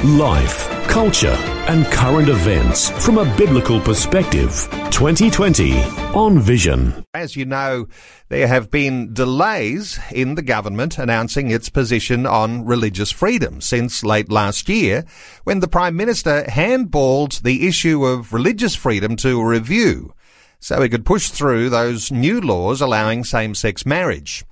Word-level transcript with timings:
Life, 0.00 0.68
culture, 0.88 1.36
and 1.68 1.86
current 1.86 2.28
events 2.28 2.90
from 3.04 3.18
a 3.18 3.36
biblical 3.36 3.78
perspective. 3.80 4.68
2020 4.90 5.80
on 6.12 6.40
Vision. 6.40 7.04
As 7.14 7.36
you 7.36 7.44
know, 7.44 7.86
there 8.28 8.48
have 8.48 8.68
been 8.68 9.14
delays 9.14 10.00
in 10.10 10.34
the 10.34 10.42
government 10.42 10.98
announcing 10.98 11.52
its 11.52 11.68
position 11.68 12.26
on 12.26 12.64
religious 12.64 13.12
freedom 13.12 13.60
since 13.60 14.02
late 14.02 14.28
last 14.32 14.68
year 14.68 15.04
when 15.44 15.60
the 15.60 15.68
Prime 15.68 15.94
Minister 15.94 16.42
handballed 16.48 17.42
the 17.42 17.68
issue 17.68 18.04
of 18.04 18.32
religious 18.32 18.74
freedom 18.74 19.14
to 19.16 19.40
a 19.40 19.46
review 19.46 20.12
so 20.58 20.82
he 20.82 20.88
could 20.88 21.06
push 21.06 21.28
through 21.28 21.70
those 21.70 22.10
new 22.10 22.40
laws 22.40 22.80
allowing 22.80 23.22
same-sex 23.22 23.86
marriage. 23.86 24.44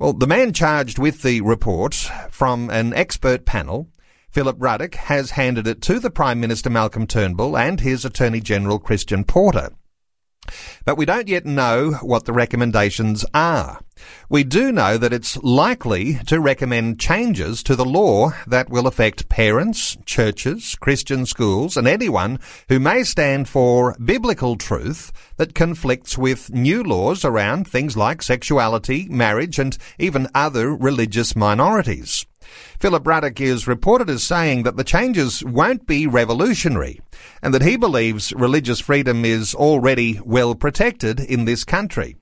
Well, 0.00 0.14
the 0.14 0.26
man 0.26 0.52
charged 0.52 0.98
with 0.98 1.22
the 1.22 1.42
report 1.42 1.94
from 2.30 2.70
an 2.70 2.92
expert 2.94 3.44
panel 3.44 3.88
Philip 4.30 4.56
Ruddock 4.60 4.94
has 4.94 5.32
handed 5.32 5.66
it 5.66 5.82
to 5.82 5.98
the 5.98 6.10
Prime 6.10 6.38
Minister 6.38 6.70
Malcolm 6.70 7.06
Turnbull 7.06 7.56
and 7.56 7.80
his 7.80 8.04
Attorney 8.04 8.40
General 8.40 8.78
Christian 8.78 9.24
Porter. 9.24 9.70
But 10.84 10.96
we 10.96 11.04
don't 11.04 11.28
yet 11.28 11.44
know 11.44 11.92
what 12.02 12.24
the 12.24 12.32
recommendations 12.32 13.24
are. 13.34 13.80
We 14.28 14.44
do 14.44 14.72
know 14.72 14.96
that 14.98 15.12
it's 15.12 15.36
likely 15.38 16.14
to 16.26 16.40
recommend 16.40 17.00
changes 17.00 17.62
to 17.64 17.76
the 17.76 17.84
law 17.84 18.30
that 18.46 18.70
will 18.70 18.86
affect 18.86 19.28
parents, 19.28 19.96
churches, 20.06 20.76
Christian 20.76 21.26
schools, 21.26 21.76
and 21.76 21.86
anyone 21.86 22.38
who 22.68 22.80
may 22.80 23.02
stand 23.02 23.48
for 23.48 23.96
biblical 24.02 24.56
truth 24.56 25.12
that 25.36 25.54
conflicts 25.54 26.16
with 26.16 26.50
new 26.50 26.82
laws 26.82 27.24
around 27.24 27.66
things 27.66 27.96
like 27.96 28.22
sexuality, 28.22 29.06
marriage, 29.10 29.58
and 29.58 29.76
even 29.98 30.28
other 30.34 30.74
religious 30.74 31.36
minorities. 31.36 32.26
Philip 32.78 33.06
Ruddock 33.06 33.40
is 33.40 33.66
reported 33.66 34.08
as 34.10 34.22
saying 34.22 34.62
that 34.62 34.76
the 34.76 34.84
changes 34.84 35.44
won't 35.44 35.86
be 35.86 36.06
revolutionary 36.06 37.00
and 37.42 37.52
that 37.54 37.62
he 37.62 37.76
believes 37.76 38.32
religious 38.32 38.80
freedom 38.80 39.24
is 39.24 39.54
already 39.54 40.20
well 40.24 40.54
protected 40.54 41.20
in 41.20 41.44
this 41.44 41.64
country. 41.64 42.16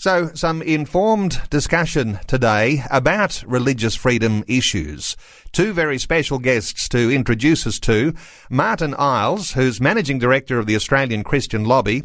So, 0.00 0.30
some 0.32 0.62
informed 0.62 1.42
discussion 1.50 2.20
today 2.28 2.84
about 2.88 3.42
religious 3.44 3.96
freedom 3.96 4.44
issues. 4.46 5.16
Two 5.50 5.72
very 5.72 5.98
special 5.98 6.38
guests 6.38 6.88
to 6.90 7.10
introduce 7.10 7.66
us 7.66 7.80
to. 7.80 8.14
Martyn 8.48 8.94
Iles, 8.96 9.54
who's 9.54 9.80
Managing 9.80 10.20
Director 10.20 10.60
of 10.60 10.66
the 10.66 10.76
Australian 10.76 11.24
Christian 11.24 11.64
Lobby, 11.64 12.04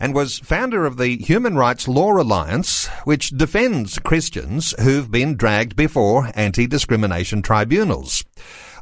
and 0.00 0.14
was 0.14 0.38
founder 0.38 0.86
of 0.86 0.96
the 0.96 1.18
Human 1.18 1.56
Rights 1.56 1.86
Law 1.86 2.16
Alliance, 2.20 2.88
which 3.04 3.28
defends 3.28 3.98
Christians 3.98 4.74
who've 4.80 5.10
been 5.10 5.36
dragged 5.36 5.76
before 5.76 6.30
anti-discrimination 6.34 7.42
tribunals. 7.42 8.24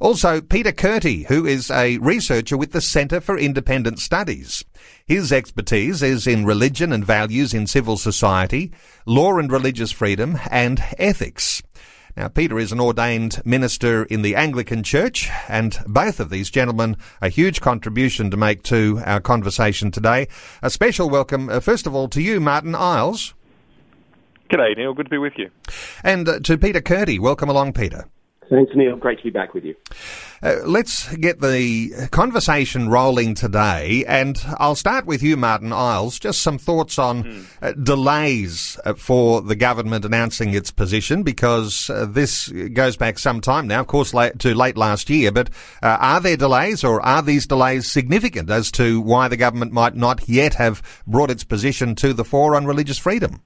Also, 0.00 0.41
Peter 0.41 0.70
Kurti, 0.70 1.27
who 1.27 1.44
is 1.44 1.70
a 1.72 1.98
researcher 1.98 2.56
with 2.56 2.70
the 2.70 2.80
Centre 2.80 3.20
for 3.20 3.36
Independent 3.36 3.98
Studies. 3.98 4.64
His 5.05 5.33
expertise 5.33 6.02
is 6.05 6.27
in 6.27 6.44
religion 6.44 6.92
and 6.92 7.05
values 7.05 7.53
in 7.53 7.66
civil 7.66 7.97
society, 7.97 8.70
law 9.05 9.38
and 9.38 9.50
religious 9.50 9.91
freedom, 9.91 10.38
and 10.50 10.80
ethics. 10.98 11.62
Now, 12.19 12.27
Peter 12.27 12.58
is 12.58 12.72
an 12.72 12.80
ordained 12.80 13.41
minister 13.44 14.03
in 14.03 14.22
the 14.22 14.34
Anglican 14.34 14.82
Church, 14.82 15.31
and 15.48 15.78
both 15.87 16.19
of 16.19 16.31
these 16.31 16.50
gentlemen 16.50 16.97
a 17.22 17.28
huge 17.28 17.60
contribution 17.60 18.28
to 18.32 18.37
make 18.37 18.65
to 18.65 19.00
our 19.06 19.20
conversation 19.20 19.92
today. 19.92 20.26
A 20.60 20.69
special 20.69 21.09
welcome, 21.09 21.48
uh, 21.48 21.60
first 21.60 21.87
of 21.87 21.94
all, 21.94 22.09
to 22.09 22.20
you, 22.20 22.41
Martyn 22.41 22.75
Iles. 22.75 23.34
G'day, 24.50 24.76
Neil. 24.76 24.94
Good 24.94 25.06
to 25.06 25.10
be 25.10 25.19
with 25.19 25.34
you. 25.37 25.48
And 26.03 26.28
uh, 26.28 26.41
to 26.41 26.59
Peter 26.59 26.81
Kurti. 26.81 27.20
Welcome 27.20 27.50
along, 27.50 27.75
Peter. 27.75 28.09
Thanks, 28.50 28.72
Neil. 28.75 28.97
Great 28.97 29.19
to 29.19 29.25
be 29.25 29.31
back 29.31 29.53
with 29.53 29.64
you. 29.64 29.75
Uh, 30.42 30.56
let's 30.64 31.14
get 31.16 31.41
the 31.41 32.09
conversation 32.10 32.88
rolling 32.88 33.34
today, 33.34 34.04
and 34.06 34.41
I'll 34.59 34.76
start 34.76 35.04
with 35.04 35.22
you, 35.22 35.36
Martyn 35.36 35.72
Iles. 35.72 36.19
Just 36.19 36.42
some 36.42 36.59
thoughts 36.59 36.98
on 36.98 37.25
mm. 37.25 37.47
uh, 37.60 37.72
delays 37.72 38.78
uh, 38.84 38.94
for 38.94 39.42
the 39.42 39.56
government 39.56 40.04
announcing 40.04 40.54
its 40.54 40.70
position, 40.70 41.25
because 41.25 41.91
uh, 41.91 42.06
this 42.09 42.48
goes 42.48 42.97
back 42.97 43.19
some 43.19 43.41
time 43.41 43.66
now, 43.66 43.81
of 43.81 43.86
course, 43.88 44.14
late, 44.14 44.38
to 44.38 44.54
late 44.54 44.76
last 44.76 45.10
year. 45.10 45.32
But 45.32 45.50
uh, 45.82 45.98
are 46.00 46.20
there 46.20 46.36
delays, 46.36 46.84
or 46.84 47.03
are 47.03 47.22
these 47.22 47.47
delays 47.47 47.91
significant 47.91 48.48
as 48.48 48.70
to 48.72 49.00
why 49.00 49.28
the 49.28 49.36
government 49.36 49.72
might 49.72 49.97
not 49.97 50.28
yet 50.28 50.54
have 50.54 50.82
brought 51.06 51.30
its 51.30 51.44
position 51.44 51.94
to 51.97 52.12
the 52.15 52.25
fore 52.25 52.54
on 52.54 52.65
religious 52.65 52.98
freedom? 52.98 53.42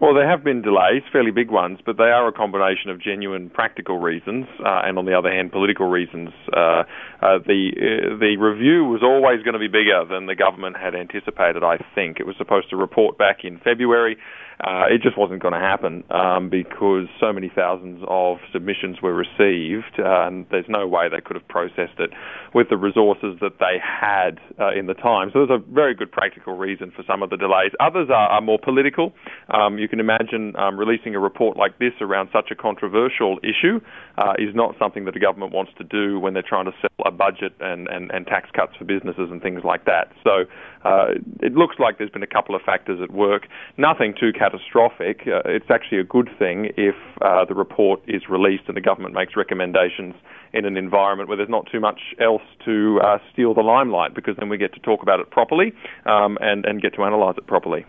Well, 0.00 0.14
there 0.14 0.26
have 0.26 0.42
been 0.42 0.62
delays, 0.62 1.02
fairly 1.12 1.30
big 1.30 1.50
ones, 1.50 1.80
but 1.84 1.98
they 1.98 2.04
are 2.04 2.26
a 2.26 2.32
combination 2.32 2.88
of 2.88 3.02
genuine 3.02 3.50
practical 3.50 3.98
reasons 3.98 4.46
uh, 4.64 4.80
and, 4.82 4.96
on 4.96 5.04
the 5.04 5.12
other 5.12 5.30
hand, 5.30 5.52
political 5.52 5.90
reasons. 5.90 6.30
Uh, 6.56 6.84
uh, 7.20 7.36
the 7.44 7.68
uh, 7.76 8.16
the 8.18 8.38
review 8.40 8.86
was 8.86 9.02
always 9.02 9.42
going 9.44 9.52
to 9.52 9.60
be 9.60 9.68
bigger 9.68 10.02
than 10.08 10.24
the 10.24 10.34
government 10.34 10.78
had 10.78 10.94
anticipated. 10.94 11.62
I 11.62 11.84
think 11.94 12.18
it 12.18 12.24
was 12.26 12.34
supposed 12.38 12.70
to 12.70 12.76
report 12.76 13.18
back 13.18 13.44
in 13.44 13.58
February. 13.58 14.16
Uh, 14.60 14.84
it 14.90 15.00
just 15.00 15.16
wasn't 15.16 15.40
going 15.40 15.54
to 15.54 15.60
happen 15.60 16.04
um, 16.10 16.50
because 16.50 17.08
so 17.18 17.32
many 17.32 17.50
thousands 17.54 18.04
of 18.08 18.36
submissions 18.52 19.00
were 19.02 19.14
received, 19.14 19.96
uh, 19.98 20.28
and 20.28 20.44
there's 20.50 20.68
no 20.68 20.86
way 20.86 21.08
they 21.08 21.20
could 21.20 21.34
have 21.34 21.48
processed 21.48 21.96
it 21.98 22.10
with 22.54 22.68
the 22.68 22.76
resources 22.76 23.36
that 23.40 23.56
they 23.58 23.80
had 23.80 24.36
in 24.76 24.86
the 24.86 24.92
time. 24.92 25.30
So 25.32 25.46
there's 25.46 25.60
a 25.60 25.72
very 25.72 25.94
good 25.94 26.12
practical 26.12 26.58
reason 26.58 26.92
for 26.94 27.02
some 27.06 27.22
of 27.22 27.30
the 27.30 27.38
delays. 27.38 27.72
Others 27.80 28.08
are, 28.10 28.28
are 28.28 28.42
more 28.42 28.58
political. 28.62 29.14
Um, 29.48 29.78
you 29.78 29.88
can 29.90 30.00
imagine 30.00 30.56
um, 30.56 30.78
releasing 30.78 31.14
a 31.14 31.18
report 31.18 31.56
like 31.56 31.78
this 31.78 31.92
around 32.00 32.30
such 32.32 32.50
a 32.50 32.54
controversial 32.54 33.38
issue 33.42 33.80
uh, 34.16 34.32
is 34.38 34.54
not 34.54 34.74
something 34.78 35.04
that 35.04 35.16
a 35.16 35.20
government 35.20 35.52
wants 35.52 35.72
to 35.76 35.84
do 35.84 36.18
when 36.18 36.32
they're 36.32 36.42
trying 36.42 36.64
to 36.64 36.72
sell 36.80 37.06
a 37.06 37.10
budget 37.10 37.52
and, 37.60 37.88
and, 37.88 38.10
and 38.12 38.26
tax 38.26 38.48
cuts 38.54 38.72
for 38.76 38.84
businesses 38.84 39.28
and 39.30 39.42
things 39.42 39.62
like 39.64 39.84
that. 39.84 40.12
So 40.24 40.44
uh, 40.84 41.18
it 41.42 41.52
looks 41.52 41.76
like 41.78 41.98
there's 41.98 42.10
been 42.10 42.22
a 42.22 42.34
couple 42.38 42.54
of 42.54 42.62
factors 42.62 43.00
at 43.02 43.10
work. 43.10 43.48
Nothing 43.76 44.14
too 44.18 44.32
catastrophic. 44.32 45.22
Uh, 45.26 45.42
it's 45.44 45.70
actually 45.70 45.98
a 45.98 46.04
good 46.04 46.30
thing 46.38 46.70
if 46.76 46.94
uh, 47.20 47.44
the 47.44 47.54
report 47.54 48.00
is 48.06 48.22
released 48.30 48.64
and 48.68 48.76
the 48.76 48.80
government 48.80 49.14
makes 49.14 49.36
recommendations 49.36 50.14
in 50.52 50.64
an 50.64 50.76
environment 50.76 51.28
where 51.28 51.36
there's 51.36 51.48
not 51.48 51.66
too 51.70 51.80
much 51.80 52.00
else 52.20 52.42
to 52.64 53.00
uh, 53.02 53.18
steal 53.32 53.54
the 53.54 53.62
limelight, 53.62 54.14
because 54.14 54.36
then 54.38 54.48
we 54.48 54.58
get 54.58 54.72
to 54.74 54.80
talk 54.80 55.02
about 55.02 55.20
it 55.20 55.30
properly 55.30 55.72
um, 56.06 56.38
and, 56.40 56.64
and 56.64 56.82
get 56.82 56.94
to 56.94 57.02
analyse 57.02 57.36
it 57.38 57.46
properly. 57.46 57.84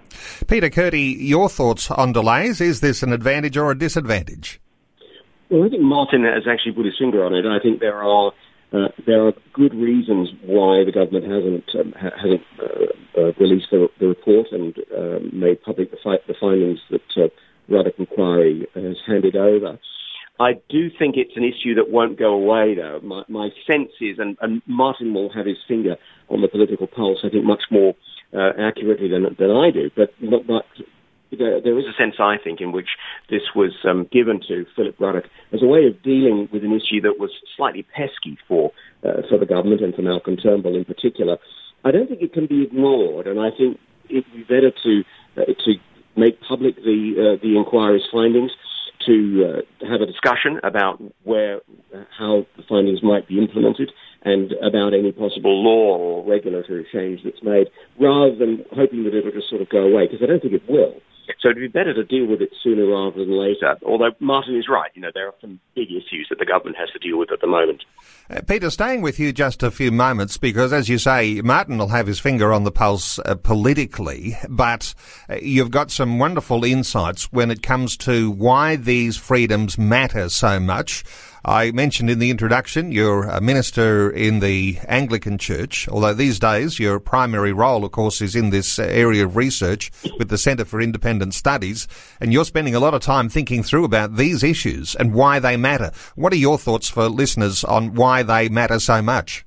Peter 0.48 0.70
Kurti, 0.70 1.16
your 1.20 1.50
thoughts 1.50 1.90
on 1.92 2.12
delays? 2.12 2.62
Is 2.62 2.82
this 2.82 3.04
an 3.04 3.14
advantage 3.14 3.58
or 3.58 3.72
a 3.72 3.78
disadvantage? 3.78 4.60
Well, 5.50 5.66
I 5.66 5.70
think 5.70 5.82
Martyn 5.82 6.24
has 6.24 6.44
actually 6.50 6.74
put 6.74 6.86
his 6.86 6.96
finger 6.98 7.26
on 7.26 7.34
it. 7.34 7.46
I 7.46 7.60
think 7.60 7.80
there 7.80 8.02
are 8.02 8.32
uh, 8.74 8.88
there 9.06 9.28
are 9.28 9.34
good 9.52 9.74
reasons 9.74 10.30
why 10.46 10.84
the 10.86 10.94
government 10.94 11.26
hasn't 11.26 11.76
um, 11.76 11.92
ha- 11.92 12.16
hasn't 12.16 12.42
uh, 12.58 13.20
uh, 13.20 13.32
released 13.38 13.68
the, 13.70 13.90
the, 14.00 14.08
report 14.08 14.48
and 14.52 14.74
um, 14.98 15.30
made 15.34 15.62
public 15.62 15.92
the, 15.92 15.98
fi- 16.02 16.24
the 16.28 16.36
findings 16.40 16.80
that 16.90 17.02
uh, 17.18 17.28
Ruddock 17.68 18.00
Inquiry 18.00 18.66
has 18.74 18.96
handed 19.06 19.36
over. 19.36 19.78
I 20.42 20.54
do 20.70 20.90
think 20.98 21.18
it's 21.18 21.36
an 21.36 21.44
issue 21.44 21.76
that 21.76 21.92
won't 21.92 22.18
go 22.18 22.34
away, 22.34 22.74
though. 22.74 23.00
My, 23.04 23.24
my 23.30 23.50
sense 23.70 23.92
is, 24.02 24.18
and, 24.18 24.38
and, 24.42 24.62
Martyn 24.66 25.14
will 25.14 25.32
have 25.32 25.46
his 25.46 25.58
finger 25.68 25.98
on 26.30 26.42
the 26.42 26.48
political 26.48 26.88
pulse, 26.88 27.20
I 27.24 27.30
think, 27.30 27.46
much 27.46 27.64
more 27.70 27.94
uh, 28.34 28.50
accurately 28.60 29.08
than, 29.08 29.24
than 29.38 29.52
I 29.52 29.70
do. 29.70 29.92
But, 29.96 30.14
but, 30.20 30.66
there, 31.38 31.62
there 31.62 31.78
is 31.78 31.86
a 31.86 31.96
sense, 31.96 32.16
I 32.20 32.36
think, 32.44 32.60
in 32.60 32.72
which 32.72 32.90
this 33.30 33.44
was 33.56 33.72
um, 33.88 34.08
given 34.12 34.42
to 34.48 34.66
Philip 34.76 34.96
Ruddock 35.00 35.26
as 35.54 35.62
a 35.62 35.68
way 35.68 35.86
of 35.86 36.02
dealing 36.02 36.50
with 36.52 36.64
an 36.64 36.74
issue 36.74 37.02
that 37.02 37.20
was 37.20 37.32
slightly 37.56 37.84
pesky 37.84 38.38
for 38.48 38.72
uh, 39.04 39.22
for 39.30 39.38
the 39.38 39.46
government 39.46 39.82
and 39.82 39.96
for 39.96 40.02
Malcolm 40.02 40.38
Turnbull 40.38 40.76
in 40.76 40.86
particular. 40.86 41.38
I 41.86 41.92
don't 41.92 42.08
think 42.08 42.22
it 42.22 42.34
can 42.34 42.48
be 42.48 42.64
ignored, 42.64 43.28
and 43.28 43.40
I 43.40 43.50
think 43.50 43.80
it 44.10 44.26
would 44.28 44.36
be 44.36 44.44
better 44.44 44.72
to 44.84 45.04
uh, 45.38 45.46
to 45.46 45.74
make 46.18 46.42
public 46.42 46.76
the 46.76 47.00
uh, 47.16 47.42
the 47.42 47.58
inquiry's 47.58 48.04
findings, 48.12 48.52
to 49.06 49.64
uh, 49.84 49.88
have 49.88 50.02
a 50.02 50.06
discussion 50.06 50.60
about 50.64 51.02
where 51.24 51.62
how 52.18 52.46
the 52.58 52.64
findings 52.68 53.02
might 53.04 53.28
be 53.28 53.38
implemented, 53.38 53.92
and 54.24 54.52
about 54.62 54.94
any 54.94 55.12
possible 55.12 55.64
law 55.64 55.98
or 55.98 56.30
regulatory 56.30 56.86
change 56.92 57.22
that's 57.24 57.44
made, 57.44 57.68
rather 58.00 58.36
than 58.36 58.64
hoping 58.72 59.04
that 59.04 59.16
it'll 59.16 59.32
just 59.32 59.50
sort 59.50 59.62
of 59.62 59.70
go 59.70 59.80
away, 59.80 60.08
because 60.08 60.22
I 60.22 60.28
don't 60.28 60.42
think 60.42 60.54
it 60.54 60.70
will. 60.70 60.96
So 61.42 61.50
it'd 61.50 61.58
be 61.58 61.68
better 61.68 61.94
to 61.94 62.04
deal 62.04 62.28
with 62.28 62.42
it 62.42 62.52
sooner 62.64 62.86
rather 62.86 63.20
than 63.20 63.38
later. 63.38 63.76
Although 63.86 64.12
Martyn 64.20 64.58
is 64.58 64.68
right, 64.70 64.92
you 64.94 65.02
know, 65.02 65.10
there 65.14 65.28
are 65.28 65.34
some 65.42 65.60
big 65.76 65.90
issues 65.90 66.28
that 66.30 66.40
the 66.40 66.46
government 66.46 66.78
has 66.78 66.90
to 66.92 67.00
deal 67.00 67.18
with 67.18 67.32
at 67.32 67.42
the 67.42 67.48
moment. 67.48 67.84
Uh, 68.30 68.42
Peter, 68.48 68.70
staying 68.70 69.02
with 69.02 69.20
you 69.20 69.34
just 69.34 69.64
a 69.64 69.72
few 69.72 69.92
moments, 69.92 70.38
because 70.38 70.72
as 70.72 70.88
you 70.88 70.98
say, 70.98 71.42
Martyn 71.42 71.78
will 71.78 71.88
have 71.88 72.08
his 72.08 72.20
finger 72.20 72.54
on 72.54 72.64
the 72.64 72.72
pulse 72.72 73.18
uh, 73.20 73.36
politically, 73.36 74.38
but 74.50 74.94
uh, 75.30 75.36
you've 75.42 75.72
got 75.72 75.90
some 75.90 76.20
wonderful 76.20 76.64
insights 76.64 77.32
when 77.32 77.50
it 77.50 77.64
comes 77.64 77.98
to 77.98 78.30
why 78.30 78.76
these 78.76 79.18
freedoms 79.18 79.78
matter 79.78 80.30
so 80.30 80.60
much. 80.60 81.04
I 81.44 81.72
mentioned 81.72 82.12
in 82.12 82.20
the 82.20 82.30
introduction 82.30 82.92
you're 82.92 83.24
a 83.24 83.42
minister 83.42 84.12
in 84.12 84.42
the 84.42 84.78
Anglican 84.88 85.40
Church, 85.40 85.90
although 85.90 86.14
these 86.14 86.38
days 86.38 86.78
your 86.78 87.00
primary 87.00 87.52
role, 87.52 87.84
of 87.84 87.92
course, 87.92 88.22
is 88.22 88.36
in 88.36 88.52
this 88.52 88.78
area 88.78 89.26
of 89.26 89.36
research 89.36 89.92
with 90.20 90.30
the 90.30 90.38
Centre 90.38 90.66
for 90.66 90.80
Independent 90.80 91.34
Studies, 91.34 91.88
and 92.20 92.32
you're 92.32 92.46
spending 92.46 92.76
a 92.76 92.80
lot 92.80 92.94
of 92.94 93.02
time 93.02 93.28
thinking 93.28 93.64
through 93.64 93.86
about 93.86 94.18
these 94.18 94.44
issues 94.44 94.94
and 94.94 95.16
why 95.16 95.40
they 95.40 95.58
matter. 95.58 95.92
What 96.14 96.32
are 96.32 96.38
your 96.38 96.60
thoughts 96.60 96.90
for 96.90 97.10
listeners 97.10 97.64
on 97.64 97.96
why 97.96 98.22
they 98.22 98.48
matter 98.48 98.80
so 98.80 99.02
much? 99.02 99.44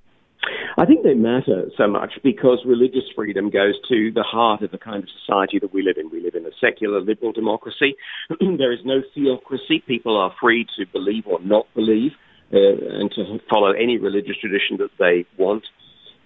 I 0.76 0.86
think 0.86 1.04
they 1.04 1.14
matter 1.14 1.70
so 1.76 1.86
much 1.86 2.14
because 2.24 2.58
religious 2.66 3.04
freedom 3.14 3.48
goes 3.48 3.74
to 3.88 4.10
the 4.12 4.24
heart 4.24 4.62
of 4.62 4.72
the 4.72 4.78
kind 4.78 5.02
of 5.04 5.08
society 5.20 5.60
that 5.60 5.72
we 5.72 5.82
live 5.82 5.96
in. 5.98 6.10
We 6.10 6.20
live 6.20 6.34
in 6.34 6.46
a 6.46 6.50
secular 6.60 7.00
liberal 7.00 7.32
democracy. 7.32 7.94
there 8.40 8.72
is 8.72 8.80
no 8.84 9.02
theocracy. 9.14 9.84
People 9.86 10.16
are 10.16 10.34
free 10.40 10.66
to 10.76 10.84
believe 10.86 11.26
or 11.26 11.40
not 11.40 11.72
believe 11.74 12.12
uh, 12.52 12.58
and 12.58 13.10
to 13.12 13.38
follow 13.48 13.70
any 13.70 13.98
religious 13.98 14.36
tradition 14.40 14.78
that 14.78 14.90
they 14.98 15.24
want. 15.38 15.64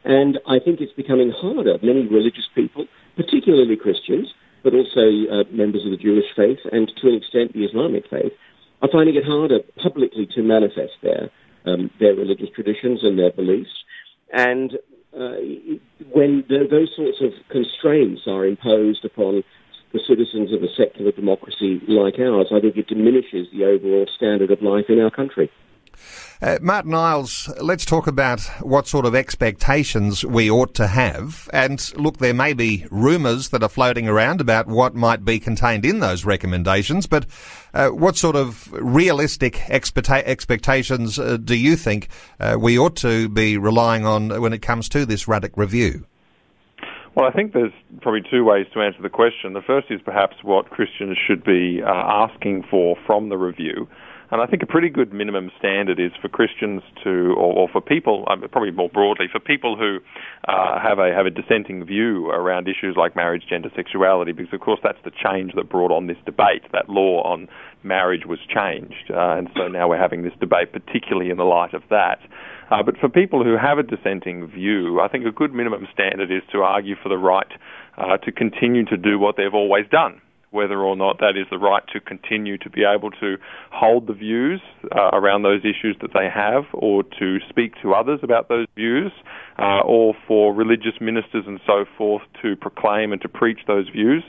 And 0.04 0.38
I 0.48 0.58
think 0.64 0.80
it's 0.80 0.94
becoming 0.94 1.30
harder. 1.30 1.76
Many 1.82 2.06
religious 2.06 2.48
people, 2.54 2.86
particularly 3.16 3.76
Christians, 3.76 4.32
but 4.64 4.72
also 4.72 5.12
uh, 5.30 5.44
members 5.52 5.84
of 5.84 5.90
the 5.90 6.00
Jewish 6.00 6.26
faith 6.34 6.58
and 6.72 6.90
to 7.02 7.08
an 7.08 7.14
extent 7.14 7.52
the 7.52 7.64
Islamic 7.64 8.04
faith, 8.08 8.32
are 8.80 8.88
finding 8.90 9.16
it 9.16 9.24
harder 9.24 9.58
publicly 9.82 10.26
to 10.34 10.42
manifest 10.42 10.96
their 11.02 11.30
um, 11.66 11.90
their 12.00 12.14
religious 12.14 12.48
traditions 12.54 13.00
and 13.02 13.18
their 13.18 13.32
beliefs. 13.32 13.70
And 14.32 14.74
uh, 15.14 15.36
when 16.12 16.44
the, 16.48 16.66
those 16.70 16.90
sorts 16.94 17.20
of 17.20 17.32
constraints 17.50 18.22
are 18.26 18.46
imposed 18.46 19.04
upon 19.04 19.42
the 19.92 20.00
citizens 20.06 20.52
of 20.52 20.62
a 20.62 20.68
secular 20.76 21.12
democracy 21.12 21.80
like 21.88 22.18
ours, 22.18 22.48
I 22.52 22.60
think 22.60 22.76
it 22.76 22.88
diminishes 22.88 23.48
the 23.52 23.64
overall 23.64 24.06
standard 24.14 24.50
of 24.50 24.60
life 24.62 24.86
in 24.88 25.00
our 25.00 25.10
country. 25.10 25.50
Uh, 26.40 26.58
Martyn 26.62 26.94
Iles, 26.94 27.48
let's 27.60 27.84
talk 27.84 28.06
about 28.06 28.40
what 28.60 28.86
sort 28.86 29.04
of 29.04 29.14
expectations 29.14 30.24
we 30.24 30.48
ought 30.48 30.72
to 30.74 30.86
have. 30.86 31.48
And 31.52 31.92
look, 31.96 32.18
there 32.18 32.34
may 32.34 32.52
be 32.52 32.86
rumours 32.90 33.48
that 33.48 33.62
are 33.62 33.68
floating 33.68 34.06
around 34.06 34.40
about 34.40 34.68
what 34.68 34.94
might 34.94 35.24
be 35.24 35.40
contained 35.40 35.84
in 35.84 35.98
those 35.98 36.24
recommendations, 36.24 37.06
but 37.06 37.26
uh, 37.74 37.88
what 37.88 38.16
sort 38.16 38.36
of 38.36 38.72
realistic 38.72 39.54
expecta- 39.68 40.22
expectations 40.24 41.18
uh, 41.18 41.38
do 41.38 41.56
you 41.56 41.74
think 41.74 42.08
uh, 42.38 42.56
we 42.60 42.78
ought 42.78 42.96
to 42.96 43.28
be 43.28 43.58
relying 43.58 44.06
on 44.06 44.40
when 44.40 44.52
it 44.52 44.62
comes 44.62 44.88
to 44.90 45.04
this 45.04 45.26
Ruddock 45.26 45.56
review? 45.56 46.06
Well, 47.18 47.26
I 47.26 47.32
think 47.32 47.52
there's 47.52 47.72
probably 48.00 48.22
two 48.30 48.44
ways 48.44 48.66
to 48.74 48.80
answer 48.80 49.02
the 49.02 49.08
question. 49.08 49.52
The 49.52 49.62
first 49.62 49.90
is 49.90 50.00
perhaps 50.04 50.36
what 50.44 50.70
Christians 50.70 51.18
should 51.26 51.42
be 51.42 51.82
uh, 51.82 51.88
asking 51.90 52.62
for 52.70 52.96
from 53.06 53.28
the 53.28 53.36
review. 53.36 53.88
And 54.30 54.42
I 54.42 54.46
think 54.46 54.62
a 54.62 54.66
pretty 54.66 54.90
good 54.90 55.12
minimum 55.12 55.50
standard 55.58 55.98
is 55.98 56.12
for 56.20 56.28
Christians 56.28 56.82
to, 57.02 57.34
or, 57.38 57.64
or 57.64 57.68
for 57.68 57.80
people, 57.80 58.26
um, 58.28 58.44
probably 58.52 58.70
more 58.70 58.90
broadly, 58.90 59.26
for 59.32 59.40
people 59.40 59.74
who 59.74 60.00
uh, 60.46 60.78
have 60.80 60.98
a 60.98 61.14
have 61.14 61.24
a 61.24 61.30
dissenting 61.30 61.84
view 61.86 62.28
around 62.28 62.68
issues 62.68 62.94
like 62.94 63.16
marriage, 63.16 63.44
gender, 63.48 63.70
sexuality, 63.74 64.32
because 64.32 64.52
of 64.52 64.60
course 64.60 64.80
that's 64.82 64.98
the 65.04 65.10
change 65.10 65.52
that 65.54 65.70
brought 65.70 65.90
on 65.90 66.08
this 66.08 66.18
debate. 66.26 66.62
That 66.72 66.90
law 66.90 67.22
on 67.22 67.48
marriage 67.82 68.26
was 68.26 68.38
changed, 68.54 69.10
uh, 69.10 69.38
and 69.38 69.48
so 69.56 69.66
now 69.68 69.88
we're 69.88 69.96
having 69.96 70.22
this 70.22 70.34
debate, 70.40 70.72
particularly 70.72 71.30
in 71.30 71.38
the 71.38 71.44
light 71.44 71.72
of 71.72 71.82
that. 71.88 72.18
Uh, 72.70 72.82
but 72.82 72.98
for 72.98 73.08
people 73.08 73.42
who 73.42 73.56
have 73.56 73.78
a 73.78 73.82
dissenting 73.82 74.46
view, 74.46 75.00
I 75.00 75.08
think 75.08 75.24
a 75.24 75.32
good 75.32 75.54
minimum 75.54 75.88
standard 75.90 76.30
is 76.30 76.42
to 76.52 76.58
argue 76.58 76.96
for 77.02 77.08
the 77.08 77.16
right 77.16 77.50
uh, 77.96 78.18
to 78.18 78.30
continue 78.30 78.84
to 78.84 78.98
do 78.98 79.18
what 79.18 79.38
they've 79.38 79.54
always 79.54 79.86
done 79.90 80.20
whether 80.50 80.80
or 80.80 80.96
not 80.96 81.18
that 81.18 81.36
is 81.36 81.46
the 81.50 81.58
right 81.58 81.82
to 81.92 82.00
continue 82.00 82.56
to 82.58 82.70
be 82.70 82.82
able 82.84 83.10
to 83.10 83.36
hold 83.70 84.06
the 84.06 84.12
views 84.12 84.60
uh, 84.96 85.10
around 85.12 85.42
those 85.42 85.60
issues 85.60 85.96
that 86.00 86.12
they 86.14 86.28
have 86.32 86.64
or 86.72 87.02
to 87.18 87.38
speak 87.48 87.72
to 87.82 87.92
others 87.92 88.20
about 88.22 88.48
those 88.48 88.66
views 88.74 89.12
uh, 89.58 89.80
or 89.84 90.14
for 90.26 90.54
religious 90.54 90.94
ministers 91.00 91.44
and 91.46 91.60
so 91.66 91.84
forth 91.96 92.22
to 92.42 92.56
proclaim 92.56 93.12
and 93.12 93.20
to 93.20 93.28
preach 93.28 93.60
those 93.66 93.88
views 93.88 94.22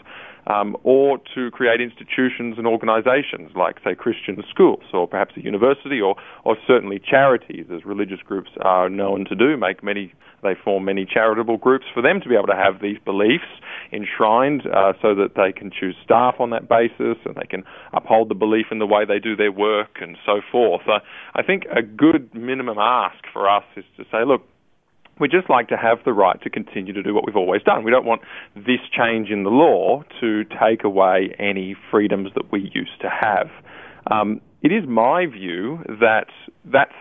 um, 0.49 0.75
or 0.83 1.19
to 1.35 1.51
create 1.51 1.79
institutions 1.79 2.57
and 2.57 2.65
organizations 2.65 3.51
like, 3.55 3.77
say, 3.83 3.95
Christian 3.95 4.43
schools 4.49 4.83
or 4.93 5.07
perhaps 5.07 5.35
a 5.37 5.41
university 5.41 6.01
or, 6.01 6.15
or 6.43 6.57
certainly 6.67 6.99
charities, 6.99 7.67
as 7.73 7.85
religious 7.85 8.19
groups 8.25 8.49
are 8.61 8.89
known 8.89 9.25
to 9.25 9.35
do, 9.35 9.55
make 9.55 9.83
many, 9.83 10.13
they 10.41 10.55
form 10.63 10.85
many 10.85 11.05
charitable 11.05 11.57
groups 11.57 11.85
for 11.93 12.01
them 12.01 12.19
to 12.21 12.27
be 12.27 12.35
able 12.35 12.47
to 12.47 12.55
have 12.55 12.81
these 12.81 12.97
beliefs 13.05 13.45
enshrined 13.93 14.63
uh, 14.67 14.93
so 15.01 15.13
that 15.13 15.35
they 15.35 15.51
can 15.51 15.71
choose 15.71 15.95
staff 16.03 16.35
on 16.39 16.49
that 16.49 16.67
basis 16.67 17.17
and 17.25 17.35
they 17.35 17.47
can 17.47 17.63
uphold 17.93 18.29
the 18.29 18.35
belief 18.35 18.67
in 18.71 18.79
the 18.79 18.87
way 18.87 19.05
they 19.05 19.19
do 19.19 19.35
their 19.35 19.51
work 19.51 19.97
and 20.01 20.17
so 20.25 20.41
forth. 20.51 20.81
Uh, 20.87 20.99
I 21.35 21.43
think 21.43 21.63
a 21.75 21.81
good 21.81 22.33
minimum 22.33 22.77
ask 22.79 23.23
for 23.31 23.49
us 23.49 23.63
is 23.75 23.85
to 23.97 24.03
say, 24.11 24.25
look, 24.25 24.41
we 25.19 25.27
just 25.27 25.49
like 25.49 25.67
to 25.69 25.77
have 25.77 25.99
the 26.05 26.13
right 26.13 26.41
to 26.41 26.49
continue 26.49 26.93
to 26.93 27.03
do 27.03 27.13
what 27.13 27.25
we've 27.25 27.35
always 27.35 27.61
done. 27.63 27.83
We 27.83 27.91
don't 27.91 28.05
want 28.05 28.21
this 28.55 28.79
change 28.91 29.29
in 29.29 29.43
the 29.43 29.49
law 29.49 30.03
to 30.21 30.43
take 30.45 30.83
away 30.83 31.35
any 31.39 31.75
freedoms 31.91 32.31
that 32.35 32.51
we 32.51 32.71
used 32.73 33.01
to 33.01 33.09
have. 33.09 33.49
Um, 34.09 34.41
it 34.61 34.71
is 34.71 34.87
my 34.87 35.25
view 35.25 35.79
that 35.87 36.27
that's 36.65 36.91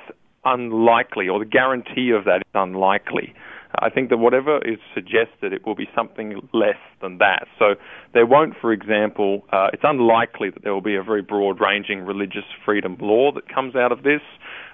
unlikely, 0.44 1.28
or 1.28 1.38
the 1.38 1.44
guarantee 1.44 2.10
of 2.16 2.24
that 2.24 2.38
is 2.38 2.54
unlikely. 2.54 3.34
I 3.80 3.90
think 3.90 4.08
that 4.10 4.16
whatever 4.16 4.58
is 4.58 4.78
suggested, 4.94 5.52
it 5.52 5.66
will 5.66 5.74
be 5.74 5.88
something 5.94 6.48
less 6.54 6.80
than 7.02 7.18
that. 7.18 7.46
So 7.58 7.74
there 8.14 8.26
won't, 8.26 8.54
for 8.60 8.72
example, 8.72 9.44
uh, 9.52 9.68
it's 9.72 9.82
unlikely 9.84 10.50
that 10.50 10.62
there 10.62 10.72
will 10.72 10.80
be 10.80 10.96
a 10.96 11.02
very 11.02 11.22
broad 11.22 11.60
ranging 11.60 12.00
religious 12.00 12.44
freedom 12.64 12.96
law 13.00 13.30
that 13.32 13.52
comes 13.52 13.76
out 13.76 13.92
of 13.92 14.02
this. 14.02 14.22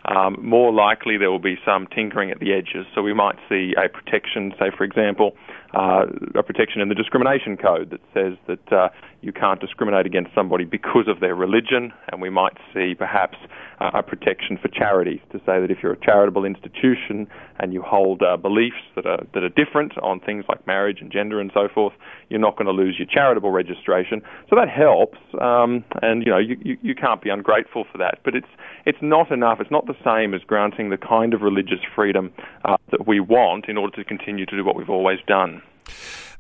Um, 0.07 0.37
more 0.41 0.73
likely 0.73 1.17
there 1.17 1.31
will 1.31 1.39
be 1.39 1.57
some 1.65 1.87
tinkering 1.87 2.31
at 2.31 2.39
the 2.39 2.53
edges. 2.53 2.87
So 2.95 3.03
we 3.03 3.15
might 3.15 3.37
see 3.49 3.75
a 3.77 3.89
protection, 3.89 4.53
say, 4.59 4.71
for 4.77 4.85
example, 4.85 5.37
uh, 5.75 6.07
a 6.35 6.43
protection 6.43 6.81
in 6.81 6.89
the 6.89 6.95
discrimination 6.95 7.57
code 7.57 7.91
that 7.91 8.01
says 8.15 8.39
that 8.47 8.73
uh, 8.73 8.89
you 9.23 9.33
can't 9.33 9.61
discriminate 9.61 10.07
against 10.07 10.35
somebody 10.35 10.65
because 10.65 11.09
of 11.09 11.21
their 11.21 11.35
religion, 11.35 11.93
and 12.13 12.21
we 12.21 12.31
might 12.31 12.57
see 12.73 12.95
perhaps 12.95 13.39
uh, 13.81 13.91
a 13.95 14.03
protection 14.03 14.59
for 14.61 14.69
charities 14.69 15.21
to 15.33 15.39
say 15.39 15.61
that 15.61 15.71
if 15.71 15.79
you're 15.83 15.93
a 15.93 16.01
charitable 16.01 16.45
institution 16.45 17.27
and 17.59 17.73
you 17.73 17.83
hold 17.83 18.23
uh, 18.23 18.37
beliefs 18.37 18.77
that 18.95 19.07
are 19.07 19.25
that 19.33 19.43
are 19.43 19.49
different 19.49 19.97
on 19.99 20.21
things 20.21 20.45
like 20.49 20.67
marriage 20.67 20.99
and 21.01 21.11
gender 21.11 21.41
and 21.41 21.51
so 21.55 21.69
forth, 21.73 21.95
you're 22.29 22.41
not 22.41 22.57
going 22.57 22.67
to 22.67 22.73
lose 22.73 22.97
your 22.99 23.09
charitable 23.11 23.51
registration. 23.51 24.23
So 24.51 24.57
that 24.57 24.69
helps, 24.69 25.19
um, 25.41 25.85
and 26.03 26.25
you 26.25 26.31
know 26.31 26.39
you, 26.39 26.57
you, 26.63 26.77
you 26.83 26.95
can't 26.95 27.23
be 27.23 27.31
ungrateful 27.31 27.85
for 27.91 27.99
that. 27.99 28.19
But 28.25 28.35
it's 28.35 28.49
it's 28.87 28.99
not 29.01 29.31
enough. 29.31 29.59
It's 29.61 29.71
not 29.71 29.87
the 29.87 29.97
same 30.05 30.35
as 30.35 30.43
granting 30.47 30.91
the 30.91 30.99
kind 30.99 31.35
of 31.35 31.41
religious 31.41 31.81
freedom 31.95 32.33
uh, 32.65 32.77
that 32.91 33.07
we 33.07 33.21
want 33.21 33.69
in 33.69 33.77
order 33.77 33.97
to 33.97 34.05
continue 34.05 34.47
to 34.47 34.57
do 34.57 34.65
what 34.65 34.77
we've 34.77 34.91
always 34.91 35.19
done. 35.27 35.63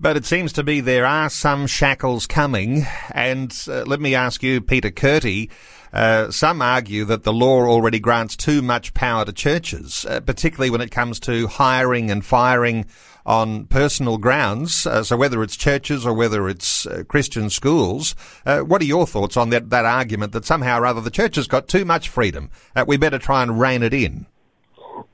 But 0.00 0.16
it 0.16 0.24
seems 0.24 0.52
to 0.54 0.64
be 0.64 0.80
there 0.80 1.06
are 1.06 1.30
some 1.30 1.66
shackles 1.66 2.26
coming. 2.26 2.86
And 3.12 3.56
uh, 3.68 3.84
let 3.84 4.00
me 4.00 4.14
ask 4.14 4.42
you, 4.42 4.60
Peter 4.60 4.90
Kurti, 4.90 5.50
uh, 5.92 6.30
some 6.30 6.60
argue 6.60 7.04
that 7.04 7.22
the 7.22 7.32
law 7.32 7.60
already 7.64 8.00
grants 8.00 8.36
too 8.36 8.60
much 8.60 8.94
power 8.94 9.24
to 9.24 9.32
churches, 9.32 10.04
uh, 10.08 10.20
particularly 10.20 10.70
when 10.70 10.80
it 10.80 10.90
comes 10.90 11.20
to 11.20 11.46
hiring 11.46 12.10
and 12.10 12.24
firing 12.24 12.86
on 13.24 13.64
personal 13.66 14.18
grounds. 14.18 14.86
Uh, 14.86 15.04
so 15.04 15.16
whether 15.16 15.42
it's 15.42 15.56
churches 15.56 16.04
or 16.04 16.12
whether 16.12 16.48
it's 16.48 16.84
uh, 16.86 17.04
Christian 17.08 17.48
schools, 17.48 18.16
uh, 18.44 18.60
what 18.60 18.82
are 18.82 18.86
your 18.86 19.06
thoughts 19.06 19.36
on 19.36 19.50
that, 19.50 19.70
that 19.70 19.84
argument 19.84 20.32
that 20.32 20.44
somehow 20.44 20.80
or 20.80 20.86
other 20.86 21.00
the 21.00 21.10
church 21.10 21.36
has 21.36 21.46
got 21.46 21.68
too 21.68 21.84
much 21.84 22.08
freedom? 22.08 22.50
we 22.86 22.96
better 22.96 23.18
try 23.18 23.42
and 23.42 23.60
rein 23.60 23.82
it 23.82 23.94
in. 23.94 24.26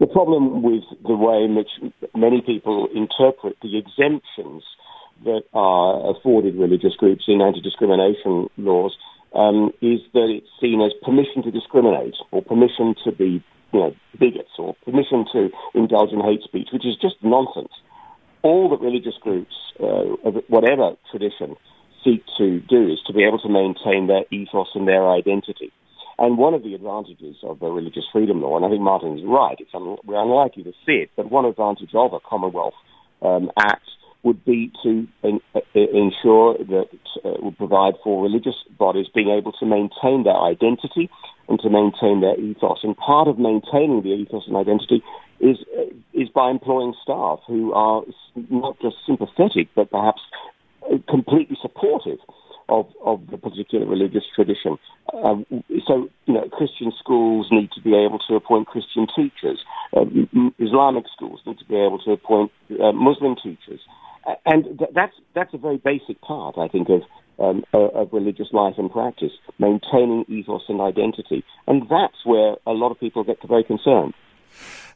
The 0.01 0.07
problem 0.07 0.63
with 0.63 0.83
the 1.05 1.15
way 1.15 1.45
in 1.45 1.55
which 1.55 1.69
many 2.17 2.41
people 2.41 2.89
interpret 2.95 3.59
the 3.61 3.77
exemptions 3.77 4.65
that 5.25 5.43
are 5.53 6.11
afforded 6.11 6.57
religious 6.57 6.97
groups 6.97 7.25
in 7.29 7.43
anti-discrimination 7.43 8.49
laws 8.57 8.97
um, 9.35 9.73
is 9.83 10.01
that 10.15 10.33
it's 10.33 10.49
seen 10.59 10.81
as 10.81 10.93
permission 11.05 11.43
to 11.43 11.51
discriminate 11.51 12.17
or 12.31 12.41
permission 12.41 12.95
to 13.05 13.13
be 13.13 13.45
you 13.73 13.79
know, 13.79 13.95
bigots 14.19 14.57
or 14.59 14.75
permission 14.87 15.27
to 15.35 15.51
indulge 15.75 16.13
in 16.13 16.21
hate 16.21 16.43
speech, 16.45 16.69
which 16.73 16.87
is 16.87 16.97
just 16.97 17.17
nonsense. 17.23 17.73
All 18.41 18.71
that 18.71 18.81
religious 18.81 19.19
groups, 19.21 19.53
uh, 19.79 20.17
of 20.25 20.43
whatever 20.49 20.97
tradition, 21.11 21.57
seek 22.03 22.25
to 22.39 22.61
do 22.61 22.91
is 22.91 23.01
to 23.07 23.13
be 23.13 23.23
able 23.23 23.39
to 23.41 23.51
maintain 23.51 24.07
their 24.07 24.25
ethos 24.33 24.69
and 24.75 24.89
their 24.89 25.07
identity. 25.11 25.71
And 26.21 26.37
one 26.37 26.53
of 26.53 26.63
the 26.63 26.75
advantages 26.75 27.37
of 27.43 27.61
the 27.61 27.69
Religious 27.69 28.05
Freedom 28.13 28.43
Law, 28.43 28.57
and 28.57 28.67
I 28.67 28.69
think 28.69 28.83
Martyn 28.83 29.19
is 29.19 29.25
right, 29.25 29.57
it's 29.59 29.71
un- 29.73 29.97
we're 30.05 30.21
unlikely 30.21 30.63
to 30.65 30.73
see 30.85 31.01
it, 31.01 31.11
but 31.17 31.31
one 31.31 31.47
advantage 31.47 31.95
of 31.95 32.13
a 32.13 32.21
Commonwealth 32.21 32.75
um, 33.23 33.51
Act 33.59 33.89
would 34.23 34.45
be 34.45 34.71
to 34.83 35.09
ensure 35.75 36.59
that 36.59 36.89
uh, 37.25 37.31
will 37.41 37.55
provide 37.57 37.95
for 38.05 38.23
religious 38.23 38.55
bodies 38.79 39.07
being 39.15 39.31
able 39.31 39.53
to 39.53 39.65
maintain 39.65 40.25
their 40.25 40.37
identity 40.37 41.09
and 41.49 41.59
to 41.61 41.71
maintain 41.71 42.21
their 42.21 42.39
ethos. 42.39 42.81
And 42.83 42.95
part 42.99 43.27
of 43.27 43.39
maintaining 43.39 44.03
the 44.03 44.11
ethos 44.11 44.45
and 44.47 44.57
identity 44.57 45.03
is 45.41 45.57
uh, 45.75 45.89
is 46.13 46.29
by 46.29 46.51
employing 46.51 46.93
staff 47.03 47.39
who 47.47 47.73
are 47.73 48.03
not 48.51 48.79
just 48.83 48.97
sympathetic 49.07 49.69
but 49.75 49.91
perhaps 49.91 50.21
uh, 50.85 50.99
completely 51.09 51.57
supportive 51.63 52.19
of, 52.71 52.87
of 53.05 53.21
the 53.31 53.37
particular 53.37 53.87
religious 53.87 54.25
tradition. 54.35 54.79
Um, 55.23 55.47
so, 55.87 56.09
you 56.27 56.35
know, 56.35 56.49
Christian 56.51 56.93
schools 56.99 57.49
need 57.51 57.71
to 57.73 57.81
be 57.81 57.95
able 57.95 58.19
to 58.29 58.35
appoint 58.35 58.67
Christian 58.67 59.07
teachers. 59.15 59.59
Um, 59.97 60.55
Islamic 60.59 61.05
schools 61.15 61.41
need 61.47 61.59
to 61.59 61.65
be 61.65 61.77
able 61.77 61.99
to 62.01 62.13
appoint 62.13 62.53
uh, 62.71 62.93
Muslim 62.93 63.37
teachers. 63.37 63.81
And 64.45 64.79
th- 64.79 64.91
that's, 64.95 65.15
that's 65.35 65.55
a 65.55 65.59
very 65.59 65.79
basic 65.79 66.21
part, 66.21 66.59
I 66.59 66.69
think, 66.69 66.89
of, 66.89 67.03
um, 67.39 67.65
of 67.73 68.13
religious 68.13 68.49
life 68.53 68.75
and 68.79 68.91
practice, 68.91 69.33
maintaining 69.59 70.25
ethos 70.29 70.63
and 70.69 70.81
identity. 70.81 71.45
And 71.67 71.83
that's 71.89 72.25
where 72.25 72.57
a 72.67 72.73
lot 72.73 72.91
of 72.91 73.01
people 73.01 73.25
get 73.25 73.39
very 73.47 73.65
concerned. 73.65 74.15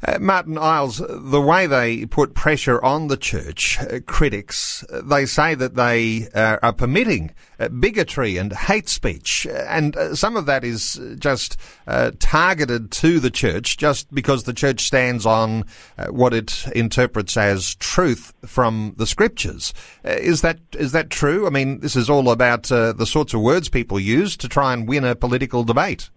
Uh, 0.07 0.19
Martyn 0.21 0.59
Iles, 0.59 1.01
the 1.09 1.41
way 1.41 1.67
they 1.67 2.05
put 2.05 2.35
pressure 2.35 2.83
on 2.85 3.09
the 3.09 3.17
church, 3.17 3.79
uh, 3.81 4.01
critics, 4.07 4.85
uh, 4.93 5.01
they 5.03 5.25
say 5.25 5.55
that 5.55 5.77
they 5.77 6.29
uh, 6.35 6.59
are 6.63 6.73
permitting 6.75 7.33
uh, 7.59 7.69
bigotry 7.69 8.37
and 8.37 8.53
hate 8.53 8.89
speech, 8.89 9.47
and 9.47 9.97
some 10.13 10.37
of 10.37 10.45
that 10.47 10.63
is 10.63 11.01
just 11.19 11.57
targeted 12.19 12.91
to 12.91 13.19
the 13.21 13.31
church, 13.31 13.77
just 13.77 14.13
because 14.13 14.43
the 14.43 14.53
church 14.53 14.83
stands 14.83 15.25
on 15.25 15.65
what 16.09 16.35
it 16.35 16.67
interprets 16.75 17.37
as 17.37 17.75
truth 17.77 18.35
from 18.45 18.95
the 18.97 19.07
scriptures. 19.07 19.73
is 20.05 20.41
that 20.43 20.59
is 20.73 20.93
that 20.93 21.11
true? 21.11 21.47
I 21.47 21.51
mean, 21.51 21.81
this 21.81 21.97
is 21.97 22.11
all 22.11 22.31
about 22.31 22.65
the 22.65 23.07
sorts 23.07 23.33
of 23.33 23.41
words 23.41 23.69
people 23.69 24.01
use 24.01 24.37
to 24.39 24.49
try 24.49 24.73
and 24.73 24.89
win 24.89 25.05
a 25.05 25.15
political 25.15 25.63
debate. 25.65 26.11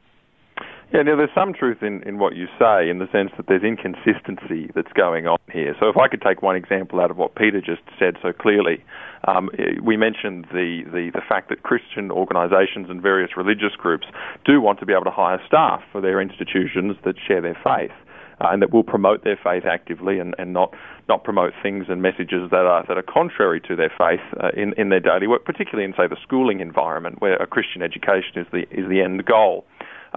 Yeah, 0.94 1.02
now 1.02 1.18
there's 1.18 1.36
some 1.36 1.52
truth 1.54 1.84
in, 1.84 2.02
in 2.04 2.18
what 2.18 2.38
you 2.38 2.48
say 2.58 2.90
in 2.90 3.00
the 3.00 3.12
sense 3.12 3.32
that 3.36 3.48
there's 3.48 3.64
inconsistency 3.64 4.72
that's 4.74 4.92
going 4.94 5.28
on 5.28 5.38
here. 5.52 5.76
So 5.82 5.90
if 5.90 5.98
I 5.98 6.08
could 6.08 6.22
take 6.22 6.42
one 6.42 6.56
example 6.56 7.02
out 7.02 7.12
of 7.12 7.18
what 7.18 7.36
Peter 7.36 7.60
just 7.60 7.82
said 8.00 8.16
so 8.22 8.32
clearly, 8.32 8.82
um, 9.28 9.50
we 9.84 9.98
mentioned 9.98 10.48
the, 10.54 10.84
the, 10.86 11.12
the 11.14 11.22
fact 11.28 11.50
that 11.50 11.64
Christian 11.64 12.10
organisations 12.10 12.88
and 12.90 13.02
various 13.02 13.36
religious 13.36 13.76
groups 13.78 14.08
do 14.46 14.62
want 14.62 14.80
to 14.80 14.86
be 14.86 14.94
able 14.94 15.04
to 15.04 15.12
hire 15.12 15.42
staff 15.46 15.84
for 15.92 16.00
their 16.00 16.22
institutions 16.22 16.96
that 17.04 17.16
share 17.28 17.42
their 17.42 17.58
faith. 17.62 17.92
Uh, 18.40 18.50
and 18.52 18.62
that 18.62 18.72
will 18.72 18.84
promote 18.84 19.24
their 19.24 19.40
faith 19.44 19.64
actively 19.66 20.20
and, 20.20 20.36
and 20.38 20.54
not 20.54 20.72
not 21.10 21.24
promote 21.24 21.54
things 21.64 21.88
and 21.90 22.04
messages 22.04 22.52
that 22.52 22.68
are 22.68 22.86
that 22.88 22.96
are 22.96 23.02
contrary 23.02 23.60
to 23.60 23.76
their 23.76 23.92
faith 23.98 24.22
uh, 24.40 24.50
in 24.56 24.74
in 24.78 24.90
their 24.90 25.00
daily 25.00 25.26
work, 25.26 25.44
particularly 25.44 25.84
in 25.84 25.92
say 25.98 26.06
the 26.06 26.18
schooling 26.22 26.60
environment 26.60 27.20
where 27.20 27.36
a 27.38 27.48
Christian 27.48 27.82
education 27.82 28.36
is 28.36 28.46
the 28.52 28.70
is 28.70 28.88
the 28.90 29.02
end 29.02 29.26
goal. 29.26 29.66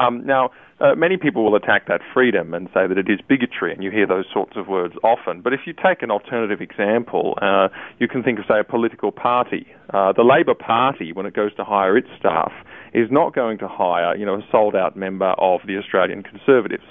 Um, 0.01 0.25
now, 0.25 0.51
uh, 0.81 0.95
many 0.95 1.19
people 1.19 1.45
will 1.45 1.55
attack 1.57 1.87
that 1.89 2.01
freedom 2.15 2.55
and 2.55 2.69
say 2.73 2.87
that 2.87 2.97
it 2.97 3.11
is 3.11 3.21
bigotry, 3.29 3.73
and 3.73 3.85
you 3.85 3.91
hear 3.91 4.07
those 4.07 4.25
sorts 4.33 4.57
of 4.57 4.67
words 4.67 4.95
often. 5.05 5.43
But 5.43 5.53
if 5.53 5.61
you 5.67 5.75
take 5.75 6.03
an 6.03 6.11
alternative 6.11 6.63
example, 6.63 7.39
uh, 7.43 7.69
you 7.99 8.09
can 8.09 8.23
think 8.23 8.39
of, 8.39 8.47
say, 8.49 8.59
a 8.59 8.65
political 8.65 9.13
party. 9.13 9.67
Uh, 9.93 10.13
the 10.17 10.23
Labor 10.23 10.55
Party, 10.55 11.13
when 11.13 11.27
it 11.27 11.35
goes 11.35 11.55
to 11.57 11.65
hire 11.65 11.99
its 11.99 12.09
staff, 12.19 12.53
is 12.95 13.09
not 13.11 13.35
going 13.35 13.59
to 13.59 13.69
hire, 13.69 14.17
you 14.17 14.25
know, 14.25 14.37
a 14.37 14.43
sold-out 14.51 14.97
member 14.97 15.35
of 15.37 15.61
the 15.67 15.77
Australian 15.77 16.23
Conservatives. 16.23 16.85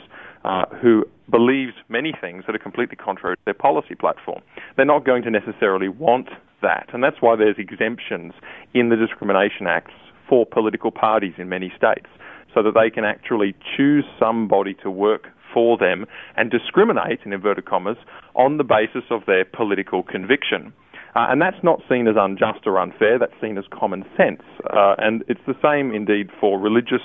Uh, 0.46 0.64
who 0.82 1.04
believes 1.30 1.74
many 1.90 2.14
things 2.22 2.46
that 2.48 2.56
are 2.56 2.60
completely 2.60 2.96
contrary 2.96 3.36
to 3.36 3.42
their 3.44 3.54
policy 3.54 3.94
platform. 3.94 4.40
They're 4.78 4.86
not 4.86 5.06
going 5.06 5.22
to 5.24 5.30
necessarily 5.30 5.90
want 5.90 6.30
that, 6.62 6.88
and 6.94 7.04
that's 7.04 7.18
why 7.20 7.36
there's 7.36 7.58
exemptions 7.58 8.32
in 8.74 8.88
the 8.88 8.96
Discrimination 8.96 9.68
Acts 9.68 9.92
for 10.30 10.46
political 10.46 10.92
parties 10.92 11.34
in 11.38 11.50
many 11.50 11.74
states 11.76 12.08
so 12.54 12.64
that 12.64 12.74
they 12.74 12.90
can 12.90 13.06
actually 13.06 13.56
choose 13.78 14.06
somebody 14.20 14.74
to 14.84 14.90
work 14.90 15.28
for 15.54 15.78
them 15.78 16.06
and 16.36 16.52
discriminate, 16.52 17.20
in 17.26 17.34
inverted 17.34 17.66
commas, 17.66 17.98
on 18.36 18.58
the 18.58 18.64
basis 18.64 19.04
of 19.10 19.22
their 19.26 19.46
political 19.46 20.04
conviction. 20.04 20.74
Uh, 21.16 21.26
and 21.30 21.42
that's 21.42 21.64
not 21.64 21.82
seen 21.90 22.08
as 22.08 22.16
unjust 22.18 22.66
or 22.66 22.80
unfair, 22.80 23.18
that's 23.18 23.34
seen 23.42 23.58
as 23.58 23.66
common 23.72 24.06
sense. 24.16 24.44
Uh, 24.72 24.96
and 25.00 25.24
it's 25.28 25.42
the 25.48 25.56
same 25.62 25.94
indeed 25.94 26.30
for 26.40 26.60
religious 26.60 27.02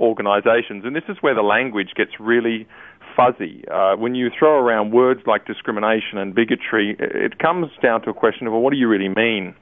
organisations. 0.00 0.84
And 0.84 0.94
this 0.94 1.04
is 1.08 1.16
where 1.20 1.34
the 1.34 1.42
language 1.42 1.90
gets 1.96 2.12
really 2.18 2.66
fuzzy. 3.14 3.64
Uh, 3.72 3.96
when 3.96 4.14
you 4.14 4.30
throw 4.36 4.58
around 4.58 4.92
words 4.92 5.20
like 5.26 5.46
discrimination 5.46 6.18
and 6.18 6.34
bigotry, 6.34 6.96
it 6.98 7.38
comes 7.38 7.68
down 7.82 8.02
to 8.02 8.10
a 8.10 8.14
question 8.14 8.46
of, 8.46 8.52
well, 8.52 8.62
what 8.62 8.72
do 8.72 8.78
you 8.78 8.88
really 8.88 9.08
mean? 9.08 9.54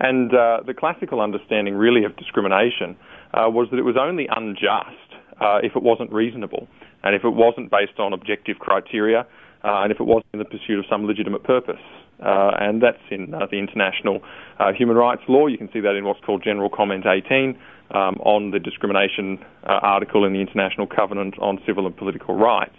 And 0.00 0.34
uh, 0.34 0.60
the 0.66 0.74
classical 0.74 1.20
understanding, 1.20 1.74
really, 1.74 2.04
of 2.04 2.16
discrimination 2.16 2.96
uh, 3.34 3.48
was 3.48 3.68
that 3.70 3.78
it 3.78 3.84
was 3.84 3.96
only 3.98 4.26
unjust 4.34 5.08
uh, 5.40 5.58
if 5.62 5.76
it 5.76 5.82
wasn't 5.82 6.12
reasonable 6.12 6.68
and 7.02 7.14
if 7.14 7.24
it 7.24 7.30
wasn't 7.30 7.70
based 7.70 7.98
on 7.98 8.12
objective 8.12 8.58
criteria 8.58 9.20
uh, 9.64 9.82
and 9.82 9.92
if 9.92 10.00
it 10.00 10.04
wasn't 10.04 10.26
in 10.32 10.38
the 10.38 10.44
pursuit 10.44 10.78
of 10.78 10.84
some 10.90 11.04
legitimate 11.04 11.44
purpose. 11.44 11.82
Uh, 12.24 12.50
and 12.58 12.82
that's 12.82 13.02
in 13.10 13.32
uh, 13.32 13.46
the 13.50 13.58
international 13.58 14.20
uh, 14.58 14.72
human 14.72 14.96
rights 14.96 15.22
law. 15.28 15.46
You 15.46 15.58
can 15.58 15.68
see 15.72 15.80
that 15.80 15.94
in 15.94 16.04
what's 16.04 16.20
called 16.24 16.42
General 16.42 16.68
Comment 16.68 17.06
18 17.06 17.56
um, 17.94 18.16
on 18.26 18.50
the 18.50 18.58
discrimination 18.58 19.38
article 19.64 20.24
in 20.24 20.32
the 20.32 20.40
International 20.40 20.86
Covenant 20.86 21.38
on 21.38 21.58
Civil 21.64 21.86
and 21.86 21.96
Political 21.96 22.34
Rights. 22.34 22.74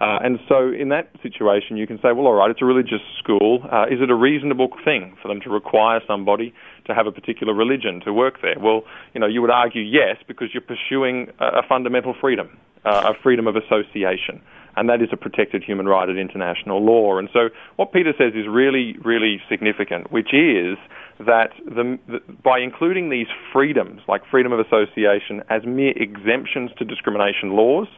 Uh, 0.00 0.18
and 0.24 0.38
so, 0.48 0.72
in 0.72 0.88
that 0.88 1.12
situation, 1.22 1.76
you 1.76 1.86
can 1.86 1.98
say, 1.98 2.12
well, 2.16 2.26
all 2.26 2.32
right, 2.32 2.50
it's 2.50 2.62
a 2.62 2.64
religious 2.64 3.04
school. 3.22 3.60
Uh, 3.70 3.84
is 3.84 4.00
it 4.00 4.08
a 4.08 4.14
reasonable 4.14 4.68
thing 4.82 5.14
for 5.20 5.28
them 5.28 5.40
to 5.42 5.50
require 5.50 6.00
somebody 6.08 6.54
to 6.86 6.94
have 6.94 7.06
a 7.06 7.12
particular 7.12 7.54
religion 7.54 8.00
to 8.04 8.12
work 8.12 8.42
there? 8.42 8.56
Well, 8.58 8.82
you 9.14 9.20
know, 9.20 9.26
you 9.26 9.40
would 9.40 9.50
argue 9.50 9.82
yes, 9.82 10.16
because 10.26 10.48
you're 10.52 10.62
pursuing 10.62 11.28
a, 11.38 11.60
a 11.60 11.62
fundamental 11.68 12.14
freedom, 12.20 12.58
uh, 12.84 13.12
a 13.12 13.22
freedom 13.22 13.46
of 13.46 13.56
association. 13.56 14.40
And 14.76 14.88
that 14.88 15.02
is 15.02 15.08
a 15.12 15.16
protected 15.16 15.64
human 15.64 15.86
right 15.86 16.08
at 16.08 16.16
international 16.16 16.84
law. 16.84 17.18
And 17.18 17.28
so, 17.32 17.48
what 17.76 17.92
Peter 17.92 18.12
says 18.16 18.34
is 18.34 18.46
really, 18.48 18.96
really 19.04 19.40
significant, 19.48 20.12
which 20.12 20.32
is 20.32 20.78
that 21.18 21.50
the, 21.66 21.98
the, 22.06 22.20
by 22.42 22.60
including 22.60 23.10
these 23.10 23.26
freedoms, 23.52 24.00
like 24.08 24.22
freedom 24.30 24.52
of 24.52 24.60
association, 24.60 25.42
as 25.50 25.62
mere 25.66 25.92
exemptions 25.96 26.70
to 26.78 26.84
discrimination 26.84 27.50
laws, 27.50 27.88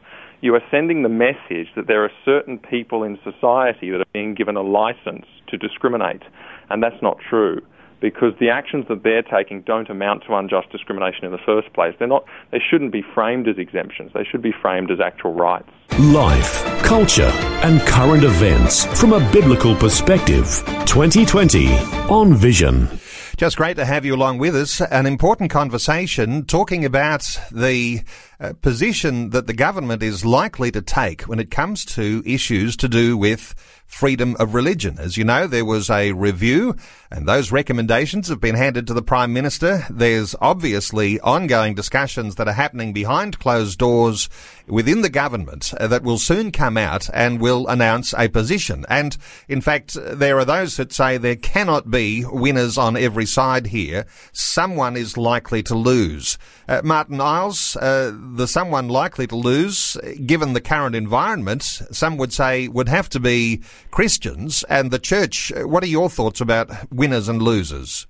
you 0.40 0.54
are 0.54 0.62
sending 0.70 1.02
the 1.02 1.08
message 1.08 1.68
that 1.76 1.86
there 1.86 2.04
are 2.04 2.10
certain 2.24 2.58
people 2.58 3.04
in 3.04 3.16
society 3.22 3.90
that 3.90 4.00
are 4.00 4.12
being 4.12 4.34
given 4.34 4.56
a 4.56 4.62
license 4.62 5.26
to 5.48 5.56
discriminate. 5.56 6.22
And 6.68 6.82
that's 6.82 7.00
not 7.00 7.18
true 7.28 7.60
because 8.02 8.34
the 8.38 8.50
actions 8.50 8.84
that 8.88 9.02
they're 9.02 9.22
taking 9.22 9.62
don't 9.62 9.88
amount 9.88 10.24
to 10.26 10.34
unjust 10.34 10.70
discrimination 10.70 11.24
in 11.24 11.32
the 11.32 11.38
first 11.46 11.72
place. 11.72 11.94
They're 11.98 12.08
not, 12.08 12.24
they 12.50 12.58
shouldn't 12.58 12.92
be 12.92 13.02
framed 13.14 13.48
as 13.48 13.56
exemptions. 13.56 14.10
They 14.12 14.24
should 14.24 14.42
be 14.42 14.52
framed 14.60 14.90
as 14.90 15.00
actual 15.00 15.32
rights. 15.32 15.70
Life, 15.98 16.64
culture, 16.82 17.30
and 17.62 17.80
current 17.82 18.24
events 18.24 18.84
from 19.00 19.12
a 19.12 19.32
biblical 19.32 19.74
perspective. 19.76 20.44
2020 20.84 21.68
on 22.10 22.34
Vision. 22.34 22.88
Just 23.36 23.56
great 23.56 23.76
to 23.76 23.84
have 23.84 24.04
you 24.04 24.14
along 24.14 24.38
with 24.38 24.54
us. 24.54 24.80
An 24.80 25.06
important 25.06 25.50
conversation 25.50 26.44
talking 26.44 26.84
about 26.84 27.24
the 27.50 28.02
uh, 28.42 28.52
position 28.54 29.30
that 29.30 29.46
the 29.46 29.52
government 29.52 30.02
is 30.02 30.24
likely 30.24 30.70
to 30.72 30.82
take 30.82 31.22
when 31.22 31.38
it 31.38 31.48
comes 31.48 31.84
to 31.84 32.22
issues 32.26 32.76
to 32.76 32.88
do 32.88 33.16
with 33.16 33.54
freedom 33.92 34.34
of 34.40 34.54
religion. 34.54 34.98
As 34.98 35.18
you 35.18 35.22
know, 35.22 35.46
there 35.46 35.66
was 35.66 35.90
a 35.90 36.12
review 36.12 36.74
and 37.10 37.28
those 37.28 37.52
recommendations 37.52 38.28
have 38.28 38.40
been 38.40 38.54
handed 38.54 38.86
to 38.86 38.94
the 38.94 39.02
Prime 39.02 39.34
Minister. 39.34 39.84
There's 39.90 40.34
obviously 40.40 41.20
ongoing 41.20 41.74
discussions 41.74 42.36
that 42.36 42.48
are 42.48 42.54
happening 42.54 42.94
behind 42.94 43.38
closed 43.38 43.78
doors 43.78 44.30
within 44.66 45.02
the 45.02 45.10
government 45.10 45.74
uh, 45.74 45.86
that 45.88 46.02
will 46.02 46.18
soon 46.18 46.50
come 46.50 46.78
out 46.78 47.10
and 47.12 47.38
will 47.38 47.68
announce 47.68 48.14
a 48.16 48.28
position. 48.28 48.86
And 48.88 49.18
in 49.46 49.60
fact, 49.60 49.94
there 49.94 50.38
are 50.38 50.46
those 50.46 50.78
that 50.78 50.90
say 50.90 51.18
there 51.18 51.36
cannot 51.36 51.90
be 51.90 52.24
winners 52.24 52.78
on 52.78 52.96
every 52.96 53.26
side 53.26 53.66
here. 53.66 54.06
Someone 54.32 54.96
is 54.96 55.18
likely 55.18 55.62
to 55.64 55.74
lose. 55.74 56.38
Uh, 56.66 56.80
Martyn 56.82 57.20
Iles, 57.20 57.76
uh, 57.76 58.12
the 58.36 58.46
someone 58.46 58.88
likely 58.88 59.26
to 59.26 59.36
lose, 59.36 59.96
given 60.24 60.52
the 60.52 60.60
current 60.60 60.94
environment, 60.94 61.62
some 61.62 62.16
would 62.16 62.32
say 62.32 62.68
would 62.68 62.88
have 62.88 63.08
to 63.10 63.20
be 63.20 63.62
Christians 63.90 64.64
and 64.68 64.90
the 64.90 64.98
church. 64.98 65.52
What 65.56 65.82
are 65.82 65.88
your 65.88 66.08
thoughts 66.08 66.40
about 66.40 66.70
winners 66.90 67.28
and 67.28 67.42
losers? 67.42 68.06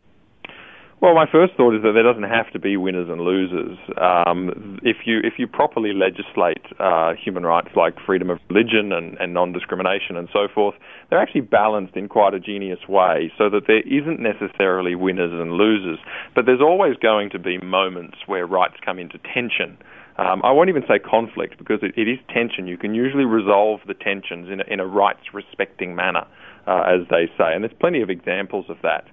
Well, 1.01 1.17
my 1.17 1.27
first 1.27 1.55
thought 1.57 1.75
is 1.75 1.83
that 1.83 1.95
there 1.95 2.05
doesn't 2.05 2.31
have 2.31 2.53
to 2.53 2.61
be 2.61 2.77
winners 2.77 3.09
and 3.09 3.21
losers. 3.21 3.77
Um, 4.01 4.79
if 4.85 4.99
you 5.05 5.19
if 5.25 5.33
you 5.37 5.49
properly 5.49 5.93
legislate 5.93 6.63
uh, 6.79 7.15
human 7.15 7.45
rights 7.45 7.71
like 7.75 7.95
freedom 8.07 8.31
of 8.31 8.39
religion 8.49 8.93
and, 8.93 9.17
and 9.19 9.35
non-discrimination 9.35 10.17
and 10.17 10.29
so 10.33 10.47
forth, 10.55 10.77
they're 11.11 11.19
actually 11.19 11.41
balanced 11.41 11.97
in 11.97 12.09
quite 12.09 12.35
a 12.35 12.39
genius 12.39 12.79
way, 12.89 13.33
so 13.37 13.51
that 13.51 13.67
there 13.67 13.81
isn't 13.81 14.21
necessarily 14.21 14.95
winners 14.95 15.33
and 15.33 15.51
losers. 15.55 15.99
But 16.37 16.47
there's 16.47 16.61
always 16.61 16.95
going 16.99 17.31
to 17.31 17.39
be 17.41 17.59
moments 17.59 18.19
where 18.27 18.47
rights 18.47 18.77
come 18.85 19.01
into 19.01 19.19
tension. 19.35 19.79
Um, 20.19 20.43
I 20.45 20.53
won't 20.53 20.69
even 20.69 20.83
say 20.87 20.99
conflict 20.99 21.59
because 21.59 21.81
it, 21.83 21.93
it 21.97 22.09
is 22.09 22.19
tension. 22.33 22.67
You 22.67 22.77
can 22.77 22.95
usually 22.95 23.25
resolve 23.25 23.81
the 23.87 23.95
tensions 23.95 24.51
in 24.51 24.61
a, 24.61 24.65
in 24.65 24.81
a 24.81 24.87
rights 24.87 25.33
respecting 25.33 25.95
manner. 25.95 26.27
uh, 26.67 26.83
as 26.83 27.07
they 27.11 27.27
say. 27.39 27.55
And 27.55 27.65
there's 27.65 27.77
plenty 27.81 28.03
of 28.03 28.11
examples 28.11 28.67
of 28.69 28.77
that. 28.83 29.07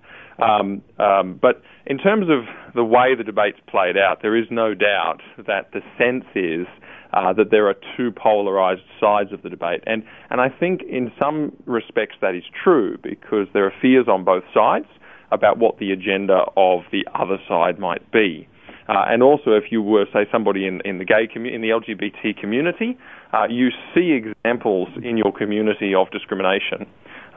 Um, 0.44 0.82
um, 1.00 1.38
but 1.42 1.62
in 1.86 1.98
terms 1.98 2.28
of 2.30 2.46
the 2.74 2.84
way 2.84 3.14
the 3.16 3.24
debate's 3.24 3.60
played 3.68 3.98
out, 3.98 4.22
there 4.22 4.38
is 4.38 4.46
no 4.50 4.74
doubt 4.74 5.22
that 5.38 5.72
the 5.74 5.82
sense 5.98 6.26
is 6.34 6.66
uh, 7.12 7.34
that 7.34 7.52
there 7.52 7.68
are 7.68 7.76
two 7.98 8.12
polarized 8.12 8.84
sides 9.00 9.34
of 9.34 9.42
the 9.42 9.50
debate. 9.50 9.84
And, 9.86 10.04
and 10.30 10.40
I 10.40 10.48
think 10.48 10.82
in 10.84 11.12
some 11.20 11.52
respects 11.66 12.16
that 12.22 12.36
is 12.36 12.44
true 12.64 12.98
because 13.02 13.48
there 13.54 13.66
are 13.66 13.74
fears 13.82 14.08
on 14.08 14.24
both 14.24 14.44
sides 14.54 14.86
about 15.32 15.58
what 15.58 15.78
the 15.80 15.92
agenda 15.92 16.46
of 16.56 16.82
the 16.92 17.06
other 17.14 17.38
side 17.48 17.78
might 17.80 18.10
be. 18.12 18.48
Uh, 18.90 19.06
and 19.08 19.22
also, 19.22 19.52
if 19.52 19.66
you 19.70 19.84
were, 19.84 20.06
say, 20.12 20.26
somebody 20.32 20.66
in, 20.66 20.82
in 20.84 20.98
the 20.98 21.06
gay 21.06 21.28
community, 21.32 21.56
in 21.56 21.62
the 21.62 21.70
LGBT 21.70 22.36
community, 22.36 22.98
uh, 23.34 23.46
you 23.48 23.70
see 23.94 24.18
examples 24.18 24.90
in 25.04 25.16
your 25.16 25.32
community 25.32 25.94
of 25.94 26.10
discrimination. 26.10 26.88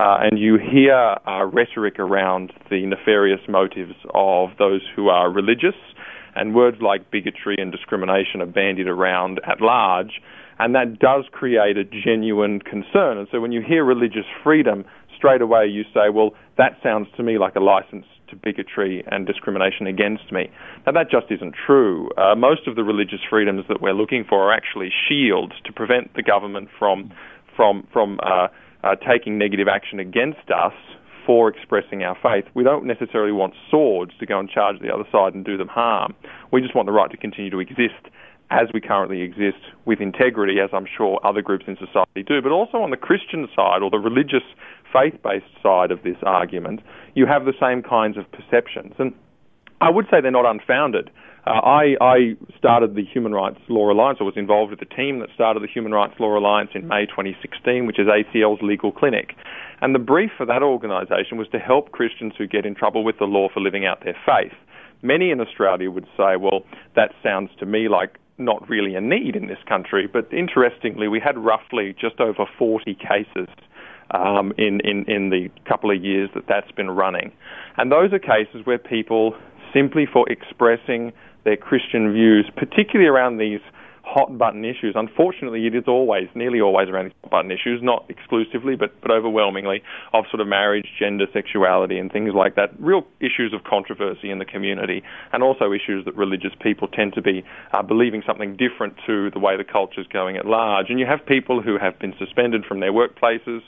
Uh, 0.01 0.17
and 0.23 0.39
you 0.39 0.57
hear 0.57 0.95
uh, 1.27 1.45
rhetoric 1.45 1.99
around 1.99 2.55
the 2.71 2.87
nefarious 2.87 3.41
motives 3.51 3.93
of 4.15 4.49
those 4.59 4.81
who 4.97 5.11
are 5.11 5.31
religious, 5.31 5.77
and 6.35 6.55
words 6.55 6.79
like 6.81 7.11
bigotry 7.11 7.57
and 7.59 7.71
discrimination 7.71 8.41
are 8.41 8.47
bandied 8.47 8.89
around 8.89 9.39
at 9.47 9.61
large, 9.61 10.23
and 10.59 10.75
that 10.75 10.99
does 10.99 11.25
create 11.33 11.77
a 11.77 11.85
genuine 11.85 12.61
concern. 12.61 13.19
And 13.19 13.29
so 13.31 13.41
when 13.43 13.53
you 13.53 13.61
hear 13.61 13.85
religious 13.85 14.25
freedom, 14.43 14.87
straight 15.15 15.43
away 15.43 15.67
you 15.67 15.83
say, 15.93 16.09
well, 16.09 16.31
that 16.57 16.79
sounds 16.83 17.09
to 17.19 17.23
me 17.23 17.37
like 17.37 17.57
a 17.57 17.61
license 17.61 18.07
to 18.33 18.37
bigotry 18.37 19.05
and 19.13 19.27
discrimination 19.27 19.87
against 19.87 20.33
me. 20.33 20.51
Now, 20.85 20.93
that 20.93 21.11
just 21.11 21.31
isn't 21.31 21.55
true. 21.67 22.11
Uh, 22.19 22.35
most 22.35 22.67
of 22.67 22.75
the 22.75 22.83
religious 22.83 23.21
freedoms 23.31 23.65
that 23.69 23.81
we're 23.81 23.95
looking 23.95 24.25
for 24.29 24.51
are 24.51 24.53
actually 24.53 24.91
shields 25.09 25.53
to 25.65 25.73
prevent 25.73 26.15
the 26.15 26.23
government 26.23 26.69
from, 26.79 27.13
from, 27.55 27.87
from 27.93 28.19
uh, 28.25 28.49
uh, 28.83 28.97
taking 29.09 29.39
negative 29.39 29.69
action 29.69 30.01
against 30.01 30.51
us 30.51 30.75
for 31.25 31.49
expressing 31.49 32.03
our 32.03 32.17
faith. 32.21 32.45
We 32.55 32.65
don't 32.65 32.85
necessarily 32.85 33.33
want 33.33 33.55
swords 33.71 34.13
to 34.19 34.27
go 34.27 34.41
and 34.41 34.49
charge 34.49 34.81
the 34.81 34.93
other 34.93 35.05
side 35.13 35.35
and 35.35 35.45
do 35.45 35.57
them 35.57 35.69
harm. 35.69 36.15
We 36.51 36.61
just 36.61 36.75
want 36.75 36.87
the 36.87 36.93
right 36.93 37.11
to 37.11 37.17
continue 37.17 37.51
to 37.51 37.61
exist 37.61 38.11
as 38.51 38.69
we 38.75 38.81
currently 38.81 39.23
exist 39.23 39.65
with 39.87 40.01
integrity, 40.01 40.61
as 40.61 40.69
I'm 40.73 40.87
sure 40.87 41.19
other 41.25 41.41
groups 41.41 41.65
in 41.67 41.77
society 41.77 42.23
do, 42.23 42.43
but 42.43 42.53
also 42.53 42.79
on 42.79 42.91
the 42.91 42.99
Christian 42.99 43.49
side 43.57 43.83
or 43.83 43.89
the 43.89 43.99
religious 43.99 44.45
faith 44.93 45.21
based 45.23 45.47
side 45.63 45.91
of 45.91 46.03
this 46.03 46.17
argument, 46.23 46.81
you 47.15 47.27
have 47.27 47.45
the 47.45 47.55
same 47.61 47.83
kinds 47.83 48.17
of 48.17 48.31
perceptions. 48.33 48.95
And 48.99 49.13
I 49.81 49.91
would 49.91 50.07
say 50.11 50.21
they're 50.21 50.31
not 50.31 50.47
unfounded. 50.47 51.11
Uh, 51.45 51.51
I, 51.51 51.97
I 52.01 52.17
started 52.57 52.95
the 52.95 53.05
Human 53.05 53.33
Rights 53.33 53.59
Law 53.69 53.91
Alliance, 53.91 54.19
or 54.21 54.27
was 54.27 54.37
involved 54.37 54.71
with 54.71 54.79
the 54.79 54.95
team 54.95 55.19
that 55.19 55.29
started 55.35 55.63
the 55.63 55.67
Human 55.67 55.91
Rights 55.91 56.15
Law 56.21 56.39
Alliance 56.39 56.71
in 56.75 56.87
May 56.87 57.07
2016, 57.07 57.87
which 57.87 57.99
is 57.99 58.07
ACL's 58.07 58.63
legal 58.63 58.93
clinic. 58.93 59.35
And 59.81 59.93
the 59.93 59.99
brief 59.99 60.31
for 60.37 60.47
that 60.47 60.63
organisation 60.63 61.39
was 61.39 61.49
to 61.49 61.59
help 61.59 61.91
Christians 61.91 62.35
who 62.39 62.47
get 62.47 62.65
in 62.65 62.77
trouble 62.77 63.03
with 63.03 63.19
the 63.19 63.25
law 63.25 63.49
for 63.53 63.59
living 63.59 63.85
out 63.85 64.05
their 64.05 64.17
faith. 64.25 64.53
Many 65.03 65.33
in 65.33 65.41
Australia 65.41 65.91
would 65.91 66.07
say, 66.17 66.37
well, 66.37 66.63
that 66.95 67.11
sounds 67.25 67.51
to 67.59 67.67
me 67.67 67.89
like 67.89 68.19
not 68.39 68.69
really 68.69 68.95
a 68.95 69.01
need 69.01 69.35
in 69.35 69.49
this 69.49 69.59
country. 69.69 70.09
But 70.11 70.33
interestingly, 70.33 71.09
we 71.09 71.19
had 71.19 71.37
roughly 71.37 71.95
just 72.01 72.21
over 72.21 72.47
40 72.57 72.95
cases 72.95 73.49
um, 74.13 74.53
in, 74.59 74.81
in, 74.81 75.05
in 75.11 75.31
the 75.31 75.49
couple 75.69 75.91
of 75.91 76.03
years 76.03 76.31
that 76.35 76.45
that's 76.49 76.71
been 76.73 76.91
running. 76.91 77.33
And 77.77 77.91
those 77.91 78.13
are 78.13 78.19
cases 78.19 78.65
where 78.65 78.79
people, 78.79 79.35
simply 79.73 80.07
for 80.11 80.29
expressing 80.31 81.13
their 81.45 81.57
Christian 81.57 82.13
views, 82.13 82.51
particularly 82.57 83.09
around 83.09 83.39
these 83.39 83.61
hot 84.05 84.37
button 84.37 84.65
issues. 84.65 84.95
Unfortunately, 84.97 85.67
it 85.67 85.75
is 85.75 85.85
always, 85.87 86.29
nearly 86.35 86.61
always 86.61 86.89
around 86.89 87.07
these 87.07 87.15
hot 87.23 87.31
button 87.31 87.51
issues, 87.51 87.81
not 87.83 88.05
exclusively, 88.09 88.75
but, 88.77 89.01
but 89.01 89.11
overwhelmingly, 89.11 89.83
of 90.13 90.25
sort 90.31 90.41
of 90.41 90.49
marriage, 90.49 90.87
gender, 90.99 91.27
sexuality, 91.33 91.99
and 91.99 92.13
things 92.13 92.33
like 92.35 92.55
that. 92.57 92.71
Real 92.79 93.07
issues 93.21 93.55
of 93.55 93.65
controversy 93.65 94.31
in 94.31 94.39
the 94.39 94.45
community, 94.45 95.03
and 95.33 95.43
also 95.43 95.73
issues 95.73 96.05
that 96.05 96.17
religious 96.17 96.53
people 96.61 96.89
tend 96.89 97.15
to 97.15 97.23
be 97.23 97.45
uh, 97.73 97.83
believing 97.83 98.23
something 98.27 98.57
different 98.57 98.95
to 99.07 99.31
the 99.31 99.39
way 99.39 99.57
the 99.57 99.65
culture 99.65 100.01
is 100.01 100.07
going 100.09 100.37
at 100.37 100.47
large. 100.47 100.87
And 100.91 100.99
you 100.99 101.07
have 101.07 101.25
people 101.25 101.63
who 101.63 101.79
have 101.79 101.99
been 101.99 102.15
suspended 102.19 102.65
from 102.67 102.81
their 102.81 102.93
workplaces, 102.93 103.61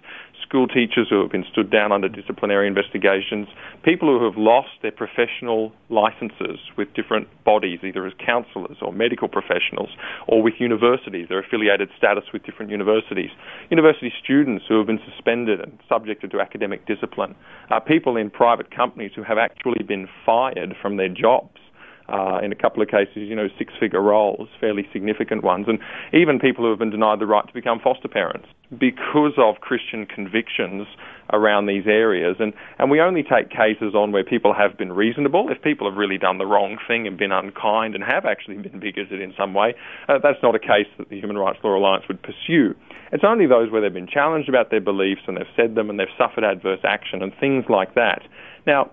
school 0.42 0.66
teachers 0.66 1.08
who 1.10 1.20
have 1.20 1.30
been 1.30 1.44
stood 1.50 1.70
down 1.70 1.92
under 1.92 2.08
disciplinary 2.08 2.66
investigations, 2.66 3.48
people 3.82 4.08
who 4.08 4.24
have 4.24 4.36
lost 4.36 4.68
their 4.82 4.92
professional 4.92 5.72
licenses 5.90 6.58
with 6.76 6.92
different 6.94 7.28
bodies, 7.44 7.80
either 7.82 8.06
as 8.06 8.12
counsellors 8.24 8.76
or 8.82 8.92
medical 8.92 9.28
professionals, 9.28 9.90
or 10.28 10.42
with 10.42 10.54
universities, 10.58 11.26
their 11.28 11.40
affiliated 11.40 11.88
status 11.96 12.24
with 12.32 12.44
different 12.44 12.70
universities, 12.70 13.30
university 13.70 14.12
students 14.22 14.64
who 14.68 14.78
have 14.78 14.86
been 14.86 15.00
suspended 15.10 15.60
and 15.60 15.78
subjected 15.88 16.30
to 16.30 16.40
academic 16.40 16.86
discipline, 16.86 17.34
uh, 17.70 17.80
people 17.80 18.16
in 18.16 18.30
private 18.30 18.74
companies 18.74 19.12
who 19.14 19.22
have 19.22 19.38
actually 19.38 19.82
been 19.82 20.08
fired 20.24 20.74
from 20.80 20.96
their 20.96 21.08
jobs 21.08 21.58
uh, 22.08 22.38
in 22.42 22.52
a 22.52 22.54
couple 22.54 22.82
of 22.82 22.88
cases, 22.88 23.16
you 23.16 23.34
know, 23.34 23.48
six 23.58 23.72
figure 23.80 24.02
roles, 24.02 24.48
fairly 24.60 24.86
significant 24.92 25.42
ones, 25.42 25.66
and 25.68 25.78
even 26.12 26.38
people 26.38 26.64
who 26.64 26.70
have 26.70 26.78
been 26.78 26.90
denied 26.90 27.18
the 27.18 27.26
right 27.26 27.46
to 27.46 27.52
become 27.52 27.80
foster 27.80 28.08
parents 28.08 28.46
because 28.78 29.32
of 29.38 29.60
Christian 29.60 30.06
convictions 30.06 30.86
around 31.32 31.66
these 31.66 31.86
areas. 31.86 32.36
And, 32.38 32.52
and 32.78 32.90
we 32.90 33.00
only 33.00 33.22
take 33.22 33.48
cases 33.48 33.94
on 33.94 34.12
where 34.12 34.24
people 34.24 34.52
have 34.52 34.76
been 34.76 34.92
reasonable. 34.92 35.48
If 35.50 35.62
people 35.62 35.88
have 35.88 35.96
really 35.96 36.18
done 36.18 36.38
the 36.38 36.46
wrong 36.46 36.76
thing 36.86 37.06
and 37.06 37.16
been 37.16 37.32
unkind 37.32 37.94
and 37.94 38.04
have 38.04 38.24
actually 38.26 38.56
been 38.58 38.80
bigoted 38.80 39.20
in 39.20 39.32
some 39.38 39.54
way, 39.54 39.74
uh, 40.08 40.18
that's 40.22 40.42
not 40.42 40.54
a 40.54 40.58
case 40.58 40.88
that 40.98 41.08
the 41.08 41.18
Human 41.18 41.38
Rights 41.38 41.58
Law 41.62 41.76
Alliance 41.76 42.04
would 42.08 42.22
pursue. 42.22 42.74
It's 43.12 43.24
only 43.24 43.46
those 43.46 43.70
where 43.70 43.80
they've 43.80 43.92
been 43.92 44.08
challenged 44.08 44.48
about 44.48 44.70
their 44.70 44.80
beliefs 44.80 45.22
and 45.26 45.36
they've 45.36 45.54
said 45.56 45.74
them 45.74 45.88
and 45.88 45.98
they've 45.98 46.08
suffered 46.18 46.44
adverse 46.44 46.80
action 46.84 47.22
and 47.22 47.32
things 47.38 47.64
like 47.68 47.94
that. 47.94 48.22
Now, 48.66 48.90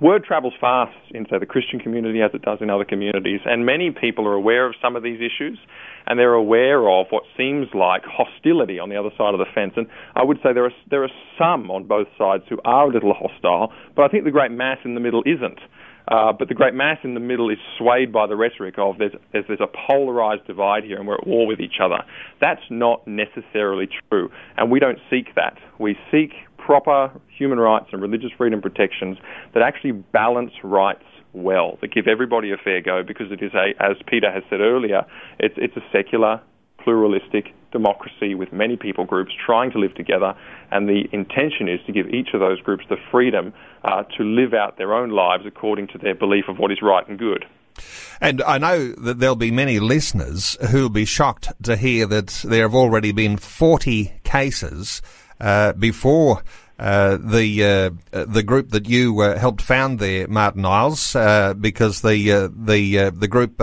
word 0.00 0.24
travels 0.24 0.54
fast 0.60 0.96
in, 1.10 1.26
say, 1.30 1.38
the 1.38 1.46
Christian 1.46 1.78
community 1.78 2.20
as 2.22 2.30
it 2.34 2.42
does 2.42 2.58
in 2.60 2.70
other 2.70 2.84
communities, 2.84 3.40
and 3.44 3.64
many 3.64 3.90
people 3.90 4.26
are 4.26 4.34
aware 4.34 4.66
of 4.66 4.74
some 4.82 4.96
of 4.96 5.02
these 5.02 5.20
issues, 5.20 5.58
and 6.06 6.18
they're 6.18 6.34
aware 6.34 6.88
of 6.88 7.06
what 7.10 7.22
seems 7.36 7.68
like 7.74 8.02
hostility 8.04 8.78
on 8.78 8.88
the 8.88 8.96
other 8.96 9.10
side 9.16 9.34
of 9.34 9.38
the 9.38 9.46
fence. 9.54 9.72
And 9.76 9.86
I 10.14 10.24
would 10.24 10.38
say 10.38 10.52
there 10.52 10.64
are 10.64 10.72
there 10.90 11.04
are 11.04 11.10
some 11.38 11.70
on 11.70 11.84
both 11.84 12.08
sides 12.18 12.44
who 12.48 12.58
are 12.64 12.90
a 12.90 12.92
little 12.92 13.14
hostile, 13.14 13.72
but 13.94 14.02
I 14.02 14.08
think 14.08 14.24
the 14.24 14.30
great 14.30 14.50
mass 14.50 14.78
in 14.84 14.94
the 14.94 15.00
middle 15.00 15.22
isn't. 15.26 15.60
Uh, 16.06 16.34
but 16.38 16.48
the 16.48 16.54
great 16.54 16.74
mass 16.74 16.98
in 17.02 17.14
the 17.14 17.20
middle 17.20 17.48
is 17.48 17.56
swayed 17.78 18.12
by 18.12 18.26
the 18.26 18.36
rhetoric 18.36 18.74
of 18.76 18.98
there's, 18.98 19.12
there's, 19.32 19.46
there's, 19.48 19.60
a 19.60 19.88
polarized 19.88 20.46
divide 20.46 20.84
here 20.84 20.98
and 20.98 21.08
we're 21.08 21.14
at 21.14 21.26
war 21.26 21.46
with 21.46 21.60
each 21.60 21.80
other. 21.82 21.96
That's 22.42 22.60
not 22.68 23.06
necessarily 23.08 23.88
true, 24.10 24.28
and 24.58 24.70
we 24.70 24.80
don't 24.80 24.98
seek 25.08 25.34
that. 25.36 25.56
We 25.78 25.96
seek 26.10 26.32
proper 26.64 27.10
human 27.28 27.58
rights 27.58 27.86
and 27.92 28.00
religious 28.00 28.30
freedom 28.36 28.60
protections 28.60 29.18
that 29.52 29.62
actually 29.62 29.92
balance 29.92 30.52
rights 30.62 31.04
well, 31.32 31.78
that 31.80 31.92
give 31.92 32.06
everybody 32.06 32.52
a 32.52 32.56
fair 32.56 32.80
go 32.80 33.02
because 33.02 33.30
it 33.30 33.42
is 33.42 33.52
a, 33.54 33.74
as 33.82 33.96
Peter 34.06 34.30
has 34.32 34.42
said 34.48 34.60
earlier, 34.60 35.04
it's, 35.38 35.54
it's 35.58 35.76
a 35.76 35.82
secular, 35.92 36.40
pluralistic 36.82 37.52
democracy 37.72 38.34
with 38.34 38.52
many 38.52 38.76
people 38.76 39.04
groups 39.04 39.32
trying 39.44 39.72
to 39.72 39.78
live 39.78 39.94
together, 39.94 40.34
and 40.70 40.88
the 40.88 41.04
intention 41.12 41.68
is 41.68 41.80
to 41.86 41.92
give 41.92 42.08
each 42.08 42.28
of 42.34 42.40
those 42.40 42.60
groups 42.60 42.84
the 42.88 42.96
freedom 43.10 43.52
uh, 43.82 44.04
to 44.16 44.22
live 44.22 44.54
out 44.54 44.78
their 44.78 44.94
own 44.94 45.10
lives 45.10 45.44
according 45.44 45.88
to 45.88 45.98
their 45.98 46.14
belief 46.14 46.44
of 46.48 46.58
what 46.58 46.70
is 46.70 46.78
right 46.80 47.06
and 47.08 47.18
good. 47.18 47.44
And 48.20 48.40
I 48.42 48.58
know 48.58 48.92
that 48.92 49.18
there'll 49.18 49.34
be 49.34 49.50
many 49.50 49.80
listeners 49.80 50.56
who'll 50.70 50.88
be 50.88 51.04
shocked 51.04 51.52
to 51.64 51.76
hear 51.76 52.06
that 52.06 52.28
there 52.44 52.62
have 52.62 52.74
already 52.74 53.10
been 53.10 53.36
40 53.36 54.20
cases 54.22 55.02
before 55.78 56.42
uh, 56.78 57.16
the 57.20 57.64
uh, 57.64 58.24
the 58.24 58.42
group 58.42 58.70
that 58.70 58.88
you 58.88 59.20
uh, 59.20 59.38
helped 59.38 59.62
found 59.62 60.00
there, 60.00 60.26
Martyn 60.26 60.64
Iles, 60.64 61.14
uh, 61.14 61.54
because 61.54 62.02
the 62.02 62.32
uh, 62.32 62.48
the 62.52 63.10
the 63.10 63.28
group 63.28 63.60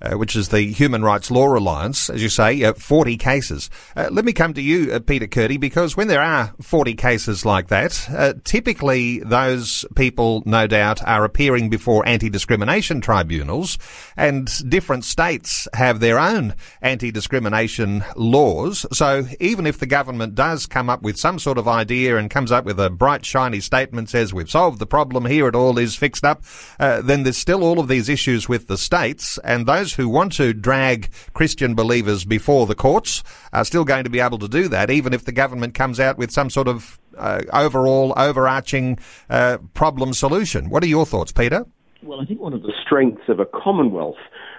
uh, 0.00 0.16
which 0.16 0.36
is 0.36 0.48
the 0.48 0.62
Human 0.62 1.02
Rights 1.02 1.30
Law 1.30 1.56
Alliance, 1.56 2.08
as 2.08 2.22
you 2.22 2.28
say, 2.28 2.62
uh, 2.62 2.72
40 2.74 3.16
cases. 3.16 3.68
Uh, 3.96 4.08
let 4.10 4.24
me 4.24 4.32
come 4.32 4.54
to 4.54 4.62
you, 4.62 4.92
uh, 4.92 5.00
Peter 5.00 5.26
Kurti, 5.26 5.58
because 5.58 5.96
when 5.96 6.08
there 6.08 6.22
are 6.22 6.54
40 6.60 6.94
cases 6.94 7.44
like 7.44 7.68
that, 7.68 8.08
uh, 8.10 8.34
typically 8.44 9.18
those 9.20 9.84
people, 9.96 10.42
no 10.46 10.66
doubt, 10.66 11.02
are 11.06 11.24
appearing 11.24 11.68
before 11.68 12.06
anti-discrimination 12.06 13.00
tribunals, 13.00 13.78
and 14.16 14.50
different 14.68 15.04
states 15.04 15.66
have 15.74 16.00
their 16.00 16.18
own 16.18 16.54
anti-discrimination 16.80 18.04
laws. 18.16 18.86
So 18.92 19.26
even 19.40 19.66
if 19.66 19.78
the 19.78 19.86
government 19.86 20.34
does 20.34 20.66
come 20.66 20.88
up 20.88 21.02
with 21.02 21.18
some 21.18 21.38
sort 21.38 21.58
of 21.58 21.66
idea 21.66 22.16
and 22.16 22.30
comes 22.30 22.52
up 22.52 22.64
with 22.64 22.78
a 22.78 22.90
bright, 22.90 23.24
shiny 23.24 23.60
statement, 23.60 24.10
says 24.10 24.32
we've 24.32 24.50
solved 24.50 24.78
the 24.78 24.86
problem 24.86 25.26
here, 25.26 25.48
it 25.48 25.54
all 25.54 25.78
is 25.78 25.96
fixed 25.96 26.24
up, 26.24 26.42
then 26.78 27.24
there's 27.24 27.36
still 27.36 27.64
all 27.64 27.80
of 27.80 27.88
these 27.88 28.08
issues 28.08 28.48
with 28.48 28.68
the 28.68 28.78
states, 28.78 29.38
and 29.44 29.66
those 29.66 29.87
who 29.94 30.08
want 30.08 30.32
to 30.34 30.52
drag 30.52 31.10
Christian 31.34 31.74
believers 31.74 32.24
before 32.24 32.66
the 32.66 32.74
courts 32.74 33.22
are 33.52 33.64
still 33.64 33.84
going 33.84 34.04
to 34.04 34.10
be 34.10 34.20
able 34.20 34.38
to 34.38 34.48
do 34.48 34.68
that, 34.68 34.90
even 34.90 35.12
if 35.12 35.24
the 35.24 35.32
government 35.32 35.74
comes 35.74 35.98
out 36.00 36.18
with 36.18 36.30
some 36.30 36.50
sort 36.50 36.68
of 36.68 36.98
uh, 37.16 37.42
overall 37.52 38.12
overarching 38.16 38.98
uh, 39.30 39.58
problem 39.74 40.14
solution. 40.14 40.70
What 40.70 40.82
are 40.82 40.88
your 40.88 41.06
thoughts, 41.06 41.32
Peter? 41.32 41.66
Well, 42.02 42.20
I 42.20 42.24
think 42.24 42.40
one 42.40 42.54
of 42.54 42.62
the 42.62 42.72
strengths 42.84 43.28
of 43.28 43.40
a 43.40 43.46
Commonwealth 43.46 44.18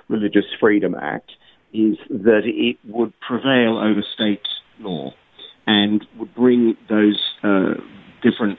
Religious 0.10 0.46
Freedom 0.60 0.96
Act 0.96 1.32
is 1.74 1.98
that 2.10 2.42
it 2.46 2.78
would 2.84 3.13
prevail 3.22 3.78
over 3.78 4.04
state 4.13 4.42
law. 4.80 5.13
and 5.68 6.04
would 6.18 6.34
bring 6.34 6.76
those 6.89 7.20
uh, 7.44 7.76
different 8.24 8.58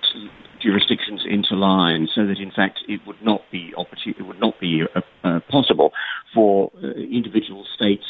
jurisdictions 0.63 1.23
into 1.29 1.57
line 1.57 2.07
so 2.15 2.25
that 2.27 2.39
in 2.39 2.53
fact 2.55 2.79
it 2.87 3.01
would 3.07 3.21
not 3.23 3.43
be 3.51 3.73
it 4.07 4.27
would 4.27 4.39
not 4.39 4.61
be 4.61 4.83
uh, 4.95 5.01
uh, 5.25 5.41
possible 5.51 5.91
for 6.35 6.71
uh, 6.83 6.88
individual 6.88 7.64
states 7.75 8.05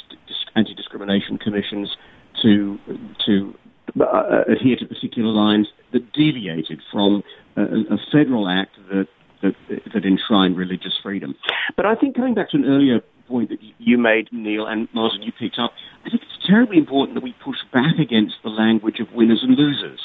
anti-discrimination 0.56 1.38
commissions 1.38 1.96
to 2.42 2.78
to 3.26 3.54
uh, 4.00 4.42
adhere 4.48 4.76
to 4.76 4.86
particular 4.86 5.30
lines 5.30 5.68
that 5.92 6.12
deviated 6.12 6.80
from 6.92 7.22
a, 7.56 7.62
a 7.62 7.98
federal 8.12 8.48
act 8.48 8.76
that, 8.90 9.08
that, 9.42 9.54
that 9.92 10.04
enshrined 10.04 10.56
religious 10.56 10.92
freedom. 11.02 11.34
But 11.76 11.86
I 11.86 11.94
think 11.94 12.14
coming 12.14 12.34
back 12.34 12.50
to 12.50 12.56
an 12.56 12.64
earlier 12.64 13.00
point 13.26 13.48
that 13.50 13.58
you 13.78 13.98
made, 13.98 14.28
Neil, 14.32 14.66
and 14.66 14.88
Martyn, 14.94 15.22
you 15.22 15.32
picked 15.32 15.58
up, 15.58 15.72
I 16.04 16.10
think 16.10 16.22
it's 16.22 16.46
terribly 16.46 16.78
important 16.78 17.14
that 17.14 17.24
we 17.24 17.34
push 17.44 17.58
back 17.72 17.98
against 17.98 18.34
the 18.44 18.50
language 18.50 19.00
of 19.00 19.12
winners 19.12 19.40
and 19.42 19.56
losers 19.56 20.00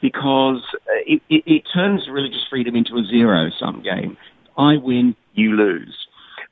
because 0.00 0.62
it, 1.06 1.20
it, 1.28 1.42
it 1.46 1.62
turns 1.74 2.08
religious 2.10 2.44
freedom 2.48 2.74
into 2.74 2.96
a 2.96 3.04
zero 3.04 3.50
sum 3.58 3.82
game. 3.82 4.16
I 4.56 4.76
win, 4.76 5.14
you 5.34 5.52
lose. 5.52 6.06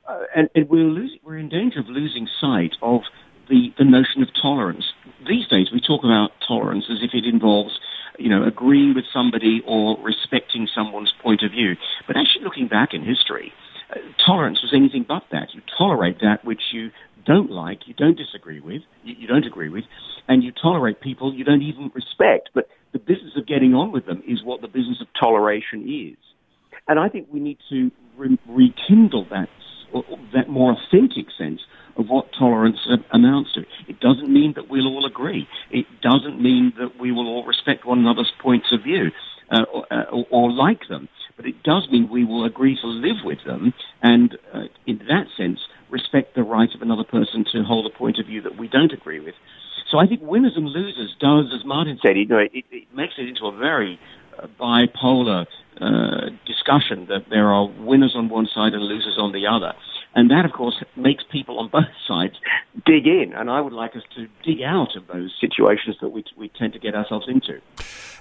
Uh, 0.09 0.21
and, 0.35 0.49
and 0.55 0.67
we're, 0.69 0.79
losing, 0.79 1.19
we're 1.23 1.37
in 1.37 1.49
danger 1.49 1.79
of 1.79 1.85
losing 1.87 2.27
sight 2.41 2.73
of 2.81 3.01
the, 3.47 3.69
the 3.77 3.85
notion 3.85 4.23
of 4.23 4.29
tolerance. 4.41 4.85
These 5.27 5.47
days, 5.47 5.67
we 5.71 5.79
talk 5.79 6.03
about 6.03 6.31
tolerance 6.47 6.85
as 6.89 6.97
if 7.03 7.11
it 7.13 7.25
involves, 7.25 7.79
you 8.17 8.27
know, 8.27 8.43
agreeing 8.43 8.95
with 8.95 9.05
somebody 9.13 9.61
or 9.67 9.97
respecting 10.01 10.67
someone's 10.73 11.13
point 11.21 11.43
of 11.43 11.51
view. 11.51 11.75
But 12.07 12.17
actually, 12.17 12.43
looking 12.43 12.67
back 12.67 12.89
in 12.93 13.05
history, 13.05 13.53
uh, 13.91 13.99
tolerance 14.25 14.59
was 14.63 14.73
anything 14.75 15.05
but 15.07 15.23
that. 15.31 15.53
You 15.53 15.61
tolerate 15.77 16.19
that 16.21 16.43
which 16.43 16.61
you 16.73 16.89
don't 17.25 17.51
like, 17.51 17.81
you 17.85 17.93
don't 17.93 18.17
disagree 18.17 18.59
with, 18.59 18.81
you, 19.03 19.13
you 19.15 19.27
don't 19.27 19.45
agree 19.45 19.69
with, 19.69 19.83
and 20.27 20.43
you 20.43 20.51
tolerate 20.51 21.01
people 21.01 21.33
you 21.33 21.43
don't 21.43 21.61
even 21.61 21.91
respect. 21.93 22.49
But 22.55 22.67
the 22.93 22.99
business 22.99 23.33
of 23.37 23.45
getting 23.45 23.75
on 23.75 23.91
with 23.91 24.07
them 24.07 24.23
is 24.27 24.43
what 24.43 24.61
the 24.61 24.67
business 24.67 24.97
of 25.01 25.07
toleration 25.19 25.83
is. 25.87 26.17
And 26.87 26.99
I 26.99 27.09
think 27.09 27.27
we 27.31 27.39
need 27.39 27.59
to 27.69 27.91
re- 28.17 28.39
rekindle 28.47 29.27
that, 29.29 29.49
that 30.33 30.49
more 30.49 30.73
authentic 30.73 31.27
sense 31.37 31.61
of 31.97 32.07
what 32.07 32.31
tolerance 32.37 32.77
amounts 33.11 33.53
to. 33.53 33.65
It 33.87 33.99
doesn't 33.99 34.31
mean 34.31 34.53
that 34.55 34.69
we'll 34.69 34.87
all 34.87 35.05
agree. 35.05 35.47
It 35.69 35.85
doesn't 36.01 36.41
mean 36.41 36.73
that 36.79 36.99
we 36.99 37.11
will 37.11 37.27
all 37.27 37.45
respect 37.45 37.85
one 37.85 37.99
another's 37.99 38.31
points 38.41 38.67
of 38.71 38.83
view 38.83 39.11
uh, 39.51 39.63
or, 39.73 40.25
or, 40.29 40.51
like 40.51 40.87
them. 40.87 41.09
But 41.35 41.45
it 41.45 41.61
does 41.63 41.87
mean 41.91 42.09
we 42.09 42.23
will 42.23 42.45
agree 42.45 42.77
to 42.81 42.87
live 42.87 43.17
with 43.23 43.39
them 43.45 43.73
and, 44.01 44.37
uh, 44.53 44.63
in 44.85 44.99
that 45.09 45.27
sense, 45.35 45.59
respect 45.89 46.35
the 46.35 46.43
right 46.43 46.69
of 46.73 46.81
another 46.81 47.03
person 47.03 47.45
to 47.51 47.63
hold 47.63 47.85
a 47.85 47.97
point 47.97 48.19
of 48.19 48.27
view 48.27 48.41
that 48.41 48.57
we 48.57 48.67
don't 48.67 48.93
agree 48.93 49.19
with. 49.19 49.35
So 49.89 49.97
I 49.97 50.05
think 50.05 50.21
winners 50.21 50.53
and 50.55 50.67
losers 50.67 51.15
does, 51.19 51.45
as 51.53 51.65
Martyn 51.65 51.99
said, 52.01 52.15
you 52.15 52.27
know, 52.27 52.37
it, 52.37 52.51
it 52.53 52.87
makes 52.93 53.15
it 53.17 53.27
into 53.27 53.47
a 53.47 53.57
very 53.57 53.99
uh, 54.37 54.47
bipolar 54.59 55.47
uh, 55.81 56.29
discussion 56.45 57.07
that 57.07 57.25
there 57.29 57.51
are 57.51 57.67
winners 57.67 58.13
on 58.15 58.29
one 58.29 58.47
side 58.53 58.73
and 58.73 58.83
losers 58.83 59.17
on 59.17 59.31
the 59.31 59.47
other. 59.47 59.73
And 60.15 60.31
that, 60.31 60.45
of 60.45 60.51
course, 60.51 60.83
makes 60.95 61.23
people 61.31 61.59
on 61.59 61.69
both 61.69 61.85
sides 62.07 62.33
dig 62.85 63.07
in. 63.07 63.33
And 63.33 63.49
I 63.49 63.61
would 63.61 63.73
like 63.73 63.95
us 63.95 64.03
to 64.15 64.27
dig 64.43 64.61
out 64.61 64.95
of 64.95 65.07
those 65.07 65.33
situations 65.39 65.97
that 66.01 66.09
we, 66.09 66.23
we 66.37 66.49
tend 66.49 66.73
to 66.73 66.79
get 66.79 66.95
ourselves 66.95 67.27
into. 67.27 67.61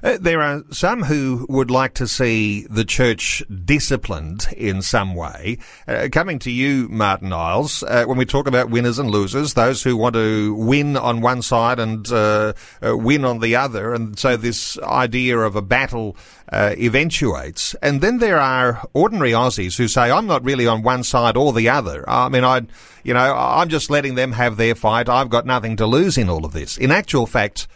Uh, 0.03 0.17
there 0.21 0.41
are 0.41 0.63
some 0.71 1.03
who 1.03 1.47
would 1.49 1.71
like 1.71 1.95
to 1.95 2.07
see 2.07 2.67
the 2.71 2.85
church 2.85 3.43
disciplined 3.65 4.47
in 4.57 4.81
some 4.81 5.15
way. 5.15 5.59
Uh, 5.87 6.09
coming 6.13 6.39
to 6.39 6.51
you, 6.51 6.89
Martyn 6.89 7.33
Iles, 7.33 7.83
uh, 7.83 8.05
when 8.05 8.17
we 8.17 8.25
talk 8.25 8.47
about 8.47 8.71
winners 8.71 8.99
and 8.99 9.11
losers, 9.11 9.55
those 9.55 9.83
who 9.83 9.97
want 9.97 10.15
to 10.15 10.55
win 10.55 10.97
on 10.97 11.21
one 11.21 11.43
side 11.43 11.81
and 11.81 12.11
uh, 12.13 12.53
uh, 12.87 12.97
win 12.97 13.25
on 13.25 13.41
the 13.41 13.57
other, 13.57 13.93
and 13.93 14.19
so 14.19 14.37
this 14.37 14.79
idea 14.79 15.39
of 15.39 15.57
a 15.57 15.63
battle 15.63 16.17
uh, 16.53 16.75
eventuates. 16.79 17.75
And 17.83 18.01
then 18.01 18.19
there 18.19 18.39
are 18.39 18.87
ordinary 18.95 19.33
Aussies 19.33 19.77
who 19.77 19.89
say, 19.89 20.11
"I'm 20.11 20.27
not 20.27 20.45
really 20.45 20.67
on 20.67 20.83
one 20.83 21.03
side 21.03 21.37
or 21.37 21.53
the 21.53 21.69
other. 21.69 22.09
I 22.09 22.29
mean, 22.29 22.45
I, 22.45 22.63
you 23.03 23.15
know, 23.15 23.35
I'm 23.35 23.69
just 23.69 23.91
letting 23.91 24.15
them 24.15 24.33
have 24.33 24.48
their 24.57 24.75
fight. 24.75 25.09
I've 25.09 25.31
got 25.31 25.47
nothing 25.47 25.77
to 25.77 25.87
lose 25.87 26.17
in 26.17 26.29
all 26.29 26.45
of 26.45 26.53
this." 26.53 26.79
In 26.79 26.91
actual 26.91 27.27
fact 27.27 27.69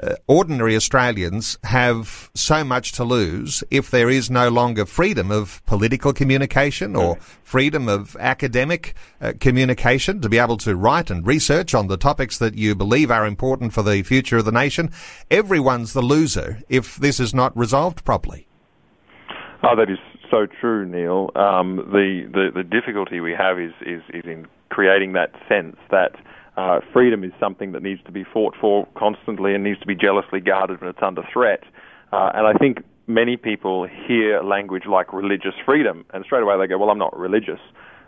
uh, 0.00 0.14
ordinary 0.26 0.76
Australians 0.76 1.58
have 1.64 2.30
so 2.34 2.62
much 2.62 2.92
to 2.92 3.04
lose 3.04 3.64
if 3.70 3.90
there 3.90 4.08
is 4.08 4.30
no 4.30 4.48
longer 4.48 4.86
freedom 4.86 5.30
of 5.30 5.64
political 5.66 6.12
communication 6.12 6.94
or 6.94 7.16
freedom 7.42 7.88
of 7.88 8.16
academic 8.20 8.94
uh, 9.20 9.32
communication 9.40 10.20
to 10.20 10.28
be 10.28 10.38
able 10.38 10.56
to 10.56 10.76
write 10.76 11.10
and 11.10 11.26
research 11.26 11.74
on 11.74 11.88
the 11.88 11.96
topics 11.96 12.38
that 12.38 12.54
you 12.54 12.74
believe 12.74 13.10
are 13.10 13.26
important 13.26 13.72
for 13.72 13.82
the 13.82 14.02
future 14.02 14.38
of 14.38 14.44
the 14.44 14.52
nation. 14.52 14.90
Everyone's 15.30 15.94
the 15.94 16.02
loser 16.02 16.62
if 16.68 16.96
this 16.96 17.18
is 17.18 17.34
not 17.34 17.56
resolved 17.56 18.04
properly. 18.04 18.46
Oh, 19.64 19.74
that 19.74 19.90
is 19.90 19.98
so 20.30 20.46
true, 20.60 20.86
Neil. 20.86 21.30
Um, 21.34 21.76
the, 21.90 22.30
the 22.32 22.50
the 22.54 22.62
difficulty 22.62 23.18
we 23.18 23.32
have 23.32 23.58
is, 23.58 23.72
is 23.84 24.02
is 24.14 24.24
in 24.24 24.46
creating 24.70 25.12
that 25.14 25.32
sense 25.48 25.76
that 25.90 26.12
uh, 26.56 26.80
freedom 26.92 27.22
is 27.22 27.32
something 27.38 27.72
that 27.72 27.82
needs 27.82 28.02
to 28.04 28.12
be 28.12 28.24
fought 28.24 28.54
for 28.60 28.86
constantly 28.96 29.54
and 29.54 29.62
needs 29.62 29.78
to 29.80 29.86
be 29.86 29.94
jealously 29.94 30.40
guarded 30.40 30.80
when 30.80 30.90
it's 30.90 31.02
under 31.02 31.22
threat. 31.32 31.62
Uh, 32.12 32.30
and 32.34 32.46
I 32.46 32.52
think 32.54 32.78
many 33.06 33.36
people 33.36 33.86
hear 33.86 34.42
language 34.42 34.84
like 34.88 35.12
religious 35.12 35.54
freedom, 35.64 36.04
and 36.12 36.24
straight 36.24 36.42
away 36.42 36.58
they 36.58 36.66
go, 36.66 36.78
"Well, 36.78 36.90
I'm 36.90 36.98
not 36.98 37.16
religious." 37.16 37.60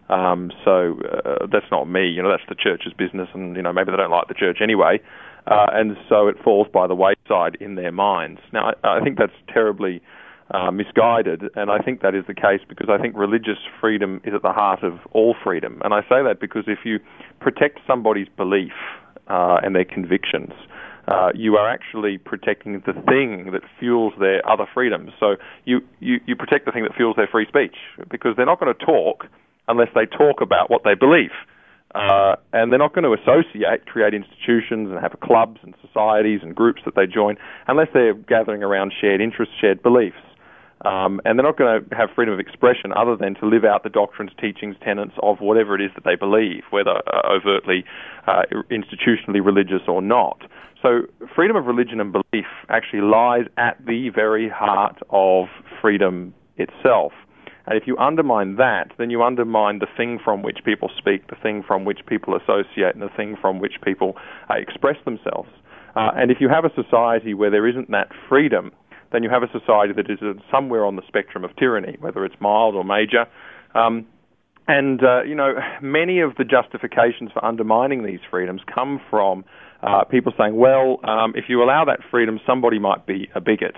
Um, 0.08 0.50
so 0.64 0.98
uh, 1.24 1.46
that's 1.46 1.70
not 1.70 1.84
me. 1.84 2.08
You 2.08 2.22
know, 2.22 2.30
that's 2.30 2.48
the 2.48 2.56
church's 2.56 2.92
business, 2.92 3.28
and 3.34 3.54
you 3.56 3.62
know 3.62 3.72
maybe 3.72 3.92
they 3.92 3.96
don't 3.96 4.10
like 4.10 4.28
the 4.28 4.34
church 4.34 4.58
anyway, 4.60 5.00
uh, 5.46 5.66
and 5.72 5.96
so 6.08 6.28
it 6.28 6.36
falls 6.42 6.66
by 6.72 6.86
the 6.86 6.94
wayside 6.94 7.56
in 7.60 7.76
their 7.76 7.92
minds. 7.92 8.40
Now, 8.52 8.72
I, 8.82 8.98
I 8.98 9.00
think 9.00 9.18
that's 9.18 9.32
terribly 9.52 10.02
uh, 10.52 10.70
misguided, 10.70 11.44
and 11.54 11.70
I 11.70 11.78
think 11.78 12.02
that 12.02 12.14
is 12.14 12.24
the 12.26 12.34
case 12.34 12.60
because 12.68 12.88
I 12.90 13.00
think 13.00 13.16
religious 13.16 13.58
freedom 13.80 14.20
is 14.24 14.34
at 14.34 14.42
the 14.42 14.52
heart 14.52 14.82
of 14.82 14.94
all 15.12 15.36
freedom. 15.44 15.80
And 15.84 15.94
I 15.94 16.00
say 16.02 16.22
that 16.24 16.38
because 16.40 16.64
if 16.66 16.80
you 16.84 16.98
protect 17.40 17.78
somebody's 17.86 18.28
belief 18.36 18.72
uh, 19.28 19.58
and 19.62 19.76
their 19.76 19.84
convictions, 19.84 20.50
uh, 21.08 21.30
you 21.34 21.56
are 21.56 21.68
actually 21.68 22.18
protecting 22.18 22.82
the 22.86 22.92
thing 22.92 23.52
that 23.52 23.62
fuels 23.78 24.12
their 24.18 24.46
other 24.48 24.66
freedoms. 24.72 25.12
So 25.18 25.36
you, 25.64 25.80
you, 26.00 26.20
you 26.26 26.36
protect 26.36 26.66
the 26.66 26.72
thing 26.72 26.82
that 26.82 26.94
fuels 26.96 27.16
their 27.16 27.28
free 27.30 27.46
speech 27.46 27.76
because 28.10 28.34
they're 28.36 28.46
not 28.46 28.60
going 28.60 28.74
to 28.74 28.86
talk 28.86 29.26
unless 29.68 29.88
they 29.94 30.06
talk 30.06 30.40
about 30.40 30.70
what 30.70 30.82
they 30.84 30.94
believe. 30.94 31.30
Uh, 31.94 32.36
and 32.52 32.70
they're 32.70 32.78
not 32.78 32.94
going 32.94 33.02
to 33.02 33.12
associate, 33.12 33.86
create 33.86 34.14
institutions, 34.14 34.90
and 34.90 35.00
have 35.00 35.18
clubs 35.20 35.58
and 35.62 35.74
societies 35.84 36.40
and 36.42 36.54
groups 36.54 36.82
that 36.84 36.94
they 36.94 37.06
join 37.06 37.36
unless 37.66 37.88
they're 37.92 38.14
gathering 38.14 38.62
around 38.62 38.92
shared 39.00 39.20
interests, 39.20 39.54
shared 39.60 39.82
beliefs. 39.82 40.16
Um, 40.84 41.20
and 41.24 41.38
they're 41.38 41.44
not 41.44 41.58
going 41.58 41.84
to 41.84 41.94
have 41.94 42.08
freedom 42.14 42.32
of 42.32 42.40
expression 42.40 42.92
other 42.96 43.14
than 43.14 43.34
to 43.36 43.46
live 43.46 43.64
out 43.64 43.82
the 43.82 43.90
doctrines, 43.90 44.30
teachings, 44.40 44.76
tenets 44.82 45.12
of 45.22 45.38
whatever 45.40 45.74
it 45.74 45.82
is 45.82 45.90
that 45.94 46.04
they 46.04 46.16
believe, 46.16 46.62
whether 46.70 47.02
uh, 47.06 47.28
overtly 47.28 47.84
uh, 48.26 48.42
institutionally 48.70 49.44
religious 49.44 49.82
or 49.86 50.00
not. 50.00 50.40
So, 50.82 51.02
freedom 51.36 51.56
of 51.56 51.66
religion 51.66 52.00
and 52.00 52.12
belief 52.12 52.46
actually 52.70 53.02
lies 53.02 53.44
at 53.58 53.84
the 53.84 54.08
very 54.14 54.48
heart 54.48 54.98
of 55.10 55.48
freedom 55.82 56.32
itself. 56.56 57.12
And 57.66 57.76
if 57.80 57.86
you 57.86 57.98
undermine 57.98 58.56
that, 58.56 58.92
then 58.96 59.10
you 59.10 59.22
undermine 59.22 59.80
the 59.80 59.86
thing 59.96 60.18
from 60.24 60.42
which 60.42 60.58
people 60.64 60.90
speak, 60.96 61.28
the 61.28 61.36
thing 61.42 61.62
from 61.66 61.84
which 61.84 62.00
people 62.06 62.34
associate, 62.34 62.94
and 62.94 63.02
the 63.02 63.14
thing 63.14 63.36
from 63.38 63.58
which 63.60 63.74
people 63.84 64.14
uh, 64.48 64.54
express 64.54 64.96
themselves. 65.04 65.50
Uh, 65.94 66.10
and 66.16 66.30
if 66.30 66.38
you 66.40 66.48
have 66.48 66.64
a 66.64 66.70
society 66.74 67.34
where 67.34 67.50
there 67.50 67.66
isn't 67.68 67.90
that 67.90 68.08
freedom, 68.28 68.72
then 69.12 69.22
you 69.22 69.30
have 69.30 69.42
a 69.42 69.50
society 69.50 69.92
that 69.94 70.10
is 70.10 70.18
somewhere 70.50 70.84
on 70.84 70.96
the 70.96 71.02
spectrum 71.06 71.44
of 71.44 71.54
tyranny, 71.56 71.96
whether 72.00 72.24
it's 72.24 72.36
mild 72.40 72.74
or 72.74 72.84
major. 72.84 73.26
Um, 73.74 74.06
and, 74.68 75.02
uh, 75.02 75.22
you 75.24 75.34
know, 75.34 75.54
many 75.82 76.20
of 76.20 76.36
the 76.36 76.44
justifications 76.44 77.32
for 77.32 77.44
undermining 77.44 78.04
these 78.04 78.20
freedoms 78.30 78.60
come 78.72 79.00
from 79.10 79.44
uh, 79.82 80.04
people 80.04 80.32
saying, 80.38 80.56
well, 80.56 81.00
um, 81.04 81.32
if 81.34 81.46
you 81.48 81.62
allow 81.62 81.84
that 81.86 82.00
freedom, 82.10 82.38
somebody 82.46 82.78
might 82.78 83.06
be 83.06 83.28
a 83.34 83.40
bigot. 83.40 83.76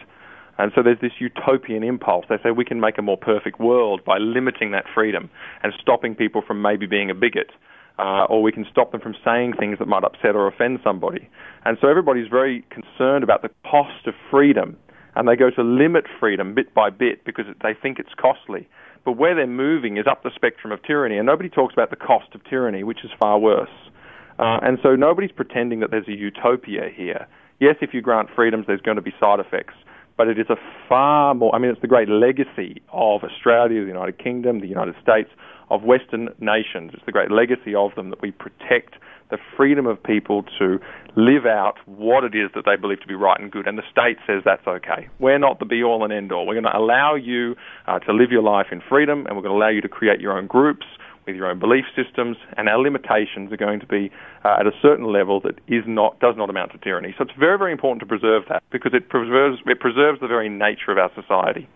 And 0.58 0.70
so 0.74 0.82
there's 0.82 1.00
this 1.00 1.12
utopian 1.18 1.82
impulse. 1.82 2.26
They 2.28 2.36
say 2.42 2.50
we 2.50 2.64
can 2.64 2.78
make 2.78 2.98
a 2.98 3.02
more 3.02 3.16
perfect 3.16 3.58
world 3.58 4.04
by 4.04 4.18
limiting 4.18 4.72
that 4.72 4.84
freedom 4.94 5.30
and 5.62 5.72
stopping 5.80 6.14
people 6.14 6.42
from 6.46 6.60
maybe 6.60 6.86
being 6.86 7.10
a 7.10 7.14
bigot. 7.14 7.50
Uh, 7.98 8.24
or 8.24 8.42
we 8.42 8.50
can 8.52 8.66
stop 8.70 8.90
them 8.90 9.00
from 9.00 9.14
saying 9.24 9.52
things 9.58 9.78
that 9.78 9.86
might 9.86 10.02
upset 10.02 10.34
or 10.34 10.46
offend 10.46 10.78
somebody. 10.82 11.28
And 11.64 11.76
so 11.80 11.88
everybody's 11.88 12.28
very 12.28 12.64
concerned 12.70 13.22
about 13.22 13.42
the 13.42 13.50
cost 13.64 14.06
of 14.06 14.14
freedom 14.30 14.76
and 15.14 15.28
they 15.28 15.36
go 15.36 15.50
to 15.50 15.62
limit 15.62 16.06
freedom 16.18 16.54
bit 16.54 16.72
by 16.74 16.90
bit 16.90 17.24
because 17.24 17.44
they 17.62 17.74
think 17.74 17.98
it's 17.98 18.14
costly. 18.18 18.68
But 19.04 19.12
where 19.12 19.34
they're 19.34 19.46
moving 19.46 19.96
is 19.96 20.06
up 20.06 20.22
the 20.22 20.30
spectrum 20.34 20.72
of 20.72 20.82
tyranny, 20.82 21.18
and 21.18 21.26
nobody 21.26 21.48
talks 21.48 21.72
about 21.74 21.90
the 21.90 21.96
cost 21.96 22.34
of 22.34 22.44
tyranny, 22.44 22.84
which 22.84 23.04
is 23.04 23.10
far 23.20 23.38
worse. 23.38 23.68
Uh, 24.38 24.58
and 24.62 24.78
so 24.82 24.94
nobody's 24.94 25.32
pretending 25.32 25.80
that 25.80 25.90
there's 25.90 26.08
a 26.08 26.16
utopia 26.16 26.88
here. 26.94 27.26
Yes, 27.60 27.76
if 27.80 27.92
you 27.92 28.00
grant 28.00 28.28
freedoms, 28.34 28.66
there's 28.66 28.80
going 28.80 28.96
to 28.96 29.02
be 29.02 29.12
side 29.20 29.40
effects, 29.40 29.74
but 30.16 30.28
it 30.28 30.38
is 30.38 30.46
a 30.50 30.56
far 30.88 31.34
more, 31.34 31.54
I 31.54 31.58
mean, 31.58 31.70
it's 31.70 31.80
the 31.80 31.86
great 31.86 32.08
legacy 32.08 32.82
of 32.92 33.22
Australia, 33.22 33.80
the 33.82 33.88
United 33.88 34.18
Kingdom, 34.18 34.60
the 34.60 34.66
United 34.66 34.94
States, 35.02 35.30
of 35.70 35.82
Western 35.82 36.28
nations. 36.38 36.90
It's 36.94 37.04
the 37.06 37.12
great 37.12 37.30
legacy 37.30 37.74
of 37.74 37.94
them 37.94 38.10
that 38.10 38.20
we 38.20 38.30
protect 38.30 38.94
the 39.32 39.38
freedom 39.56 39.86
of 39.86 40.00
people 40.00 40.44
to 40.60 40.78
live 41.16 41.46
out 41.46 41.74
what 41.86 42.22
it 42.22 42.34
is 42.36 42.50
that 42.54 42.64
they 42.64 42.76
believe 42.76 43.00
to 43.00 43.06
be 43.06 43.14
right 43.14 43.40
and 43.40 43.50
good, 43.50 43.66
and 43.66 43.78
the 43.78 43.88
state 43.90 44.18
says 44.26 44.42
that's 44.44 44.66
okay. 44.68 45.08
We're 45.18 45.38
not 45.38 45.58
the 45.58 45.64
be 45.64 45.82
all 45.82 46.04
and 46.04 46.12
end 46.12 46.30
all. 46.32 46.46
We're 46.46 46.60
going 46.60 46.70
to 46.70 46.76
allow 46.76 47.14
you 47.16 47.56
uh, 47.88 47.98
to 48.00 48.12
live 48.12 48.30
your 48.30 48.42
life 48.42 48.66
in 48.70 48.82
freedom, 48.86 49.26
and 49.26 49.34
we're 49.34 49.42
going 49.42 49.56
to 49.56 49.58
allow 49.58 49.70
you 49.70 49.80
to 49.80 49.88
create 49.88 50.20
your 50.20 50.36
own 50.36 50.46
groups 50.46 50.86
with 51.26 51.34
your 51.34 51.46
own 51.46 51.58
belief 51.58 51.84
systems, 51.96 52.36
and 52.56 52.68
our 52.68 52.78
limitations 52.78 53.52
are 53.52 53.56
going 53.56 53.80
to 53.80 53.86
be 53.86 54.10
uh, 54.44 54.56
at 54.60 54.66
a 54.66 54.72
certain 54.82 55.06
level 55.06 55.40
that 55.40 55.56
is 55.66 55.84
not 55.86 56.20
does 56.20 56.34
not 56.36 56.50
amount 56.50 56.72
to 56.72 56.78
tyranny. 56.78 57.14
So 57.16 57.24
it's 57.24 57.38
very 57.38 57.56
very 57.56 57.72
important 57.72 58.00
to 58.00 58.06
preserve 58.06 58.42
that 58.50 58.62
because 58.70 58.92
it 58.92 59.08
preserves 59.08 59.58
it 59.64 59.80
preserves 59.80 60.20
the 60.20 60.28
very 60.28 60.48
nature 60.48 60.92
of 60.92 60.98
our 60.98 61.10
society. 61.14 61.68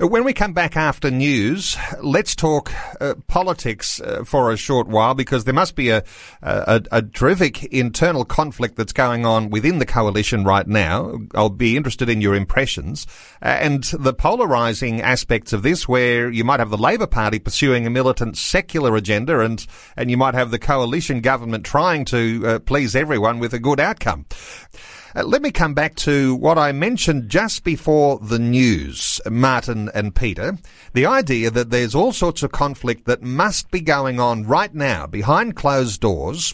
Uh, 0.00 0.06
when 0.06 0.24
we 0.24 0.32
come 0.32 0.52
back 0.52 0.76
after 0.76 1.10
news, 1.10 1.76
let's 2.02 2.34
talk 2.34 2.72
uh, 3.00 3.14
politics 3.28 4.00
uh, 4.00 4.24
for 4.24 4.50
a 4.50 4.56
short 4.56 4.88
while 4.88 5.14
because 5.14 5.44
there 5.44 5.54
must 5.54 5.74
be 5.74 5.90
a, 5.90 6.02
a, 6.42 6.82
a, 6.90 7.02
terrific 7.02 7.64
internal 7.64 8.24
conflict 8.24 8.76
that's 8.76 8.92
going 8.92 9.24
on 9.24 9.50
within 9.50 9.78
the 9.78 9.86
coalition 9.86 10.44
right 10.44 10.66
now. 10.66 11.18
I'll 11.34 11.48
be 11.48 11.76
interested 11.76 12.08
in 12.08 12.20
your 12.20 12.34
impressions 12.34 13.06
uh, 13.42 13.46
and 13.46 13.84
the 13.84 14.14
polarizing 14.14 15.00
aspects 15.00 15.52
of 15.52 15.62
this 15.62 15.88
where 15.88 16.30
you 16.30 16.44
might 16.44 16.60
have 16.60 16.70
the 16.70 16.78
Labor 16.78 17.06
Party 17.06 17.38
pursuing 17.38 17.86
a 17.86 17.90
militant 17.90 18.36
secular 18.36 18.96
agenda 18.96 19.40
and, 19.40 19.66
and 19.96 20.10
you 20.10 20.16
might 20.16 20.34
have 20.34 20.50
the 20.50 20.58
coalition 20.58 21.20
government 21.20 21.64
trying 21.64 22.04
to 22.06 22.42
uh, 22.46 22.58
please 22.60 22.96
everyone 22.96 23.38
with 23.38 23.54
a 23.54 23.58
good 23.58 23.80
outcome. 23.80 24.26
Uh, 25.16 25.22
let 25.22 25.42
me 25.42 25.52
come 25.52 25.74
back 25.74 25.94
to 25.94 26.34
what 26.34 26.58
I 26.58 26.72
mentioned 26.72 27.28
just 27.28 27.62
before 27.62 28.18
the 28.18 28.40
news, 28.40 29.20
Martyn 29.30 29.88
and 29.94 30.12
Peter. 30.12 30.58
The 30.92 31.06
idea 31.06 31.52
that 31.52 31.70
there's 31.70 31.94
all 31.94 32.12
sorts 32.12 32.42
of 32.42 32.50
conflict 32.50 33.04
that 33.06 33.22
must 33.22 33.70
be 33.70 33.80
going 33.80 34.18
on 34.18 34.44
right 34.44 34.74
now 34.74 35.06
behind 35.06 35.54
closed 35.54 36.00
doors 36.00 36.52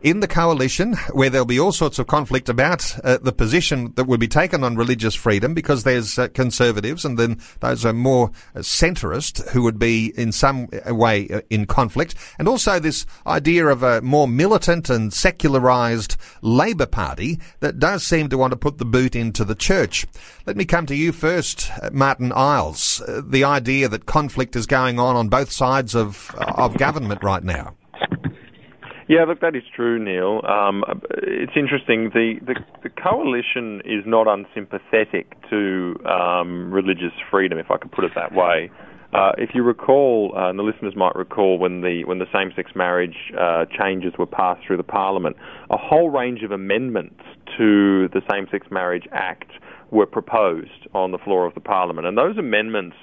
in 0.00 0.20
the 0.20 0.28
coalition 0.28 0.94
where 1.12 1.28
there'll 1.28 1.46
be 1.46 1.58
all 1.58 1.72
sorts 1.72 1.98
of 1.98 2.06
conflict 2.06 2.48
about 2.48 2.98
uh, 3.04 3.18
the 3.20 3.32
position 3.32 3.92
that 3.96 4.04
would 4.04 4.20
be 4.20 4.28
taken 4.28 4.62
on 4.62 4.76
religious 4.76 5.14
freedom 5.14 5.54
because 5.54 5.82
there's 5.82 6.18
uh, 6.18 6.28
conservatives 6.28 7.04
and 7.04 7.18
then 7.18 7.40
those 7.60 7.84
are 7.84 7.92
more 7.92 8.30
uh, 8.54 8.60
centrist 8.60 9.48
who 9.50 9.62
would 9.62 9.78
be 9.78 10.12
in 10.16 10.30
some 10.30 10.68
uh, 10.88 10.94
way 10.94 11.28
uh, 11.28 11.40
in 11.50 11.66
conflict 11.66 12.14
and 12.38 12.46
also 12.46 12.78
this 12.78 13.06
idea 13.26 13.66
of 13.66 13.82
a 13.82 14.00
more 14.02 14.28
militant 14.28 14.88
and 14.88 15.12
secularized 15.12 16.16
Labor 16.42 16.86
Party 16.86 17.40
that 17.60 17.78
does 17.78 18.04
seem 18.04 18.28
to 18.28 18.38
want 18.38 18.52
to 18.52 18.56
put 18.56 18.78
the 18.78 18.84
boot 18.84 19.16
into 19.16 19.44
the 19.44 19.54
church. 19.54 20.06
Let 20.46 20.56
me 20.56 20.64
come 20.64 20.86
to 20.86 20.94
you 20.94 21.12
first, 21.12 21.70
uh, 21.82 21.90
Martyn 21.92 22.32
Iles. 22.32 23.02
the 23.08 23.44
idea 23.44 23.88
that 23.88 24.06
conflict 24.06 24.54
is 24.54 24.66
going 24.66 24.98
on 24.98 25.16
on 25.16 25.28
both 25.28 25.50
sides 25.50 25.94
of, 25.94 26.34
of 26.36 26.78
government 26.78 27.22
right 27.22 27.42
now. 27.42 27.77
Yeah, 29.08 29.24
look, 29.24 29.40
that 29.40 29.56
is 29.56 29.62
true, 29.74 29.98
Neil. 29.98 30.42
Um, 30.46 30.84
it's 31.22 31.52
interesting. 31.56 32.10
The, 32.12 32.34
the, 32.46 32.54
the 32.82 32.90
coalition 32.90 33.80
is 33.86 34.04
not 34.04 34.26
unsympathetic 34.28 35.32
to 35.48 35.96
um, 36.04 36.70
religious 36.70 37.14
freedom, 37.30 37.58
if 37.58 37.70
I 37.70 37.78
could 37.78 37.90
put 37.90 38.04
it 38.04 38.12
that 38.14 38.34
way. 38.34 38.70
Uh, 39.14 39.32
if 39.38 39.50
you 39.54 39.62
recall, 39.62 40.34
uh, 40.36 40.50
and 40.50 40.58
the 40.58 40.62
listeners 40.62 40.94
might 40.94 41.16
recall, 41.16 41.58
when 41.58 41.80
the 41.80 42.04
when 42.04 42.18
the 42.18 42.26
same-sex 42.30 42.72
marriage 42.76 43.16
uh, 43.40 43.64
changes 43.80 44.12
were 44.18 44.26
passed 44.26 44.60
through 44.66 44.76
the 44.76 44.82
Parliament, 44.82 45.34
a 45.70 45.78
whole 45.78 46.10
range 46.10 46.42
of 46.42 46.50
amendments 46.50 47.22
to 47.56 48.08
the 48.08 48.20
Same-Sex 48.30 48.66
Marriage 48.70 49.08
Act 49.10 49.50
were 49.90 50.04
proposed 50.04 50.86
on 50.92 51.12
the 51.12 51.18
floor 51.18 51.46
of 51.46 51.54
the 51.54 51.60
Parliament, 51.60 52.06
and 52.06 52.18
those 52.18 52.36
amendments 52.36 52.96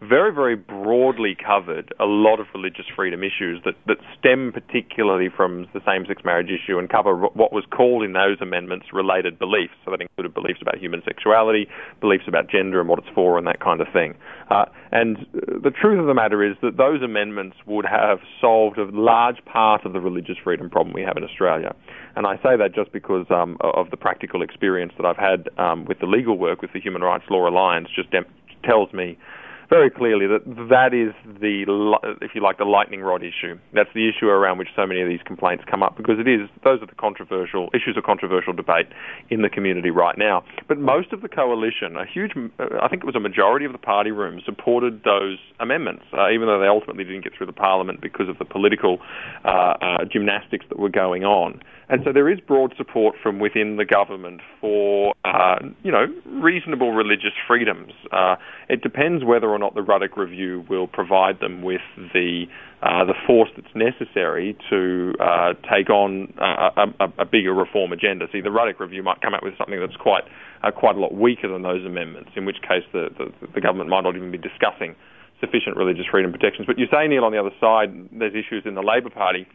very, 0.00 0.32
very 0.32 0.56
broadly 0.56 1.36
covered 1.36 1.92
a 2.00 2.06
lot 2.06 2.40
of 2.40 2.46
religious 2.54 2.86
freedom 2.96 3.22
issues 3.22 3.60
that, 3.64 3.74
that 3.86 3.98
stem 4.18 4.50
particularly 4.52 5.28
from 5.34 5.66
the 5.74 5.80
same 5.86 6.06
sex 6.06 6.22
marriage 6.24 6.48
issue 6.48 6.78
and 6.78 6.88
cover 6.88 7.14
what 7.14 7.52
was 7.52 7.64
called 7.70 8.02
in 8.02 8.14
those 8.14 8.40
amendments 8.40 8.86
related 8.92 9.38
beliefs. 9.38 9.74
So 9.84 9.90
that 9.90 10.00
included 10.00 10.32
beliefs 10.32 10.60
about 10.62 10.78
human 10.78 11.02
sexuality, 11.04 11.68
beliefs 12.00 12.24
about 12.26 12.48
gender 12.48 12.80
and 12.80 12.88
what 12.88 12.98
it's 12.98 13.08
for, 13.14 13.36
and 13.36 13.46
that 13.46 13.60
kind 13.60 13.80
of 13.82 13.88
thing. 13.92 14.14
Uh, 14.50 14.64
and 14.90 15.26
the 15.34 15.70
truth 15.70 16.00
of 16.00 16.06
the 16.06 16.14
matter 16.14 16.42
is 16.42 16.56
that 16.62 16.78
those 16.78 17.02
amendments 17.02 17.56
would 17.66 17.84
have 17.84 18.20
solved 18.40 18.78
a 18.78 18.84
large 18.84 19.44
part 19.44 19.84
of 19.84 19.92
the 19.92 20.00
religious 20.00 20.36
freedom 20.42 20.70
problem 20.70 20.94
we 20.94 21.02
have 21.02 21.16
in 21.18 21.24
Australia. 21.24 21.74
And 22.16 22.26
I 22.26 22.36
say 22.36 22.56
that 22.56 22.74
just 22.74 22.90
because 22.90 23.26
um, 23.30 23.58
of 23.60 23.90
the 23.90 23.96
practical 23.98 24.42
experience 24.42 24.92
that 24.96 25.04
I've 25.04 25.16
had 25.18 25.48
um, 25.58 25.84
with 25.84 26.00
the 26.00 26.06
legal 26.06 26.38
work 26.38 26.62
with 26.62 26.72
the 26.72 26.80
Human 26.80 27.02
Rights 27.02 27.24
Law 27.28 27.46
Alliance 27.46 27.88
just 27.94 28.08
tells 28.64 28.92
me 28.92 29.18
very 29.70 29.88
clearly 29.88 30.26
that 30.26 30.42
that 30.68 30.92
is 30.92 31.14
the, 31.40 31.62
if 32.20 32.32
you 32.34 32.42
like, 32.42 32.58
the 32.58 32.64
lightning 32.64 33.00
rod 33.00 33.22
issue. 33.22 33.56
That's 33.72 33.88
the 33.94 34.10
issue 34.10 34.26
around 34.26 34.58
which 34.58 34.68
so 34.74 34.84
many 34.84 35.00
of 35.00 35.08
these 35.08 35.22
complaints 35.24 35.64
come 35.70 35.82
up 35.82 35.96
because 35.96 36.18
it 36.18 36.26
is 36.26 36.50
those 36.64 36.82
are 36.82 36.86
the 36.86 36.98
controversial 36.98 37.70
issues 37.72 37.96
of 37.96 38.02
controversial 38.02 38.52
debate 38.52 38.86
in 39.30 39.42
the 39.42 39.48
community 39.48 39.90
right 39.90 40.18
now. 40.18 40.42
But 40.66 40.78
most 40.78 41.12
of 41.12 41.22
the 41.22 41.28
coalition, 41.28 41.96
a 41.96 42.04
huge, 42.04 42.32
I 42.58 42.88
think 42.88 43.02
it 43.02 43.06
was 43.06 43.14
a 43.14 43.20
majority 43.20 43.64
of 43.64 43.72
the 43.72 43.78
party 43.78 44.10
room, 44.10 44.42
supported 44.44 45.04
those 45.04 45.38
amendments, 45.60 46.02
uh, 46.12 46.30
even 46.30 46.48
though 46.48 46.58
they 46.58 46.66
ultimately 46.66 47.04
didn't 47.04 47.22
get 47.22 47.32
through 47.36 47.46
the 47.46 47.52
parliament 47.52 48.00
because 48.02 48.28
of 48.28 48.38
the 48.38 48.44
political 48.44 48.98
uh, 49.44 49.48
uh, 49.80 50.04
gymnastics 50.10 50.66
that 50.68 50.78
were 50.78 50.90
going 50.90 51.24
on. 51.24 51.62
And 51.90 52.02
so 52.04 52.12
there 52.12 52.30
is 52.30 52.38
broad 52.38 52.72
support 52.76 53.16
from 53.20 53.40
within 53.40 53.76
the 53.76 53.84
government 53.84 54.42
for, 54.60 55.12
uh, 55.24 55.56
you 55.82 55.90
know, 55.90 56.06
reasonable 56.24 56.92
religious 56.92 57.34
freedoms. 57.48 57.92
Uh, 58.12 58.36
it 58.68 58.80
depends 58.80 59.24
whether 59.24 59.48
or 59.48 59.58
not 59.58 59.74
the 59.74 59.82
Ruddock 59.82 60.16
Review 60.16 60.64
will 60.70 60.86
provide 60.86 61.40
them 61.40 61.62
with 61.62 61.82
the 61.96 62.44
uh, 62.82 63.04
the 63.04 63.14
force 63.26 63.50
that's 63.56 63.74
necessary 63.74 64.56
to 64.70 65.12
uh, 65.20 65.52
take 65.68 65.90
on 65.90 66.32
a, 66.38 66.88
a, 67.04 67.12
a, 67.18 67.24
bigger 67.26 67.52
reform 67.52 67.92
agenda. 67.92 68.24
See, 68.32 68.40
the 68.40 68.50
Ruddock 68.50 68.80
Review 68.80 69.02
might 69.02 69.20
come 69.20 69.34
out 69.34 69.42
with 69.42 69.52
something 69.58 69.78
that's 69.78 70.00
quite 70.00 70.24
uh, 70.62 70.70
quite 70.70 70.96
a 70.96 70.98
lot 70.98 71.12
weaker 71.12 71.48
than 71.48 71.60
those 71.60 71.84
amendments, 71.84 72.30
in 72.36 72.46
which 72.46 72.62
case 72.62 72.84
the, 72.94 73.10
the, 73.18 73.32
the 73.52 73.60
government 73.60 73.90
might 73.90 74.02
not 74.02 74.16
even 74.16 74.30
be 74.30 74.38
discussing 74.38 74.94
sufficient 75.40 75.76
religious 75.76 76.06
freedom 76.10 76.30
protections. 76.30 76.66
But 76.66 76.78
you 76.78 76.86
say, 76.90 77.08
Neil, 77.08 77.24
on 77.24 77.32
the 77.32 77.40
other 77.40 77.52
side, 77.60 77.90
there's 78.12 78.32
issues 78.32 78.62
in 78.64 78.76
the 78.76 78.82
Labor 78.82 79.10
Party 79.10 79.46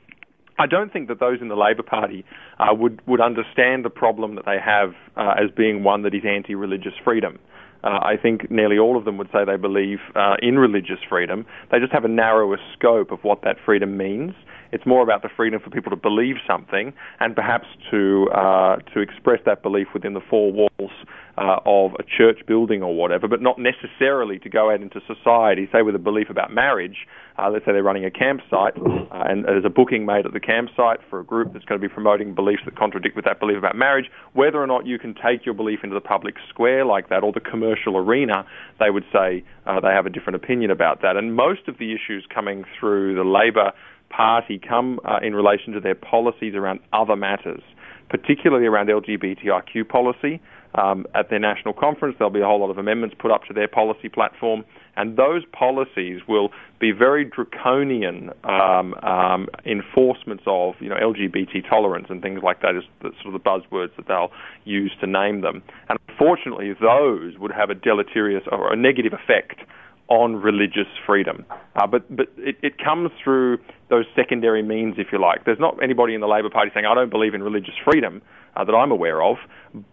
I 0.57 0.67
don't 0.67 0.91
think 0.91 1.09
that 1.09 1.19
those 1.19 1.39
in 1.41 1.49
the 1.49 1.55
Labor 1.55 1.83
Party 1.83 2.23
uh, 2.59 2.73
would 2.73 3.01
would 3.07 3.21
understand 3.21 3.83
the 3.83 3.89
problem 3.89 4.35
that 4.35 4.45
they 4.45 4.57
have 4.63 4.93
uh, 5.17 5.33
as 5.43 5.51
being 5.55 5.83
one 5.83 6.03
that 6.03 6.13
is 6.13 6.23
anti-religious 6.25 6.93
freedom. 7.03 7.39
Uh, 7.83 7.99
I 8.01 8.15
think 8.19 8.49
nearly 8.49 8.79
all 8.79 8.97
of 8.97 9.05
them 9.05 9.17
would 9.17 9.27
say 9.31 9.45
they 9.45 9.57
believe 9.57 9.99
uh, 10.15 10.35
in 10.41 10.57
religious 10.57 10.97
freedom. 11.07 11.45
They 11.71 11.79
just 11.79 11.91
have 11.91 12.03
a 12.03 12.09
narrower 12.09 12.57
scope 12.73 13.11
of 13.11 13.19
what 13.23 13.41
that 13.43 13.57
freedom 13.63 13.95
means. 13.95 14.33
It's 14.71 14.85
more 14.85 15.03
about 15.03 15.21
the 15.21 15.29
freedom 15.37 15.61
for 15.63 15.69
people 15.69 15.91
to 15.91 15.95
believe 15.95 16.35
something 16.47 16.93
and 17.19 17.35
perhaps 17.35 17.67
to 17.91 18.27
uh, 18.33 18.77
to 18.93 19.01
express 19.01 19.39
that 19.45 19.61
belief 19.61 19.87
within 19.93 20.13
the 20.13 20.21
four 20.29 20.51
walls 20.51 20.91
uh, 21.37 21.59
of 21.65 21.91
a 21.99 22.03
church 22.03 22.39
building 22.47 22.81
or 22.81 22.95
whatever, 22.95 23.27
but 23.27 23.41
not 23.41 23.57
necessarily 23.59 24.39
to 24.39 24.49
go 24.49 24.71
out 24.71 24.81
into 24.81 25.01
society, 25.05 25.67
say 25.71 25.81
with 25.81 25.95
a 25.95 25.99
belief 25.99 26.29
about 26.29 26.51
marriage. 26.51 27.07
Uh, 27.37 27.49
let's 27.49 27.65
say 27.65 27.73
they're 27.73 27.83
running 27.83 28.05
a 28.05 28.11
campsite 28.11 28.77
uh, 28.77 29.07
and 29.11 29.43
there's 29.43 29.65
a 29.65 29.69
booking 29.69 30.05
made 30.05 30.25
at 30.25 30.31
the 30.31 30.39
campsite 30.39 30.99
for 31.09 31.19
a 31.19 31.23
group 31.23 31.51
that's 31.51 31.65
going 31.65 31.79
to 31.79 31.85
be 31.85 31.93
promoting 31.93 32.33
beliefs 32.33 32.61
that 32.63 32.77
contradict 32.77 33.15
with 33.15 33.25
that 33.25 33.39
belief 33.39 33.57
about 33.57 33.75
marriage. 33.75 34.05
Whether 34.33 34.61
or 34.61 34.67
not 34.67 34.85
you 34.85 34.97
can 34.97 35.13
take 35.13 35.45
your 35.45 35.53
belief 35.53 35.79
into 35.83 35.93
the 35.93 36.01
public 36.01 36.35
square 36.49 36.85
like 36.85 37.09
that 37.09 37.23
or 37.23 37.33
the 37.33 37.41
commercial 37.41 37.97
arena, 37.97 38.45
they 38.79 38.89
would 38.89 39.05
say 39.11 39.43
uh, 39.65 39.81
they 39.81 39.89
have 39.89 40.05
a 40.05 40.09
different 40.09 40.37
opinion 40.37 40.71
about 40.71 41.01
that. 41.01 41.17
And 41.17 41.35
most 41.35 41.67
of 41.67 41.77
the 41.77 41.93
issues 41.93 42.25
coming 42.33 42.63
through 42.79 43.15
the 43.15 43.25
Labor 43.25 43.73
Party 44.09 44.59
come 44.59 44.99
uh, 45.03 45.19
in 45.21 45.35
relation 45.35 45.73
to 45.73 45.81
their 45.81 45.95
policies 45.95 46.55
around 46.55 46.79
other 46.93 47.17
matters, 47.17 47.61
particularly 48.09 48.65
around 48.65 48.89
LGBTIQ 48.89 49.87
policy. 49.87 50.41
Um, 50.75 51.05
at 51.15 51.29
their 51.29 51.39
national 51.39 51.73
conference, 51.73 52.17
there'll 52.19 52.33
be 52.33 52.41
a 52.41 52.45
whole 52.45 52.59
lot 52.59 52.69
of 52.69 52.77
amendments 52.77 53.15
put 53.17 53.31
up 53.31 53.45
to 53.45 53.53
their 53.53 53.67
policy 53.67 54.09
platform, 54.09 54.65
and 54.97 55.15
those 55.15 55.43
policies 55.53 56.19
will 56.27 56.49
be 56.81 56.91
very 56.91 57.23
draconian 57.23 58.31
um, 58.43 58.93
um, 58.95 59.47
enforcements 59.65 60.43
of 60.47 60.73
you 60.81 60.89
know 60.89 60.95
LGBT 60.95 61.67
tolerance 61.69 62.07
and 62.09 62.21
things 62.21 62.41
like 62.43 62.61
that 62.61 62.75
is 62.75 62.83
sort 63.01 63.33
of 63.33 63.33
the 63.33 63.39
buzzwords 63.39 63.95
that 63.95 64.07
they'll 64.09 64.31
use 64.65 64.91
to 64.99 65.07
name 65.07 65.39
them. 65.41 65.63
And 65.87 65.97
unfortunately, 66.09 66.73
those 66.73 67.37
would 67.37 67.51
have 67.51 67.69
a 67.69 67.75
deleterious 67.75 68.43
or 68.51 68.73
a 68.73 68.75
negative 68.75 69.13
effect 69.13 69.61
on 70.07 70.35
religious 70.35 70.87
freedom. 71.05 71.45
Uh, 71.75 71.87
but 71.87 72.15
but 72.15 72.27
it, 72.37 72.57
it 72.61 72.77
comes 72.77 73.11
through 73.23 73.57
those 73.89 74.05
secondary 74.15 74.63
means, 74.63 74.95
if 74.97 75.07
you 75.11 75.19
like. 75.19 75.45
There's 75.45 75.59
not 75.59 75.81
anybody 75.81 76.13
in 76.15 76.21
the 76.21 76.27
Labor 76.27 76.49
Party 76.49 76.71
saying, 76.73 76.85
I 76.85 76.95
don't 76.95 77.09
believe 77.09 77.33
in 77.33 77.43
religious 77.43 77.73
freedom 77.83 78.21
uh, 78.55 78.63
that 78.63 78.73
I'm 78.73 78.91
aware 78.91 79.21
of, 79.21 79.37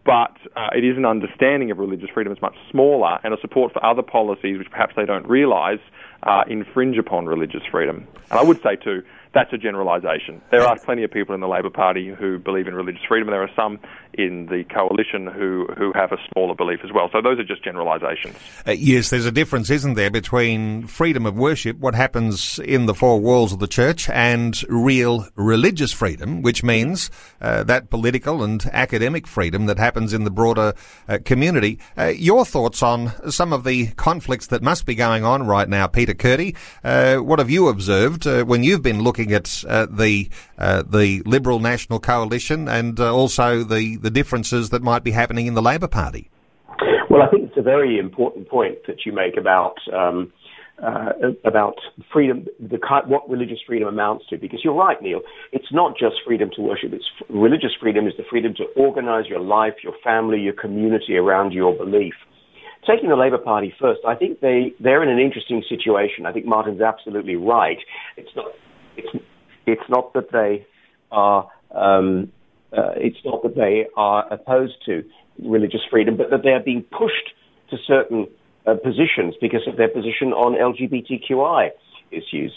but 0.04 0.36
uh, 0.56 0.68
it 0.74 0.84
is 0.84 0.96
an 0.96 1.04
understanding 1.04 1.70
of 1.70 1.78
religious 1.78 2.08
freedom 2.12 2.32
is 2.32 2.40
much 2.40 2.54
smaller 2.70 3.18
and 3.24 3.34
a 3.34 3.40
support 3.40 3.72
for 3.72 3.84
other 3.84 4.02
policies 4.02 4.58
which 4.58 4.70
perhaps 4.70 4.94
they 4.96 5.04
don't 5.04 5.26
realise 5.28 5.80
uh, 6.22 6.44
infringe 6.48 6.96
upon 6.98 7.26
religious 7.26 7.62
freedom. 7.70 8.06
And 8.30 8.38
I 8.38 8.42
would 8.42 8.62
say, 8.62 8.76
too, 8.76 9.02
that's 9.34 9.52
a 9.52 9.58
generalisation. 9.58 10.42
There 10.50 10.62
are 10.62 10.78
plenty 10.78 11.04
of 11.04 11.10
people 11.10 11.34
in 11.34 11.40
the 11.40 11.48
Labor 11.48 11.70
Party 11.70 12.08
who 12.10 12.38
believe 12.38 12.66
in 12.66 12.74
religious 12.74 13.02
freedom. 13.08 13.28
There 13.28 13.42
are 13.42 13.50
some 13.56 13.78
in 14.14 14.46
the 14.46 14.64
coalition 14.64 15.26
who, 15.26 15.66
who 15.78 15.90
have 15.94 16.12
a 16.12 16.18
smaller 16.32 16.54
belief 16.54 16.80
as 16.84 16.90
well. 16.92 17.08
So 17.12 17.22
those 17.22 17.38
are 17.38 17.44
just 17.44 17.64
generalisations. 17.64 18.36
Uh, 18.66 18.72
yes, 18.72 19.08
there's 19.08 19.24
a 19.24 19.32
difference, 19.32 19.70
isn't 19.70 19.94
there, 19.94 20.10
between 20.10 20.86
freedom 20.86 21.24
of 21.24 21.36
worship, 21.36 21.78
what 21.78 21.94
happens 21.94 22.58
in 22.58 22.84
the 22.86 22.94
four 22.94 23.20
walls 23.20 23.52
of 23.54 23.58
the 23.58 23.66
church, 23.66 24.10
and 24.10 24.62
real 24.68 25.28
religious 25.34 25.92
freedom, 25.92 26.42
which 26.42 26.62
means 26.62 27.10
uh, 27.40 27.64
that 27.64 27.88
political 27.88 28.42
and 28.42 28.66
academic 28.72 29.26
freedom 29.26 29.64
that 29.66 29.78
happens 29.78 30.12
in 30.12 30.24
the 30.24 30.30
broader 30.30 30.74
uh, 31.08 31.18
community. 31.24 31.78
Uh, 31.96 32.12
your 32.14 32.44
thoughts 32.44 32.82
on 32.82 33.12
some 33.30 33.52
of 33.52 33.64
the 33.64 33.86
conflicts 33.92 34.48
that 34.48 34.62
must 34.62 34.84
be 34.84 34.94
going 34.94 35.24
on 35.24 35.46
right 35.46 35.68
now, 35.68 35.86
Peter 35.86 36.14
Kurti? 36.14 36.54
Uh, 36.84 37.16
what 37.16 37.38
have 37.38 37.48
you 37.48 37.68
observed 37.68 38.26
uh, 38.26 38.44
when 38.44 38.62
you've 38.62 38.82
been 38.82 39.00
looking 39.00 39.21
at 39.30 39.64
the 39.64 40.28
the 40.58 41.22
Liberal 41.26 41.60
National 41.60 42.00
Coalition 42.00 42.68
and 42.68 42.98
also 42.98 43.62
the 43.62 43.96
the 43.96 44.10
differences 44.10 44.70
that 44.70 44.82
might 44.82 45.04
be 45.04 45.12
happening 45.12 45.46
in 45.46 45.54
the 45.54 45.62
Labor 45.62 45.88
Party? 45.88 46.30
Well, 47.12 47.20
I 47.20 47.28
think 47.28 47.50
it's 47.50 47.58
a 47.58 47.62
very 47.62 47.98
important 47.98 48.48
point 48.48 48.78
that 48.86 49.04
you 49.04 49.12
make 49.12 49.36
about 49.36 49.76
um, 49.92 50.32
uh, 50.82 51.12
about 51.44 51.74
freedom, 52.12 52.46
the 52.58 52.78
what 53.06 53.28
religious 53.28 53.58
freedom 53.66 53.86
amounts 53.86 54.24
to. 54.30 54.38
Because 54.38 54.60
you're 54.64 54.74
right, 54.74 55.00
Neil. 55.02 55.20
It's 55.52 55.70
not 55.72 55.96
just 55.98 56.16
freedom 56.26 56.50
to 56.56 56.62
worship. 56.62 56.92
It's 56.92 57.04
religious 57.28 57.72
freedom 57.80 58.06
is 58.06 58.14
the 58.16 58.24
freedom 58.28 58.54
to 58.56 58.64
organise 58.76 59.26
your 59.28 59.40
life, 59.40 59.74
your 59.84 59.94
family, 60.02 60.40
your 60.40 60.54
community 60.54 61.16
around 61.16 61.52
your 61.52 61.74
belief. 61.76 62.14
Taking 62.86 63.10
the 63.10 63.16
Labour 63.16 63.38
Party 63.38 63.72
first, 63.78 64.00
I 64.08 64.16
think 64.16 64.40
they 64.40 64.72
they're 64.80 65.02
in 65.02 65.08
an 65.08 65.20
interesting 65.20 65.62
situation. 65.68 66.26
I 66.26 66.32
think 66.32 66.46
Martyn's 66.46 66.80
absolutely 66.80 67.36
right. 67.36 67.78
It's 68.16 68.34
not 68.34 68.46
it's 68.96 69.24
it's 69.66 69.88
not 69.88 70.12
that 70.14 70.32
they 70.32 70.66
are 71.10 71.48
um, 71.74 72.32
uh, 72.76 72.92
it's 72.96 73.18
not 73.24 73.42
that 73.42 73.54
they 73.54 73.86
are 73.96 74.32
opposed 74.32 74.74
to 74.86 75.04
religious 75.42 75.80
freedom, 75.90 76.16
but 76.16 76.30
that 76.30 76.42
they 76.42 76.50
are 76.50 76.60
being 76.60 76.82
pushed 76.82 77.34
to 77.70 77.76
certain 77.86 78.26
uh, 78.66 78.74
positions 78.74 79.34
because 79.40 79.66
of 79.66 79.76
their 79.76 79.88
position 79.88 80.32
on 80.32 80.54
LGBTQI 80.54 81.70
issues. 82.10 82.52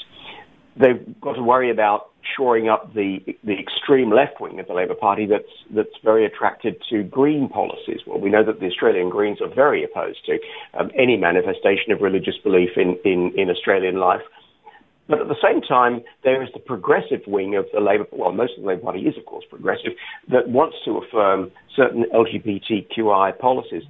They've 0.77 1.19
got 1.21 1.33
to 1.33 1.43
worry 1.43 1.71
about 1.71 2.09
shoring 2.35 2.69
up 2.69 2.93
the 2.93 3.19
the 3.43 3.57
extreme 3.59 4.11
left 4.11 4.41
wing 4.41 4.59
of 4.59 4.67
the 4.67 4.73
Labor 4.73 4.95
Party 4.95 5.25
that's 5.25 5.51
that's 5.73 5.95
very 6.03 6.25
attracted 6.25 6.81
to 6.89 7.03
green 7.03 7.47
policies. 7.47 7.99
Well, 8.05 8.19
we 8.19 8.29
know 8.29 8.43
that 8.43 8.59
the 8.59 8.67
Australian 8.67 9.09
Greens 9.09 9.41
are 9.41 9.53
very 9.53 9.83
opposed 9.83 10.25
to 10.25 10.39
um, 10.77 10.91
any 10.97 11.17
manifestation 11.17 11.91
of 11.91 12.01
religious 12.01 12.35
belief 12.43 12.71
in, 12.77 12.97
in, 13.05 13.31
in 13.37 13.49
Australian 13.49 13.97
life. 13.97 14.21
But 15.07 15.21
at 15.21 15.27
the 15.27 15.35
same 15.41 15.61
time, 15.61 16.03
there 16.23 16.41
is 16.41 16.49
the 16.53 16.59
progressive 16.59 17.21
wing 17.27 17.55
of 17.55 17.65
the 17.73 17.79
Labor, 17.79 18.05
well, 18.11 18.31
most 18.31 18.53
of 18.57 18.63
the 18.63 18.67
Labor 18.69 18.81
Party 18.81 19.01
is, 19.01 19.17
of 19.17 19.25
course, 19.25 19.45
progressive, 19.49 19.91
that 20.29 20.49
wants 20.49 20.77
to 20.85 20.97
affirm 20.97 21.51
certain 21.75 22.05
LGBTQI 22.13 23.37
policies. 23.37 23.83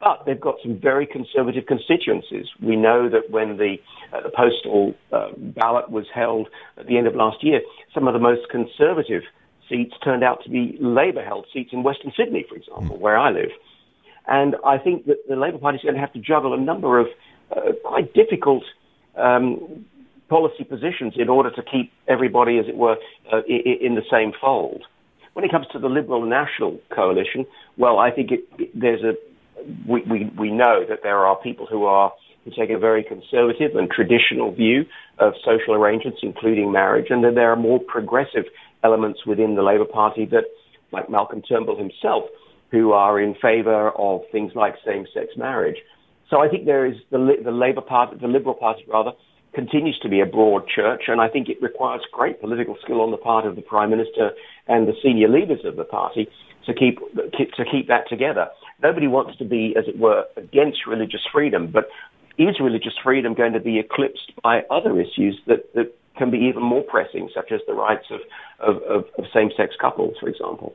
But 0.00 0.24
they've 0.26 0.40
got 0.40 0.56
some 0.62 0.80
very 0.80 1.06
conservative 1.06 1.66
constituencies. 1.66 2.46
We 2.60 2.74
know 2.74 3.08
that 3.08 3.30
when 3.30 3.58
the, 3.58 3.76
uh, 4.12 4.22
the 4.22 4.30
postal 4.30 4.94
uh, 5.12 5.30
ballot 5.36 5.90
was 5.90 6.06
held 6.12 6.48
at 6.76 6.86
the 6.86 6.98
end 6.98 7.06
of 7.06 7.14
last 7.14 7.44
year, 7.44 7.60
some 7.94 8.08
of 8.08 8.14
the 8.14 8.18
most 8.18 8.48
conservative 8.50 9.22
seats 9.68 9.94
turned 10.02 10.24
out 10.24 10.42
to 10.44 10.50
be 10.50 10.76
Labor-held 10.80 11.46
seats 11.52 11.70
in 11.72 11.82
Western 11.82 12.12
Sydney, 12.16 12.44
for 12.48 12.56
example, 12.56 12.98
where 12.98 13.16
I 13.16 13.30
live. 13.30 13.50
And 14.26 14.56
I 14.64 14.78
think 14.78 15.06
that 15.06 15.18
the 15.28 15.36
Labor 15.36 15.58
Party 15.58 15.76
is 15.76 15.82
going 15.82 15.94
to 15.94 16.00
have 16.00 16.12
to 16.14 16.20
juggle 16.20 16.54
a 16.54 16.60
number 16.60 16.98
of 16.98 17.06
uh, 17.54 17.72
quite 17.84 18.12
difficult 18.14 18.64
um, 19.16 19.84
policy 20.36 20.64
positions 20.74 21.12
in 21.24 21.28
order 21.28 21.50
to 21.58 21.62
keep 21.72 21.92
everybody, 22.14 22.54
as 22.62 22.66
it 22.72 22.76
were, 22.84 22.96
uh, 23.32 23.42
in 23.46 23.92
the 24.00 24.06
same 24.16 24.32
fold. 24.40 24.82
When 25.34 25.44
it 25.44 25.50
comes 25.54 25.66
to 25.72 25.78
the 25.78 25.92
Liberal 25.98 26.24
National 26.40 26.72
Coalition, 26.98 27.40
well, 27.82 27.96
I 28.06 28.10
think 28.16 28.26
it, 28.36 28.42
there's 28.84 29.04
a 29.10 29.12
we, 29.86 29.98
we, 30.12 30.18
we 30.44 30.50
know 30.50 30.76
that 30.90 31.00
there 31.02 31.20
are 31.28 31.36
people 31.48 31.66
who 31.72 31.84
are 31.84 32.10
who 32.44 32.50
take 32.50 32.70
a 32.70 32.78
very 32.78 33.04
conservative 33.04 33.76
and 33.76 33.88
traditional 33.98 34.50
view 34.52 34.84
of 35.18 35.34
social 35.44 35.74
arrangements, 35.74 36.18
including 36.22 36.72
marriage, 36.72 37.08
and 37.10 37.22
then 37.22 37.34
there 37.34 37.50
are 37.52 37.60
more 37.70 37.78
progressive 37.78 38.46
elements 38.82 39.20
within 39.26 39.54
the 39.54 39.62
Labor 39.62 39.84
Party 39.84 40.24
that, 40.34 40.46
like 40.90 41.08
Malcolm 41.08 41.40
Turnbull 41.48 41.78
himself, 41.78 42.24
who 42.72 42.92
are 42.92 43.20
in 43.20 43.34
favour 43.40 43.90
of 43.90 44.22
things 44.32 44.50
like 44.56 44.74
same-sex 44.84 45.28
marriage. 45.36 45.76
So 46.30 46.34
I 46.44 46.48
think 46.48 46.64
there 46.64 46.84
is 46.84 46.96
the, 47.12 47.20
the 47.44 47.52
Labor 47.52 47.82
Party, 47.82 48.16
the 48.20 48.32
Liberal 48.36 48.54
Party 48.54 48.84
rather, 48.88 49.12
continues 49.54 49.98
to 50.00 50.08
be 50.08 50.20
a 50.20 50.26
broad 50.26 50.66
church, 50.68 51.04
and 51.08 51.20
I 51.20 51.28
think 51.28 51.48
it 51.48 51.60
requires 51.60 52.02
great 52.12 52.40
political 52.40 52.76
skill 52.82 53.00
on 53.00 53.10
the 53.10 53.16
part 53.16 53.46
of 53.46 53.56
the 53.56 53.62
Prime 53.62 53.90
Minister 53.90 54.30
and 54.68 54.88
the 54.88 54.94
senior 55.02 55.28
leaders 55.28 55.60
of 55.64 55.76
the 55.76 55.84
party 55.84 56.28
to 56.66 56.74
keep 56.74 56.98
to 57.14 57.64
keep 57.70 57.88
that 57.88 58.08
together. 58.08 58.48
Nobody 58.82 59.08
wants 59.08 59.36
to 59.38 59.44
be, 59.44 59.74
as 59.76 59.84
it 59.88 59.98
were, 59.98 60.24
against 60.36 60.86
religious 60.86 61.22
freedom, 61.32 61.70
but 61.70 61.88
is 62.38 62.60
religious 62.60 62.94
freedom 63.02 63.34
going 63.34 63.52
to 63.52 63.60
be 63.60 63.78
eclipsed 63.78 64.32
by 64.42 64.62
other 64.70 65.00
issues 65.00 65.38
that, 65.46 65.72
that 65.74 65.94
can 66.16 66.30
be 66.30 66.38
even 66.38 66.62
more 66.62 66.82
pressing, 66.82 67.28
such 67.34 67.52
as 67.52 67.60
the 67.66 67.74
rights 67.74 68.06
of, 68.10 68.20
of, 68.60 68.82
of, 68.82 69.04
of 69.18 69.24
same-sex 69.32 69.74
couples, 69.80 70.16
for 70.20 70.28
example? 70.28 70.74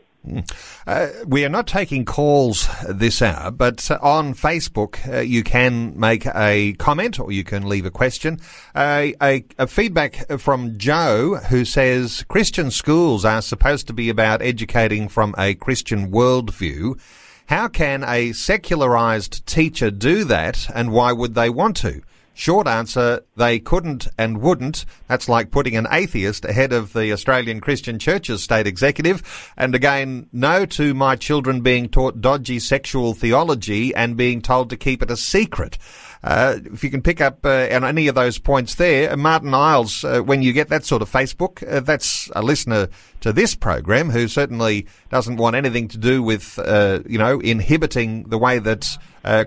Uh, 0.86 1.10
we 1.26 1.44
are 1.44 1.50
not 1.50 1.68
taking 1.68 2.06
calls 2.06 2.68
this 2.88 3.22
hour, 3.22 3.52
but 3.52 3.90
uh, 3.92 3.98
on 4.02 4.34
Facebook 4.34 5.08
uh, 5.12 5.20
you 5.20 5.44
can 5.44 5.98
make 6.00 6.26
a 6.26 6.74
comment 6.74 7.20
or 7.20 7.32
you 7.32 7.44
can 7.44 7.68
leave 7.68 7.86
a 7.86 7.92
question. 7.92 8.40
Uh, 8.74 9.08
a, 9.22 9.44
a, 9.58 9.68
feedback 9.68 10.28
from 10.40 10.78
Joe 10.78 11.36
who 11.50 11.66
says 11.66 12.24
Christian 12.28 12.72
schools 12.72 13.26
are 13.26 13.42
supposed 13.42 13.88
to 13.88 13.94
be 13.94 14.10
about 14.10 14.42
educating 14.42 15.08
from 15.08 15.36
a 15.38 15.56
Christian 15.56 16.12
worldview. 16.12 17.00
How 17.48 17.68
can 17.68 18.04
a 18.04 18.34
secularized 18.34 19.46
teacher 19.46 19.90
do 19.92 20.24
that 20.26 20.68
and 20.74 20.92
why 20.92 21.12
would 21.14 21.34
they 21.34 21.50
want 21.50 21.78
to? 21.78 22.02
Short 22.40 22.68
answer, 22.68 23.22
they 23.36 23.58
couldn't 23.58 24.08
and 24.16 24.42
wouldn't. 24.42 24.86
That's 25.08 25.28
like 25.28 25.50
putting 25.50 25.76
an 25.76 25.88
atheist 25.92 26.46
ahead 26.46 26.72
of 26.72 26.94
the 26.94 27.12
Australian 27.12 27.60
Christian 27.62 27.98
Church's 27.98 28.44
state 28.44 28.68
executive. 28.68 29.52
And 29.58 29.74
again, 29.74 30.30
no 30.32 30.68
to 30.68 30.94
my 30.94 31.16
children 31.16 31.62
being 31.62 31.90
taught 31.90 32.22
dodgy 32.22 32.60
sexual 32.60 33.16
theology 33.16 33.94
and 33.96 34.16
being 34.16 34.44
told 34.44 34.70
to 34.70 34.78
keep 34.78 35.02
it 35.02 35.10
a 35.10 35.18
secret. 35.18 35.80
Uh, 36.28 36.60
if 36.66 36.84
you 36.84 36.90
can 36.90 37.02
pick 37.02 37.22
up 37.22 37.46
uh, 37.46 37.70
on 37.72 37.86
any 37.86 38.10
of 38.10 38.16
those 38.16 38.38
points 38.38 38.76
there, 38.76 39.14
uh, 39.14 39.16
Martyn 39.16 39.54
Iles, 39.54 40.04
uh, 40.04 40.20
when 40.20 40.42
you 40.42 40.52
get 40.52 40.68
that 40.68 40.84
sort 40.84 41.02
of 41.02 41.10
Facebook, 41.10 41.66
uh, 41.66 41.80
that's 41.80 42.30
a 42.36 42.42
listener 42.42 42.90
to 43.22 43.32
this 43.32 43.56
program 43.56 44.10
who 44.10 44.28
certainly 44.28 44.86
doesn't 45.10 45.38
want 45.38 45.56
anything 45.56 45.88
to 45.88 45.98
do 45.98 46.22
with, 46.22 46.60
uh, 46.60 47.00
you 47.08 47.18
know, 47.18 47.40
inhibiting 47.40 48.24
the 48.24 48.38
way 48.38 48.60
that 48.60 48.98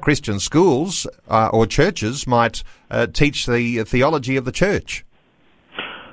Christian 0.01 0.41
schools 0.41 1.07
or 1.29 1.67
churches 1.67 2.27
might 2.27 2.63
teach 3.13 3.47
the 3.47 3.85
theology 3.85 4.37
of 4.37 4.47
the 4.47 4.53
church. 4.53 5.05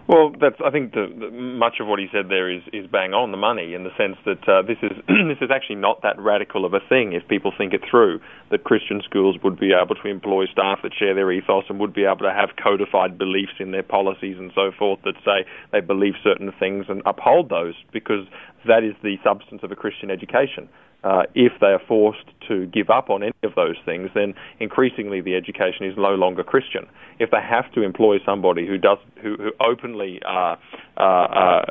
Well, 0.07 0.31
that's. 0.39 0.55
I 0.63 0.71
think 0.71 0.93
the, 0.93 1.11
the, 1.11 1.31
much 1.31 1.81
of 1.81 1.87
what 1.87 1.99
he 1.99 2.07
said 2.13 2.29
there 2.29 2.49
is, 2.49 2.63
is 2.71 2.87
bang 2.87 3.13
on 3.13 3.31
the 3.31 3.37
money 3.37 3.73
in 3.73 3.83
the 3.83 3.91
sense 3.99 4.15
that 4.23 4.39
uh, 4.47 4.61
this 4.63 4.79
is 4.81 4.95
this 5.07 5.43
is 5.43 5.51
actually 5.51 5.75
not 5.83 6.01
that 6.03 6.15
radical 6.17 6.63
of 6.63 6.73
a 6.73 6.79
thing 6.87 7.11
if 7.11 7.27
people 7.27 7.51
think 7.57 7.73
it 7.73 7.81
through. 7.91 8.21
That 8.49 8.63
Christian 8.63 9.01
schools 9.03 9.35
would 9.43 9.59
be 9.59 9.75
able 9.75 9.95
to 9.95 10.07
employ 10.07 10.45
staff 10.47 10.79
that 10.83 10.93
share 10.97 11.13
their 11.13 11.29
ethos 11.29 11.65
and 11.67 11.77
would 11.79 11.93
be 11.93 12.05
able 12.05 12.23
to 12.23 12.31
have 12.31 12.55
codified 12.55 13.17
beliefs 13.17 13.59
in 13.59 13.71
their 13.71 13.83
policies 13.83 14.37
and 14.39 14.51
so 14.55 14.71
forth 14.71 14.99
that 15.03 15.15
say 15.25 15.43
they 15.73 15.81
believe 15.81 16.13
certain 16.23 16.53
things 16.57 16.85
and 16.87 17.01
uphold 17.05 17.49
those 17.49 17.75
because 17.91 18.23
that 18.65 18.85
is 18.87 18.95
the 19.03 19.17
substance 19.25 19.59
of 19.61 19.73
a 19.73 19.75
Christian 19.75 20.09
education 20.09 20.69
uh, 21.03 21.23
if 21.35 21.53
they 21.61 21.67
are 21.67 21.81
forced 21.87 22.25
to 22.47 22.65
give 22.67 22.89
up 22.89 23.09
on 23.09 23.23
any 23.23 23.33
of 23.43 23.53
those 23.55 23.75
things, 23.85 24.09
then 24.15 24.33
increasingly 24.59 25.21
the 25.21 25.35
education 25.35 25.85
is 25.85 25.95
no 25.97 26.15
longer 26.15 26.43
Christian. 26.43 26.87
If 27.19 27.31
they 27.31 27.41
have 27.41 27.71
to 27.73 27.83
employ 27.83 28.17
somebody 28.25 28.65
who 28.67 28.77
does, 28.77 28.97
who, 29.21 29.35
who 29.37 29.51
openly 29.59 30.21
uh, 30.25 30.55
uh, 30.97 31.01
uh 31.01 31.61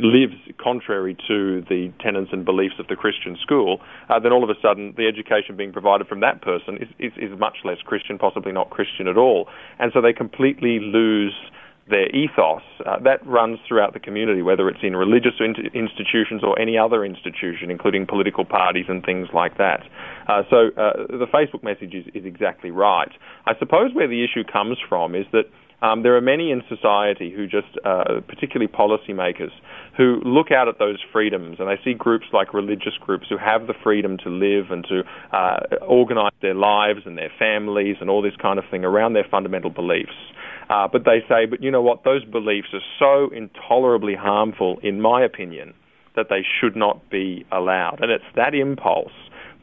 lives 0.00 0.34
contrary 0.62 1.16
to 1.26 1.62
the 1.68 1.92
tenets 2.00 2.30
and 2.32 2.44
beliefs 2.44 2.76
of 2.78 2.86
the 2.86 2.96
Christian 2.96 3.36
school, 3.42 3.80
uh, 4.08 4.20
then 4.20 4.32
all 4.32 4.44
of 4.44 4.50
a 4.50 4.60
sudden 4.62 4.94
the 4.96 5.06
education 5.06 5.56
being 5.56 5.72
provided 5.72 6.06
from 6.06 6.20
that 6.20 6.40
person 6.42 6.76
is, 6.76 6.88
is, 6.98 7.12
is 7.16 7.38
much 7.38 7.58
less 7.64 7.78
Christian, 7.84 8.18
possibly 8.18 8.52
not 8.52 8.70
Christian 8.70 9.08
at 9.08 9.16
all, 9.16 9.48
and 9.78 9.92
so 9.92 10.00
they 10.00 10.12
completely 10.12 10.78
lose 10.80 11.34
their 11.88 12.08
ethos 12.10 12.62
uh, 12.84 12.98
that 13.04 13.24
runs 13.26 13.58
throughout 13.66 13.92
the 13.92 14.00
community, 14.00 14.42
whether 14.42 14.68
it's 14.68 14.80
in 14.82 14.96
religious 14.96 15.34
in- 15.38 15.70
institutions 15.72 16.42
or 16.42 16.58
any 16.58 16.76
other 16.76 17.04
institution, 17.04 17.70
including 17.70 18.06
political 18.06 18.44
parties 18.44 18.86
and 18.88 19.04
things 19.04 19.28
like 19.32 19.56
that. 19.58 19.82
Uh, 20.28 20.42
so 20.50 20.56
uh, 20.76 21.06
the 21.08 21.26
Facebook 21.32 21.62
message 21.62 21.94
is, 21.94 22.04
is, 22.14 22.24
exactly 22.24 22.70
right. 22.72 23.10
I 23.46 23.52
suppose 23.58 23.94
where 23.94 24.08
the 24.08 24.24
issue 24.24 24.42
comes 24.44 24.78
from 24.88 25.14
is 25.14 25.26
that. 25.32 25.44
Um, 25.82 26.02
there 26.02 26.16
are 26.16 26.22
many 26.22 26.52
in 26.52 26.62
society 26.70 27.30
who 27.30 27.46
just, 27.46 27.68
uh, 27.84 28.22
particularly 28.26 28.66
policymakers, 28.66 29.50
who 29.94 30.22
look 30.24 30.50
out 30.50 30.68
at 30.68 30.78
those 30.78 30.96
freedoms 31.12 31.58
and 31.60 31.68
they 31.68 31.78
see 31.84 31.92
groups 31.92 32.24
like 32.32 32.54
religious 32.54 32.94
groups 32.98 33.26
who 33.28 33.36
have 33.36 33.66
the 33.66 33.74
freedom 33.84 34.16
to 34.24 34.30
live 34.30 34.70
and 34.70 34.86
to 34.88 35.02
uh, 35.36 35.76
organize 35.86 36.32
their 36.40 36.54
lives 36.54 37.00
and 37.04 37.18
their 37.18 37.30
families 37.38 37.96
and 38.00 38.08
all 38.08 38.22
this 38.22 38.34
kind 38.40 38.58
of 38.58 38.64
thing 38.70 38.86
around 38.86 39.12
their 39.12 39.26
fundamental 39.30 39.68
beliefs. 39.68 40.16
Uh, 40.68 40.88
but 40.90 41.04
they 41.04 41.22
say, 41.28 41.46
but 41.46 41.62
you 41.62 41.70
know 41.70 41.82
what? 41.82 42.04
Those 42.04 42.24
beliefs 42.24 42.68
are 42.72 42.80
so 42.98 43.32
intolerably 43.34 44.14
harmful, 44.14 44.78
in 44.82 45.00
my 45.00 45.22
opinion, 45.22 45.74
that 46.16 46.26
they 46.28 46.44
should 46.60 46.74
not 46.74 47.08
be 47.10 47.46
allowed. 47.52 48.00
And 48.00 48.10
it's 48.10 48.24
that 48.34 48.54
impulse 48.54 49.12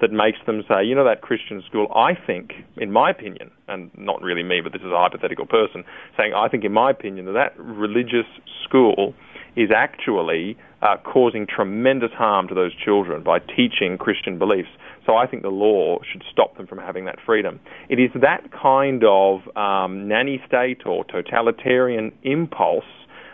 that 0.01 0.11
makes 0.11 0.37
them 0.45 0.63
say, 0.67 0.83
you 0.83 0.95
know, 0.95 1.05
that 1.05 1.21
Christian 1.21 1.63
school, 1.67 1.87
I 1.95 2.13
think, 2.13 2.53
in 2.77 2.91
my 2.91 3.09
opinion, 3.09 3.51
and 3.67 3.91
not 3.97 4.21
really 4.21 4.43
me, 4.43 4.59
but 4.61 4.71
this 4.71 4.81
is 4.81 4.91
a 4.91 4.97
hypothetical 4.97 5.45
person, 5.45 5.83
saying, 6.17 6.33
I 6.33 6.47
think, 6.49 6.63
in 6.63 6.73
my 6.73 6.91
opinion, 6.91 7.25
that 7.27 7.33
that 7.33 7.59
religious 7.59 8.27
school 8.63 9.13
is 9.55 9.69
actually 9.75 10.57
uh, 10.81 10.97
causing 11.03 11.47
tremendous 11.47 12.11
harm 12.11 12.47
to 12.47 12.53
those 12.53 12.73
children 12.75 13.23
by 13.23 13.39
teaching 13.39 13.97
Christian 13.97 14.37
beliefs. 14.37 14.69
So 15.05 15.15
I 15.15 15.27
think 15.27 15.43
the 15.43 15.49
law 15.49 15.99
should 16.11 16.23
stop 16.31 16.57
them 16.57 16.67
from 16.67 16.77
having 16.77 17.05
that 17.05 17.17
freedom. 17.25 17.59
It 17.89 17.99
is 17.99 18.11
that 18.21 18.51
kind 18.51 19.03
of 19.03 19.41
um, 19.57 20.07
nanny 20.07 20.41
state 20.47 20.85
or 20.85 21.03
totalitarian 21.05 22.11
impulse 22.23 22.85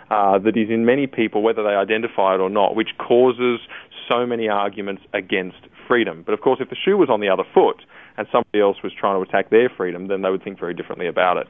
uh, 0.09 0.39
that 0.39 0.57
is 0.57 0.69
in 0.69 0.85
many 0.85 1.05
people, 1.07 1.41
whether 1.41 1.63
they 1.63 1.69
identify 1.69 2.35
it 2.35 2.39
or 2.39 2.49
not, 2.49 2.75
which 2.75 2.89
causes 2.97 3.59
so 4.07 4.25
many 4.25 4.49
arguments 4.49 5.03
against 5.13 5.57
freedom. 5.87 6.23
But 6.25 6.33
of 6.33 6.41
course, 6.41 6.59
if 6.59 6.69
the 6.69 6.75
shoe 6.75 6.97
was 6.97 7.09
on 7.09 7.19
the 7.19 7.29
other 7.29 7.43
foot 7.53 7.83
and 8.17 8.27
somebody 8.31 8.59
else 8.59 8.77
was 8.83 8.91
trying 8.93 9.23
to 9.23 9.27
attack 9.27 9.49
their 9.49 9.69
freedom, 9.69 10.07
then 10.07 10.21
they 10.23 10.29
would 10.29 10.43
think 10.43 10.59
very 10.59 10.73
differently 10.73 11.07
about 11.07 11.37
it. 11.37 11.47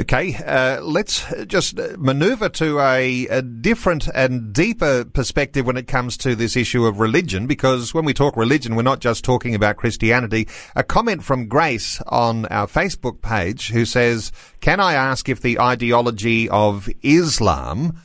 Okay, 0.00 0.34
uh, 0.46 0.80
let's 0.80 1.22
just 1.46 1.76
maneuver 1.98 2.48
to 2.48 2.80
a, 2.80 3.26
a, 3.26 3.42
different 3.42 4.08
and 4.14 4.50
deeper 4.50 5.04
perspective 5.04 5.66
when 5.66 5.76
it 5.76 5.86
comes 5.86 6.16
to 6.16 6.34
this 6.34 6.56
issue 6.56 6.86
of 6.86 6.98
religion, 6.98 7.46
because 7.46 7.92
when 7.92 8.06
we 8.06 8.14
talk 8.14 8.34
religion, 8.34 8.74
we're 8.74 8.80
not 8.80 9.00
just 9.00 9.22
talking 9.22 9.54
about 9.54 9.76
Christianity. 9.76 10.48
A 10.74 10.82
comment 10.82 11.22
from 11.22 11.46
Grace 11.46 12.00
on 12.06 12.46
our 12.46 12.66
Facebook 12.66 13.20
page 13.20 13.68
who 13.68 13.84
says, 13.84 14.32
Can 14.62 14.80
I 14.80 14.94
ask 14.94 15.28
if 15.28 15.42
the 15.42 15.60
ideology 15.60 16.48
of 16.48 16.88
Islam 17.02 18.00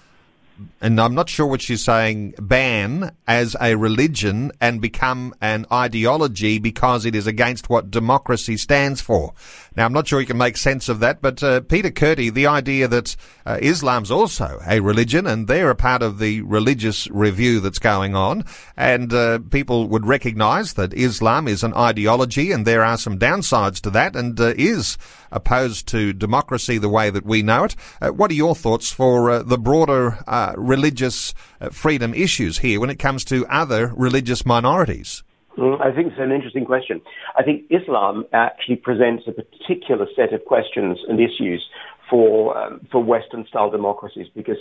and 0.82 1.00
I'm 1.00 1.16
not 1.16 1.30
sure 1.30 1.46
what 1.46 1.62
she's 1.62 1.84
saying, 1.84 2.36
ban 2.40 3.16
as 3.28 3.56
a 3.62 3.76
religion 3.76 4.52
and 4.60 4.82
become 4.82 5.34
an 5.42 5.66
ideology 5.72 6.60
because 6.60 7.06
it 7.06 7.16
is 7.16 7.28
against 7.28 7.70
what 7.70 7.92
democracy 7.92 8.58
stands 8.58 9.02
for. 9.02 9.34
Now, 9.76 9.86
I'm 9.86 9.94
not 9.94 10.08
sure 10.08 10.20
you 10.20 10.26
can 10.26 10.38
make 10.38 10.58
sense 10.58 10.90
of 10.90 11.00
that, 11.02 11.22
but 11.22 11.44
uh, 11.44 11.62
Peter 11.62 11.92
Kurti, 11.92 12.34
the 12.34 12.48
idea 12.48 12.88
that 12.88 13.16
uh, 13.46 13.60
Islam's 13.62 14.10
also 14.10 14.60
a 14.68 14.80
religion 14.80 15.28
and 15.28 15.48
they're 15.48 15.70
a 15.70 15.76
part 15.76 16.02
of 16.02 16.20
the 16.20 16.42
religious 16.42 17.08
review 17.12 17.60
that's 17.60 17.80
going 17.80 18.16
on, 18.16 18.44
and 18.76 19.14
uh, 19.14 19.40
people 19.52 19.88
would 19.88 20.06
recognise 20.06 20.74
that 20.74 20.94
Islam 20.94 21.48
is 21.48 21.64
an 21.64 21.74
ideology 21.74 22.52
and 22.52 22.66
there 22.66 22.84
are 22.84 22.98
some 22.98 23.20
downsides 23.20 23.80
to 23.82 23.90
that 23.92 24.16
and 24.16 24.40
uh, 24.40 24.54
is 24.58 24.98
opposed 25.32 25.88
to 25.88 26.14
democracy 26.14 26.78
the 26.78 26.90
way 26.90 27.10
that 27.10 27.26
we 27.26 27.42
know 27.42 27.66
it. 27.66 27.76
Uh, 28.02 28.10
what 28.10 28.32
are 28.32 28.36
your 28.36 28.56
thoughts 28.56 28.92
for 28.92 29.30
uh, 29.30 29.44
the 29.44 29.58
broader 29.58 30.18
religious 30.58 31.34
freedom 31.72 32.14
issues 32.14 32.60
here 32.60 32.80
when 32.80 32.90
it 32.90 33.00
comes 33.00 33.24
to 33.26 33.46
other 33.48 33.94
religious 33.96 34.46
minorities? 34.46 35.24
Mm, 35.58 35.82
I 35.82 35.94
think 35.94 36.12
it's 36.12 36.20
an 36.20 36.32
interesting 36.32 36.66
question. 36.66 37.02
I 37.36 37.44
think 37.44 37.64
Islam 37.72 38.26
actually 38.32 38.76
presents 38.76 39.24
a 39.28 39.32
particular 39.32 40.06
set 40.16 40.32
of 40.32 40.46
questions 40.46 41.00
and 41.08 41.20
issues 41.20 41.68
for 42.10 42.58
um, 42.58 42.82
for 42.92 43.04
Western 43.04 43.46
style 43.48 43.70
democracies 43.70 44.28
because 44.36 44.58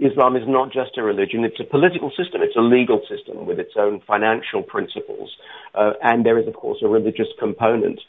Islam 0.00 0.36
is 0.36 0.42
not 0.46 0.72
just 0.72 0.98
a 0.98 1.02
religion; 1.02 1.44
it's 1.44 1.60
a 1.60 1.64
political 1.64 2.10
system, 2.10 2.42
it's 2.42 2.56
a 2.56 2.60
legal 2.60 3.00
system 3.08 3.46
with 3.46 3.58
its 3.58 3.74
own 3.78 4.00
financial 4.06 4.62
principles, 4.62 5.30
uh, 5.74 5.92
and 6.02 6.26
there 6.26 6.38
is 6.38 6.48
of 6.48 6.54
course 6.54 6.78
a 6.82 6.88
religious 6.88 7.28
component 7.38 8.00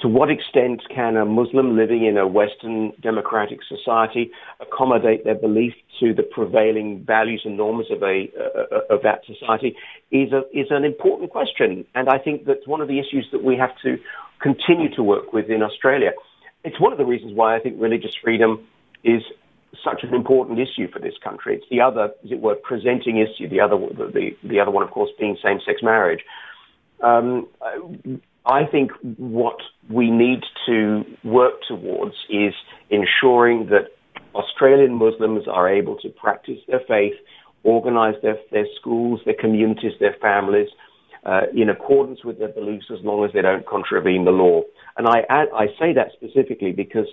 to 0.00 0.08
what 0.08 0.30
extent 0.30 0.82
can 0.94 1.16
a 1.16 1.24
Muslim 1.24 1.76
living 1.76 2.04
in 2.06 2.16
a 2.16 2.26
Western 2.26 2.92
democratic 3.02 3.60
society 3.68 4.30
accommodate 4.60 5.24
their 5.24 5.34
belief 5.34 5.74
to 6.00 6.14
the 6.14 6.22
prevailing 6.22 7.04
values 7.04 7.42
and 7.44 7.56
norms 7.56 7.86
of 7.90 8.02
a 8.02 8.30
uh, 8.38 8.94
of 8.94 9.02
that 9.02 9.20
society 9.26 9.76
is 10.10 10.32
a 10.32 10.42
is 10.52 10.68
an 10.70 10.84
important 10.84 11.30
question, 11.30 11.84
and 11.94 12.08
I 12.08 12.18
think 12.18 12.46
that's 12.46 12.66
one 12.66 12.80
of 12.80 12.88
the 12.88 12.98
issues 12.98 13.28
that 13.32 13.44
we 13.44 13.56
have 13.56 13.70
to 13.82 13.98
continue 14.40 14.94
to 14.94 15.02
work 15.02 15.32
with 15.32 15.50
in 15.50 15.62
Australia. 15.62 16.12
It's 16.64 16.80
one 16.80 16.92
of 16.92 16.98
the 16.98 17.04
reasons 17.04 17.34
why 17.34 17.56
I 17.56 17.60
think 17.60 17.76
religious 17.78 18.14
freedom 18.22 18.66
is 19.04 19.22
such 19.84 20.02
an 20.02 20.14
important 20.14 20.58
issue 20.58 20.90
for 20.90 20.98
this 20.98 21.14
country. 21.22 21.56
It's 21.56 21.66
the 21.70 21.80
other, 21.80 22.12
as 22.24 22.32
it 22.32 22.40
were, 22.40 22.54
presenting 22.54 23.18
issue. 23.18 23.48
The 23.48 23.60
other, 23.60 23.76
the, 23.76 24.36
the 24.42 24.60
other 24.60 24.70
one, 24.70 24.82
of 24.82 24.90
course, 24.90 25.10
being 25.18 25.38
same-sex 25.42 25.82
marriage. 25.82 26.20
Um, 27.02 27.48
I 28.46 28.64
think 28.64 28.90
what 29.18 29.56
we 29.88 30.10
need 30.10 30.40
to 30.66 31.04
work 31.24 31.54
towards 31.68 32.14
is 32.28 32.54
ensuring 32.90 33.66
that 33.66 33.88
Australian 34.34 34.94
Muslims 34.94 35.46
are 35.48 35.68
able 35.68 35.96
to 35.98 36.08
practice 36.08 36.58
their 36.68 36.80
faith, 36.88 37.14
organize 37.64 38.14
their, 38.22 38.38
their 38.50 38.66
schools, 38.80 39.20
their 39.24 39.34
communities, 39.38 39.92
their 40.00 40.16
families 40.20 40.68
uh, 41.24 41.42
in 41.54 41.68
accordance 41.68 42.24
with 42.24 42.38
their 42.38 42.48
beliefs 42.48 42.86
as 42.90 43.04
long 43.04 43.24
as 43.24 43.32
they 43.32 43.42
don't 43.42 43.66
contravene 43.66 44.24
the 44.24 44.30
law. 44.30 44.62
And 44.96 45.06
I, 45.06 45.24
I 45.30 45.66
say 45.78 45.92
that 45.92 46.12
specifically 46.12 46.72
because 46.72 47.06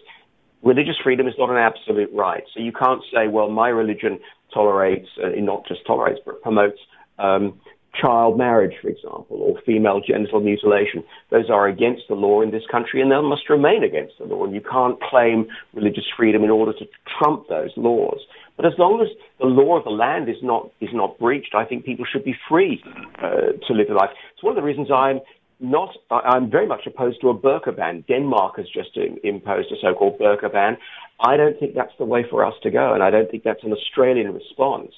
religious 0.63 0.95
freedom 1.03 1.27
is 1.27 1.33
not 1.37 1.49
an 1.49 1.57
absolute 1.57 2.09
right. 2.13 2.43
So 2.53 2.61
you 2.61 2.71
can't 2.71 3.01
say, 3.13 3.27
well, 3.27 3.49
my 3.49 3.69
religion 3.69 4.19
tolerates, 4.53 5.07
uh, 5.21 5.29
not 5.37 5.67
just 5.67 5.85
tolerates, 5.85 6.19
but 6.25 6.41
promotes 6.41 6.79
um, 7.19 7.59
child 8.01 8.37
marriage, 8.37 8.73
for 8.81 8.89
example, 8.89 9.37
or 9.41 9.59
female 9.65 10.01
genital 10.05 10.39
mutilation. 10.39 11.03
Those 11.31 11.49
are 11.49 11.67
against 11.67 12.03
the 12.07 12.15
law 12.15 12.41
in 12.41 12.51
this 12.51 12.63
country 12.71 13.01
and 13.01 13.11
they 13.11 13.21
must 13.21 13.49
remain 13.49 13.83
against 13.83 14.13
the 14.19 14.25
law. 14.25 14.45
And 14.45 14.53
you 14.53 14.61
can't 14.61 14.99
claim 15.01 15.47
religious 15.73 16.05
freedom 16.15 16.43
in 16.43 16.49
order 16.49 16.73
to 16.73 16.85
trump 17.17 17.47
those 17.49 17.71
laws. 17.75 18.19
But 18.55 18.65
as 18.65 18.73
long 18.77 19.01
as 19.01 19.07
the 19.39 19.45
law 19.45 19.77
of 19.77 19.83
the 19.83 19.91
land 19.91 20.29
is 20.29 20.41
not, 20.41 20.71
is 20.81 20.89
not 20.93 21.19
breached, 21.19 21.53
I 21.55 21.65
think 21.65 21.85
people 21.85 22.05
should 22.11 22.23
be 22.23 22.35
free 22.49 22.83
uh, 23.21 23.53
to 23.67 23.73
live 23.73 23.87
their 23.87 23.95
life. 23.95 24.09
It's 24.33 24.43
one 24.43 24.51
of 24.51 24.61
the 24.61 24.65
reasons 24.65 24.89
I'm 24.91 25.19
not, 25.59 25.95
I'm 26.11 26.49
very 26.49 26.67
much 26.67 26.81
opposed 26.85 27.21
to 27.21 27.29
a 27.29 27.37
burqa 27.37 27.75
ban. 27.75 28.03
Denmark 28.07 28.57
has 28.57 28.67
just 28.67 28.97
imposed 29.23 29.71
a 29.71 29.75
so-called 29.81 30.19
burqa 30.19 30.51
ban. 30.51 30.77
I 31.19 31.35
don't 31.35 31.59
think 31.59 31.73
that's 31.73 31.93
the 31.97 32.05
way 32.05 32.25
for 32.29 32.45
us 32.45 32.53
to 32.63 32.69
go, 32.69 32.93
and 32.93 33.01
I 33.01 33.09
don't 33.09 33.29
think 33.29 33.43
that's 33.43 33.63
an 33.63 33.73
Australian 33.73 34.33
response. 34.33 34.91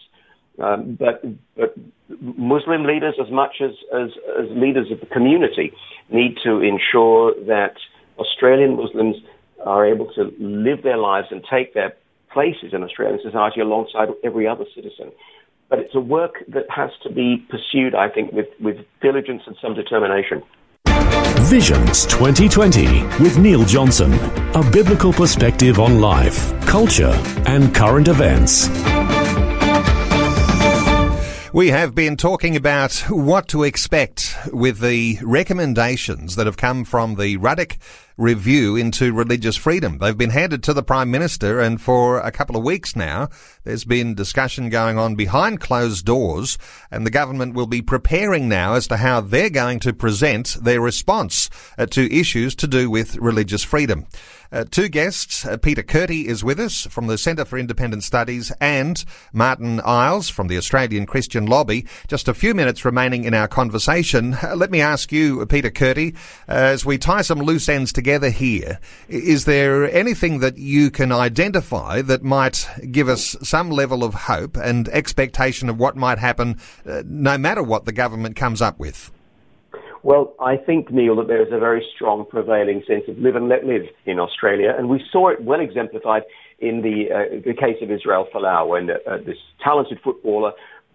Um, 0.59 0.97
but, 0.99 1.23
but 1.55 1.75
Muslim 2.19 2.83
leaders, 2.83 3.15
as 3.23 3.31
much 3.31 3.57
as, 3.61 3.71
as, 3.93 4.09
as 4.39 4.49
leaders 4.49 4.91
of 4.91 4.99
the 4.99 5.05
community, 5.05 5.71
need 6.09 6.37
to 6.43 6.59
ensure 6.59 7.33
that 7.45 7.75
Australian 8.17 8.75
Muslims 8.75 9.15
are 9.65 9.85
able 9.85 10.11
to 10.13 10.33
live 10.39 10.83
their 10.83 10.97
lives 10.97 11.27
and 11.31 11.43
take 11.49 11.73
their 11.73 11.95
places 12.31 12.73
in 12.73 12.83
Australian 12.83 13.19
society 13.23 13.61
alongside 13.61 14.09
every 14.23 14.47
other 14.47 14.65
citizen. 14.75 15.11
But 15.69 15.79
it's 15.79 15.95
a 15.95 15.99
work 15.99 16.43
that 16.47 16.65
has 16.69 16.89
to 17.03 17.11
be 17.11 17.45
pursued, 17.49 17.93
I 17.95 18.09
think, 18.09 18.31
with, 18.31 18.47
with 18.59 18.77
diligence 19.01 19.43
and 19.45 19.55
some 19.61 19.75
determination. 19.75 20.43
Visions 21.43 22.05
2020 22.07 23.03
with 23.23 23.37
Neil 23.37 23.63
Johnson. 23.63 24.13
A 24.55 24.69
biblical 24.71 25.13
perspective 25.13 25.79
on 25.79 26.01
life, 26.01 26.53
culture, 26.65 27.13
and 27.45 27.73
current 27.73 28.07
events. 28.07 28.67
We 31.51 31.69
have 31.69 31.95
been 31.95 32.15
talking 32.15 32.55
about 32.55 32.93
what 33.09 33.47
to 33.47 33.63
expect 33.63 34.37
with 34.53 34.79
the 34.81 35.17
recommendations 35.23 36.35
that 36.35 36.45
have 36.45 36.57
come 36.57 36.85
from 36.85 37.15
the 37.15 37.37
Ruddock 37.37 37.79
review 38.17 38.75
into 38.75 39.13
religious 39.13 39.55
freedom. 39.55 39.97
They've 39.97 40.15
been 40.15 40.29
handed 40.29 40.61
to 40.63 40.73
the 40.73 40.83
Prime 40.83 41.09
Minister 41.09 41.59
and 41.59 41.81
for 41.81 42.19
a 42.19 42.31
couple 42.31 42.55
of 42.55 42.63
weeks 42.63 42.95
now, 42.95 43.29
there's 43.63 43.83
been 43.83 44.13
discussion 44.13 44.69
going 44.69 44.99
on 44.99 45.15
behind 45.15 45.59
closed 45.59 46.05
doors 46.05 46.59
and 46.91 47.03
the 47.03 47.11
government 47.11 47.55
will 47.55 47.65
be 47.65 47.81
preparing 47.81 48.47
now 48.47 48.73
as 48.75 48.87
to 48.87 48.97
how 48.97 49.19
they're 49.19 49.49
going 49.49 49.79
to 49.79 49.93
present 49.93 50.57
their 50.61 50.81
response 50.81 51.49
uh, 51.79 51.87
to 51.87 52.13
issues 52.13 52.53
to 52.55 52.67
do 52.67 52.91
with 52.91 53.15
religious 53.15 53.63
freedom. 53.63 54.05
Uh, 54.51 54.65
two 54.69 54.89
guests. 54.89 55.45
Uh, 55.45 55.57
Peter 55.57 55.83
Kurti 55.83 56.25
is 56.25 56.43
with 56.43 56.59
us 56.59 56.87
from 56.87 57.07
the 57.07 57.17
Centre 57.17 57.45
for 57.45 57.57
Independent 57.57 58.03
Studies 58.03 58.51
and 58.59 59.03
Martyn 59.31 59.79
Iles 59.81 60.29
from 60.29 60.47
the 60.47 60.57
Australian 60.57 61.05
Christian 61.05 61.45
Lobby. 61.45 61.85
Just 62.07 62.27
a 62.27 62.33
few 62.33 62.53
minutes 62.53 62.83
remaining 62.83 63.25
in 63.25 63.33
our 63.33 63.47
conversation. 63.47 64.37
Uh, 64.41 64.55
let 64.55 64.71
me 64.71 64.81
ask 64.81 65.11
you, 65.11 65.45
Peter 65.45 65.69
Kurti, 65.69 66.15
uh, 66.47 66.53
as 66.53 66.85
we 66.85 66.97
tie 66.97 67.21
some 67.21 67.39
loose 67.39 67.69
ends 67.69 67.93
together 67.93 68.29
here, 68.29 68.79
is 69.07 69.45
there 69.45 69.91
anything 69.91 70.39
that 70.39 70.57
you 70.57 70.89
can 70.89 71.11
identify 71.11 72.01
that 72.01 72.23
might 72.23 72.67
give 72.91 73.07
us 73.07 73.35
some 73.43 73.69
level 73.69 74.03
of 74.03 74.13
hope 74.13 74.57
and 74.57 74.89
expectation 74.89 75.69
of 75.69 75.77
what 75.77 75.95
might 75.95 76.17
happen 76.17 76.57
uh, 76.85 77.03
no 77.05 77.37
matter 77.37 77.61
what 77.61 77.85
the 77.85 77.91
government 77.91 78.35
comes 78.35 78.61
up 78.61 78.79
with? 78.79 79.11
Well, 80.01 80.33
I 80.39 80.55
think, 80.55 80.91
Neil, 80.91 81.15
that 81.17 81.27
there 81.27 81.41
is 81.41 81.51
a 81.51 81.59
very 81.59 81.85
strong 81.95 82.25
prevailing 82.25 82.83
sense 82.87 83.03
of 83.07 83.17
live 83.17 83.35
and 83.35 83.49
let 83.49 83.65
live 83.65 83.83
in 84.05 84.19
Australia, 84.19 84.73
and 84.77 84.89
we 84.89 85.03
saw 85.11 85.29
it 85.29 85.41
well 85.43 85.59
exemplified 85.59 86.23
in 86.59 86.81
the, 86.81 87.07
uh, 87.13 87.41
the 87.45 87.53
case 87.53 87.77
of 87.81 87.91
Israel 87.91 88.27
Folau, 88.33 88.67
when 88.67 88.89
uh, 88.89 89.17
this 89.25 89.37
talented 89.63 89.99
footballer 90.03 90.53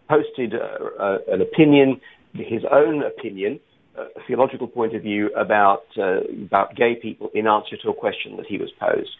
posted 0.09 0.55
uh, 0.55 1.03
uh 1.03 1.19
an 1.29 1.41
opinion, 1.41 2.01
his 2.35 2.63
own 2.71 3.03
opinion, 3.03 3.59
a 3.97 4.21
theological 4.27 4.67
point 4.67 4.95
of 4.95 5.03
view 5.03 5.33
about 5.35 5.85
uh, 5.97 6.21
about 6.43 6.75
gay 6.75 6.95
people 6.95 7.31
in 7.35 7.47
answer 7.47 7.77
to 7.77 7.91
a 7.91 7.95
question 7.95 8.37
that 8.37 8.47
he 8.47 8.59
was 8.59 8.71
posed. 8.79 9.11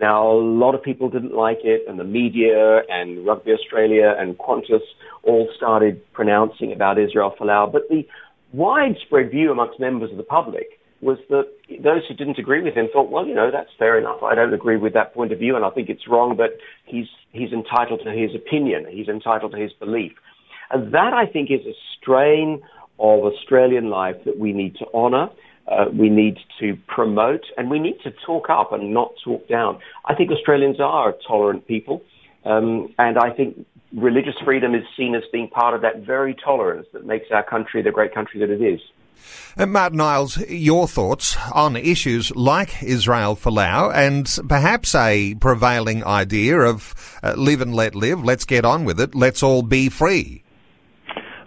Now, 0.00 0.30
a 0.30 0.38
lot 0.38 0.74
of 0.74 0.82
people 0.82 1.08
didn't 1.08 1.34
like 1.34 1.58
it, 1.64 1.82
and 1.88 1.98
the 1.98 2.04
media 2.04 2.82
and 2.88 3.26
Rugby 3.26 3.52
Australia 3.52 4.14
and 4.16 4.38
Qantas 4.38 4.82
all 5.24 5.48
started 5.56 6.00
pronouncing 6.12 6.72
about 6.72 6.98
Israel 6.98 7.34
Folau. 7.38 7.72
But 7.72 7.88
the 7.88 8.06
widespread 8.52 9.30
view 9.30 9.50
amongst 9.50 9.80
members 9.80 10.10
of 10.10 10.16
the 10.16 10.22
public 10.22 10.78
was 11.00 11.18
that 11.28 11.46
those 11.82 12.02
who 12.08 12.14
didn't 12.14 12.38
agree 12.38 12.60
with 12.60 12.74
him 12.74 12.88
thought, 12.92 13.10
well, 13.10 13.26
you 13.26 13.34
know, 13.34 13.50
that's 13.52 13.70
fair 13.78 13.98
enough. 13.98 14.22
I 14.22 14.34
don't 14.34 14.52
agree 14.52 14.76
with 14.76 14.94
that 14.94 15.14
point 15.14 15.32
of 15.32 15.38
view, 15.38 15.54
and 15.54 15.64
I 15.64 15.70
think 15.70 15.88
it's 15.88 16.08
wrong, 16.08 16.36
but 16.36 16.58
he's 16.86 17.06
he's 17.30 17.52
entitled 17.52 18.00
to 18.04 18.10
his 18.10 18.34
opinion. 18.34 18.86
He's 18.90 19.08
entitled 19.08 19.52
to 19.52 19.58
his 19.58 19.72
belief, 19.74 20.12
and 20.70 20.92
that 20.92 21.12
I 21.12 21.26
think 21.26 21.50
is 21.50 21.64
a 21.66 21.74
strain 22.00 22.62
of 22.98 23.20
Australian 23.24 23.90
life 23.90 24.16
that 24.24 24.38
we 24.38 24.52
need 24.52 24.74
to 24.76 24.86
honour. 24.92 25.28
Uh, 25.68 25.84
we 25.92 26.08
need 26.08 26.38
to 26.58 26.76
promote, 26.86 27.42
and 27.58 27.70
we 27.70 27.78
need 27.78 27.98
to 28.02 28.10
talk 28.24 28.48
up 28.48 28.72
and 28.72 28.94
not 28.94 29.12
talk 29.22 29.46
down. 29.48 29.78
I 30.06 30.14
think 30.14 30.30
Australians 30.30 30.80
are 30.80 31.10
a 31.10 31.12
tolerant 31.28 31.68
people, 31.68 32.02
um, 32.46 32.92
and 32.98 33.18
I 33.18 33.30
think 33.30 33.66
religious 33.92 34.34
freedom 34.44 34.74
is 34.74 34.84
seen 34.96 35.14
as 35.14 35.22
being 35.32 35.48
part 35.48 35.74
of 35.74 35.82
that 35.82 36.00
very 36.04 36.34
tolerance 36.34 36.86
that 36.92 37.06
makes 37.06 37.26
our 37.32 37.42
country 37.42 37.82
the 37.82 37.90
great 37.90 38.14
country 38.14 38.40
that 38.40 38.50
it 38.50 38.62
is. 38.62 38.80
And 39.56 39.72
Martyn 39.72 40.00
Iles, 40.00 40.38
your 40.48 40.86
thoughts 40.86 41.36
on 41.52 41.76
issues 41.76 42.34
like 42.36 42.82
Israel 42.82 43.34
Folau 43.34 43.92
and 43.92 44.48
perhaps 44.48 44.94
a 44.94 45.34
prevailing 45.36 46.04
idea 46.04 46.60
of 46.60 47.18
uh, 47.22 47.34
live 47.36 47.60
and 47.60 47.74
let 47.74 47.94
live, 47.94 48.22
let's 48.22 48.44
get 48.44 48.64
on 48.64 48.84
with 48.84 49.00
it, 49.00 49.14
let's 49.14 49.42
all 49.42 49.62
be 49.62 49.88
free. 49.88 50.44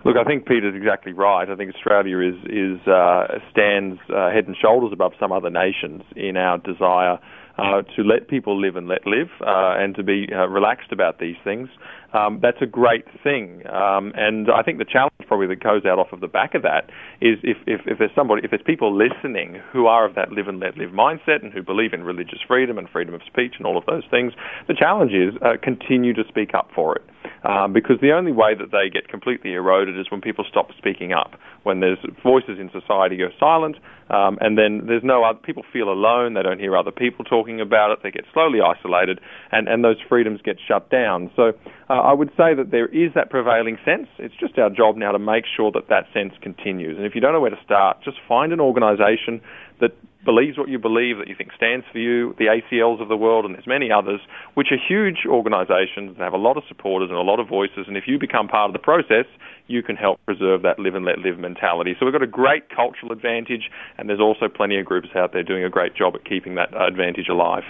Look, 0.03 0.17
I 0.17 0.23
think 0.23 0.47
Peter's 0.47 0.75
exactly 0.75 1.13
right. 1.13 1.47
I 1.47 1.55
think 1.55 1.73
Australia 1.75 2.19
is 2.19 2.35
is 2.45 2.87
uh, 2.87 3.39
stands 3.51 3.99
uh, 4.09 4.31
head 4.31 4.47
and 4.47 4.57
shoulders 4.59 4.91
above 4.91 5.13
some 5.19 5.31
other 5.31 5.51
nations 5.51 6.01
in 6.15 6.37
our 6.37 6.57
desire 6.57 7.19
uh, 7.57 7.81
to 7.95 8.03
let 8.03 8.27
people 8.27 8.59
live 8.59 8.75
and 8.75 8.87
let 8.87 9.05
live, 9.05 9.29
uh, 9.41 9.75
and 9.77 9.95
to 9.95 10.03
be 10.03 10.27
uh, 10.31 10.47
relaxed 10.47 10.91
about 10.91 11.19
these 11.19 11.35
things. 11.43 11.69
Um, 12.13 12.39
that's 12.41 12.61
a 12.61 12.65
great 12.65 13.05
thing. 13.23 13.63
Um, 13.67 14.11
and 14.15 14.47
I 14.51 14.63
think 14.63 14.79
the 14.79 14.85
challenge 14.85 15.13
probably 15.27 15.47
that 15.47 15.63
goes 15.63 15.85
out 15.85 15.97
off 15.97 16.11
of 16.11 16.19
the 16.19 16.27
back 16.27 16.55
of 16.55 16.61
that 16.63 16.89
is 17.21 17.39
if, 17.43 17.57
if, 17.67 17.81
if 17.85 17.99
there's 17.99 18.11
somebody, 18.15 18.41
if 18.43 18.51
there's 18.51 18.63
people 18.65 18.95
listening 18.95 19.61
who 19.71 19.85
are 19.85 20.05
of 20.05 20.15
that 20.15 20.31
live 20.31 20.47
and 20.47 20.59
let 20.59 20.77
live 20.77 20.89
mindset 20.89 21.41
and 21.41 21.53
who 21.53 21.63
believe 21.63 21.93
in 21.93 22.03
religious 22.03 22.39
freedom 22.45 22.77
and 22.77 22.89
freedom 22.89 23.13
of 23.13 23.21
speech 23.25 23.53
and 23.57 23.65
all 23.65 23.77
of 23.77 23.85
those 23.85 24.03
things, 24.11 24.33
the 24.67 24.73
challenge 24.73 25.13
is 25.13 25.33
uh, 25.41 25.53
continue 25.61 26.13
to 26.13 26.23
speak 26.27 26.53
up 26.53 26.69
for 26.75 26.95
it. 26.95 27.03
Um, 27.43 27.73
because 27.73 27.97
the 28.01 28.11
only 28.11 28.31
way 28.31 28.53
that 28.55 28.71
they 28.71 28.89
get 28.89 29.07
completely 29.07 29.53
eroded 29.53 29.97
is 29.97 30.11
when 30.11 30.21
people 30.21 30.45
stop 30.47 30.69
speaking 30.77 31.13
up, 31.13 31.33
when 31.63 31.79
there's 31.79 31.97
voices 32.23 32.59
in 32.59 32.69
society 32.71 33.17
go 33.17 33.29
silent, 33.39 33.77
um, 34.11 34.37
and 34.41 34.57
then 34.57 34.83
there's 34.87 35.03
no 35.03 35.23
other, 35.23 35.39
people 35.39 35.63
feel 35.71 35.89
alone, 35.89 36.33
they 36.33 36.43
don't 36.43 36.59
hear 36.59 36.75
other 36.75 36.91
people 36.91 37.23
talking 37.23 37.61
about 37.61 37.91
it, 37.91 37.99
they 38.03 38.11
get 38.11 38.25
slowly 38.33 38.59
isolated, 38.59 39.19
and, 39.51 39.67
and 39.67 39.83
those 39.83 39.97
freedoms 40.09 40.41
get 40.43 40.57
shut 40.67 40.89
down. 40.89 41.31
So 41.35 41.53
uh, 41.89 41.93
I 41.93 42.13
would 42.13 42.29
say 42.35 42.53
that 42.53 42.71
there 42.71 42.87
is 42.87 43.13
that 43.15 43.29
prevailing 43.29 43.77
sense. 43.85 44.07
It's 44.19 44.35
just 44.37 44.57
our 44.57 44.69
job 44.69 44.97
now 44.97 45.13
to 45.13 45.19
make 45.19 45.45
sure 45.55 45.71
that 45.71 45.87
that 45.87 46.05
sense 46.13 46.33
continues. 46.41 46.97
And 46.97 47.05
if 47.05 47.15
you 47.15 47.21
don't 47.21 47.31
know 47.31 47.39
where 47.39 47.55
to 47.55 47.63
start, 47.63 48.03
just 48.03 48.17
find 48.27 48.51
an 48.51 48.59
organisation 48.59 49.41
that 49.79 49.91
believes 50.23 50.57
what 50.57 50.69
you 50.69 50.77
believe, 50.77 51.17
that 51.17 51.27
you 51.27 51.35
think 51.35 51.51
stands 51.55 51.85
for 51.91 51.97
you, 51.97 52.35
the 52.37 52.45
ACLs 52.45 53.01
of 53.01 53.07
the 53.07 53.17
world, 53.17 53.45
and 53.45 53.55
there's 53.55 53.67
many 53.67 53.91
others, 53.91 54.19
which 54.53 54.67
are 54.71 54.77
huge 54.77 55.25
organisations 55.27 56.17
that 56.17 56.23
have 56.23 56.33
a 56.33 56.37
lot 56.37 56.57
of 56.57 56.63
supporters 56.67 57.09
and 57.09 57.17
a 57.17 57.23
lot 57.23 57.39
of 57.39 57.47
voices. 57.47 57.85
And 57.87 57.97
if 57.97 58.03
you 58.07 58.19
become 58.19 58.47
part 58.47 58.69
of 58.69 58.73
the 58.73 58.79
process, 58.79 59.25
you 59.71 59.81
can 59.81 59.95
help 59.95 60.23
preserve 60.25 60.61
that 60.63 60.77
live 60.79 60.95
and 60.95 61.05
let 61.05 61.19
live 61.19 61.39
mentality. 61.39 61.95
So 61.99 62.05
we've 62.05 62.13
got 62.13 62.23
a 62.23 62.27
great 62.27 62.69
cultural 62.69 63.11
advantage, 63.11 63.69
and 63.97 64.09
there's 64.09 64.19
also 64.19 64.47
plenty 64.47 64.79
of 64.79 64.85
groups 64.85 65.09
out 65.15 65.33
there 65.33 65.43
doing 65.43 65.63
a 65.63 65.69
great 65.69 65.95
job 65.95 66.15
at 66.15 66.25
keeping 66.25 66.55
that 66.55 66.73
advantage 66.75 67.29
alive. 67.29 67.63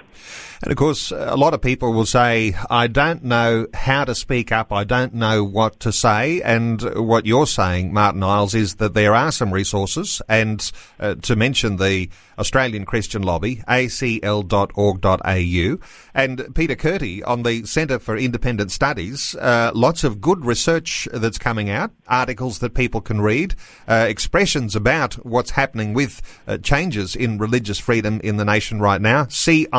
And 0.64 0.72
of 0.72 0.78
course, 0.78 1.12
a 1.12 1.36
lot 1.36 1.54
of 1.54 1.62
people 1.62 1.93
will 1.93 2.06
say, 2.06 2.56
I 2.70 2.88
don't 2.88 3.24
know 3.24 3.68
how 3.74 4.06
to 4.06 4.14
speak 4.14 4.52
up, 4.52 4.72
I 4.72 4.84
don't 4.84 5.14
know 5.14 5.43
what 5.43 5.80
to 5.82 5.91
say. 5.91 6.41
And 6.41 6.82
what 7.08 7.26
you're 7.26 7.47
saying, 7.47 7.93
Martyn 7.93 8.24
Iles, 8.24 8.54
is 8.54 8.76
that 8.76 8.93
there 8.93 9.16
are 9.16 9.32
some 9.32 9.54
resources, 9.54 10.22
and 10.28 10.72
uh, 10.99 11.16
to 11.16 11.36
mention 11.36 11.78
the 11.78 12.10
Australian 12.38 12.86
Christian 12.86 13.22
Lobby, 13.22 13.58
acl.org.au, 13.68 14.41
and 16.14 16.56
Peter 16.56 16.76
Kurti 16.76 17.22
on 17.26 17.43
the 17.43 17.66
Centre 17.66 17.99
for 17.99 18.18
Independent 18.18 18.72
Studies. 18.72 19.36
Uh, 19.36 19.72
lots 19.74 20.04
of 20.04 20.22
good 20.22 20.45
research 20.45 21.08
that's 21.14 21.38
coming 21.38 21.70
out, 21.70 21.91
articles 22.08 22.60
that 22.60 22.74
people 22.74 23.02
can 23.02 23.22
read, 23.22 23.56
uh, 23.88 24.06
expressions 24.08 24.76
about 24.76 25.14
what's 25.26 25.52
happening 25.52 25.94
with 25.94 26.22
uh, 26.48 26.58
changes 26.58 27.16
in 27.16 27.38
religious 27.38 27.80
freedom 27.80 28.20
in 28.24 28.38
the 28.38 28.46
nation 28.46 28.80
right 28.80 29.02
now, 29.02 29.26
cis.org.au. 29.30 29.74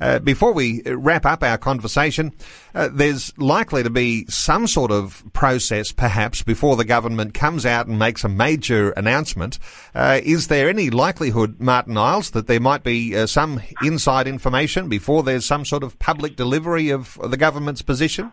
Uh, 0.00 0.18
before 0.18 0.52
we 0.52 0.82
wrap 0.82 1.26
up 1.26 1.42
our 1.42 1.58
conversation, 1.58 2.32
uh, 2.74 2.88
there's 2.92 3.36
likely 3.38 3.82
to 3.82 3.90
be 3.90 4.26
some 4.26 4.66
sort 4.66 4.90
of 4.90 5.24
process, 5.32 5.90
perhaps, 5.90 6.42
before 6.42 6.76
the 6.76 6.84
government 6.84 7.34
comes 7.34 7.64
out 7.64 7.86
and 7.86 7.98
makes 7.98 8.24
a 8.24 8.28
major 8.28 8.90
announcement. 8.92 9.58
Uh, 9.94 10.20
is 10.22 10.48
there 10.48 10.68
any 10.68 10.90
likelihood, 10.90 11.58
Martyn 11.60 11.96
Iles, 11.96 12.30
that 12.30 12.46
there 12.46 12.60
might 12.60 12.84
be 12.84 13.16
uh, 13.16 13.26
some 13.26 13.60
inside 13.82 14.28
information 14.28 14.88
before 14.88 15.22
there's 15.22 15.46
some 15.46 15.64
sort 15.64 15.82
of 15.82 15.98
public 15.98 16.36
delivery 16.36 16.90
of 16.90 17.18
the 17.22 17.36
government's 17.36 17.82
position? 17.82 18.32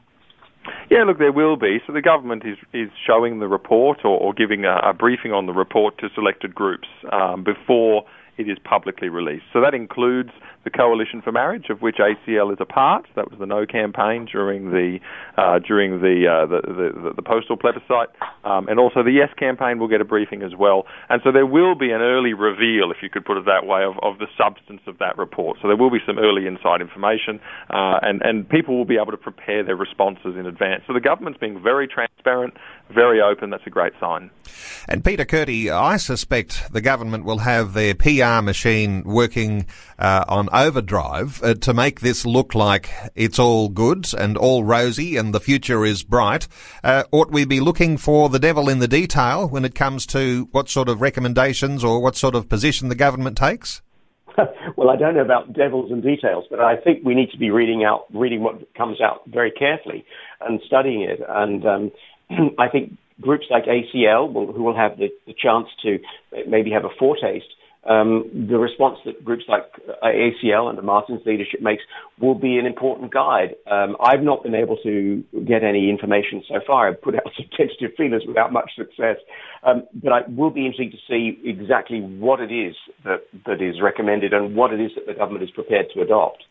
Yeah, 0.89 1.03
look, 1.03 1.19
there 1.19 1.31
will 1.31 1.55
be. 1.55 1.79
So 1.85 1.93
the 1.93 2.01
government 2.01 2.43
is 2.45 2.57
is 2.73 2.89
showing 3.05 3.39
the 3.39 3.47
report 3.47 3.99
or, 4.03 4.17
or 4.19 4.33
giving 4.33 4.65
a, 4.65 4.77
a, 4.77 4.93
briefing 4.93 5.31
on 5.31 5.45
the 5.45 5.53
report 5.53 5.97
to 5.99 6.09
selected 6.13 6.55
groups 6.55 6.87
um, 7.11 7.43
before 7.43 8.05
it 8.37 8.49
is 8.49 8.57
publicly 8.63 9.09
released. 9.09 9.45
So 9.53 9.61
that 9.61 9.73
includes 9.73 10.31
the 10.65 10.71
Coalition 10.71 11.21
for 11.21 11.31
Marriage, 11.31 11.69
of 11.69 11.81
which 11.81 11.97
ACL 11.97 12.51
is 12.51 12.57
a 12.59 12.65
part. 12.65 13.05
That 13.15 13.29
was 13.29 13.39
the 13.39 13.45
No 13.45 13.65
campaign 13.65 14.25
during 14.25 14.71
the 14.71 14.99
uh, 15.37 15.59
during 15.59 16.01
the, 16.01 16.25
uh, 16.25 16.45
the, 16.47 16.61
the, 16.65 17.13
the 17.15 17.21
postal 17.21 17.55
plebiscite, 17.55 18.09
um, 18.43 18.67
and 18.67 18.79
also 18.79 19.03
the 19.03 19.11
Yes 19.11 19.29
campaign 19.37 19.79
will 19.79 19.87
get 19.87 20.01
a 20.01 20.05
briefing 20.05 20.41
as 20.41 20.53
well. 20.57 20.85
And 21.07 21.21
so 21.23 21.31
there 21.31 21.45
will 21.45 21.75
be 21.75 21.91
an 21.91 22.01
early 22.01 22.33
reveal, 22.33 22.89
if 22.89 22.97
you 23.03 23.09
could 23.09 23.25
put 23.25 23.37
it 23.37 23.45
that 23.45 23.65
way, 23.65 23.83
of, 23.83 23.95
of 24.01 24.17
the 24.17 24.27
substance 24.37 24.81
of 24.87 24.97
that 24.97 25.17
report. 25.17 25.59
So 25.61 25.67
there 25.67 25.77
will 25.77 25.91
be 25.91 25.99
some 26.05 26.17
early 26.17 26.47
inside 26.47 26.81
information, 26.81 27.39
uh, 27.69 28.01
and 28.01 28.21
and 28.23 28.49
people 28.49 28.75
will 28.75 28.89
be 28.89 28.97
able 28.97 29.11
to 29.11 29.21
prepare 29.21 29.63
their 29.63 29.77
responses 29.77 30.35
in 30.35 30.47
advance. 30.47 30.83
So 30.87 30.93
the 30.93 30.99
government's 30.99 31.39
being 31.39 31.61
very 31.61 31.87
transparent, 31.87 32.55
very 32.89 33.21
open. 33.21 33.51
That's 33.51 33.67
a 33.67 33.69
great 33.69 33.93
sign. 33.99 34.31
And 34.87 35.03
Peter 35.03 35.25
Kurti, 35.25 35.69
I 35.69 35.97
suspect 35.97 36.71
the 36.73 36.81
government 36.81 37.23
will 37.23 37.39
have 37.39 37.73
their 37.73 37.93
PR 37.93 38.41
machine 38.41 39.03
working 39.03 39.67
uh, 39.99 40.25
on 40.27 40.49
overdrive 40.55 41.43
uh, 41.43 41.53
to 41.53 41.73
make 41.73 41.99
this 41.99 42.25
look 42.25 42.55
like 42.55 42.89
it's 43.13 43.37
all 43.37 43.69
good 43.69 44.07
and 44.17 44.37
all 44.37 44.63
rosy 44.63 45.17
and 45.17 45.33
the 45.33 45.39
future 45.39 45.83
is 45.83 46.03
bright. 46.03 46.47
Uh, 46.83 47.03
ought 47.11 47.31
we 47.31 47.45
be 47.45 47.59
looking 47.59 47.97
for 47.97 48.29
the 48.29 48.39
devil 48.39 48.69
in 48.69 48.79
the 48.79 48.87
detail 48.87 49.47
when 49.47 49.65
it 49.65 49.75
comes 49.75 50.05
to 50.05 50.47
what 50.51 50.69
sort 50.69 50.89
of 50.89 51.01
recommendations 51.01 51.83
or 51.83 52.01
what 52.01 52.15
sort 52.15 52.35
of 52.35 52.47
position 52.47 52.89
the 52.89 52.95
government 52.95 53.37
takes? 53.37 53.81
well, 54.75 54.89
I 54.89 54.95
don't 54.95 55.15
know 55.15 55.21
about 55.21 55.53
devils 55.53 55.91
and 55.91 56.01
details, 56.01 56.45
but 56.49 56.59
I 56.59 56.77
think 56.77 57.03
we 57.03 57.15
need 57.15 57.31
to 57.31 57.37
be 57.37 57.51
reading 57.51 57.83
out, 57.83 58.05
reading 58.13 58.41
what 58.41 58.73
comes 58.75 59.01
out 59.01 59.21
very 59.27 59.51
carefully 59.51 60.05
and 60.41 60.59
studying 60.65 61.01
it. 61.01 61.19
And 61.27 61.65
um, 61.65 61.91
I 62.59 62.69
think 62.69 62.97
groups 63.21 63.45
like 63.49 63.65
ACL, 63.65 64.31
will, 64.31 64.51
who 64.51 64.63
will 64.63 64.75
have 64.75 64.97
the, 64.97 65.09
the 65.25 65.33
chance 65.33 65.67
to 65.83 65.99
maybe 66.47 66.71
have 66.71 66.85
a 66.85 66.89
foretaste 66.99 67.45
um, 67.85 68.47
the 68.49 68.57
response 68.57 68.97
that 69.05 69.23
groups 69.23 69.43
like 69.47 69.63
ACL 70.03 70.69
under 70.69 70.81
Martyn's 70.81 71.21
leadership 71.25 71.61
makes 71.61 71.83
will 72.19 72.33
be 72.35 72.57
an 72.57 72.65
important 72.65 73.13
guide. 73.13 73.55
Um, 73.69 73.95
I've 73.99 74.21
not 74.21 74.43
been 74.43 74.55
able 74.55 74.77
to 74.83 75.23
get 75.47 75.63
any 75.63 75.89
information 75.89 76.43
so 76.47 76.55
far. 76.65 76.89
I've 76.89 77.01
put 77.01 77.15
out 77.15 77.23
some 77.37 77.45
tentative 77.55 77.91
feelers 77.95 78.23
without 78.27 78.51
much 78.51 78.71
success, 78.75 79.17
um, 79.63 79.83
but 79.93 80.11
I 80.11 80.21
will 80.27 80.49
be 80.49 80.65
interesting 80.65 80.91
to 80.91 80.97
see 81.07 81.39
exactly 81.47 82.01
what 82.01 82.39
it 82.39 82.51
is 82.51 82.75
that, 83.03 83.21
that 83.45 83.61
is 83.61 83.81
recommended 83.81 84.33
and 84.33 84.55
what 84.55 84.73
it 84.73 84.81
is 84.81 84.91
that 84.95 85.05
the 85.05 85.13
government 85.13 85.43
is 85.43 85.51
prepared 85.51 85.87
to 85.93 86.01
adopt. 86.01 86.43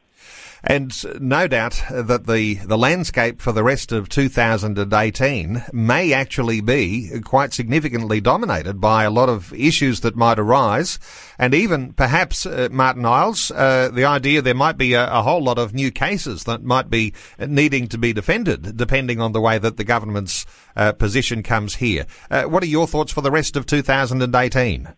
And 0.66 1.20
no 1.20 1.46
doubt 1.46 1.82
that 1.90 2.26
the, 2.26 2.54
the 2.54 2.78
landscape 2.78 3.42
for 3.42 3.52
the 3.52 3.62
rest 3.62 3.92
of 3.92 4.08
2018 4.08 5.62
may 5.74 6.12
actually 6.14 6.62
be 6.62 7.20
quite 7.22 7.52
significantly 7.52 8.22
dominated 8.22 8.80
by 8.80 9.04
a 9.04 9.10
lot 9.10 9.28
of 9.28 9.52
issues 9.52 10.00
that 10.00 10.16
might 10.16 10.38
arise. 10.38 10.98
And 11.38 11.54
even 11.54 11.92
perhaps, 11.92 12.46
uh, 12.46 12.68
Martyn 12.72 13.04
Iles, 13.04 13.50
uh, 13.50 13.90
the 13.92 14.06
idea 14.06 14.40
there 14.40 14.54
might 14.54 14.78
be 14.78 14.94
a, 14.94 15.06
a, 15.12 15.22
whole 15.22 15.42
lot 15.42 15.58
of 15.58 15.74
new 15.74 15.90
cases 15.90 16.44
that 16.44 16.62
might 16.62 16.88
be 16.88 17.12
needing 17.38 17.86
to 17.88 17.98
be 17.98 18.14
defended, 18.14 18.74
depending 18.76 19.20
on 19.20 19.32
the 19.32 19.42
way 19.42 19.58
that 19.58 19.76
the 19.76 19.84
government's 19.84 20.46
uh, 20.76 20.92
position 20.92 21.42
comes 21.42 21.76
here. 21.76 22.06
Uh, 22.30 22.44
what 22.44 22.62
are 22.62 22.66
your 22.66 22.86
thoughts 22.86 23.12
for 23.12 23.20
the 23.20 23.30
rest 23.30 23.54
of 23.54 23.66
2018? 23.66 24.94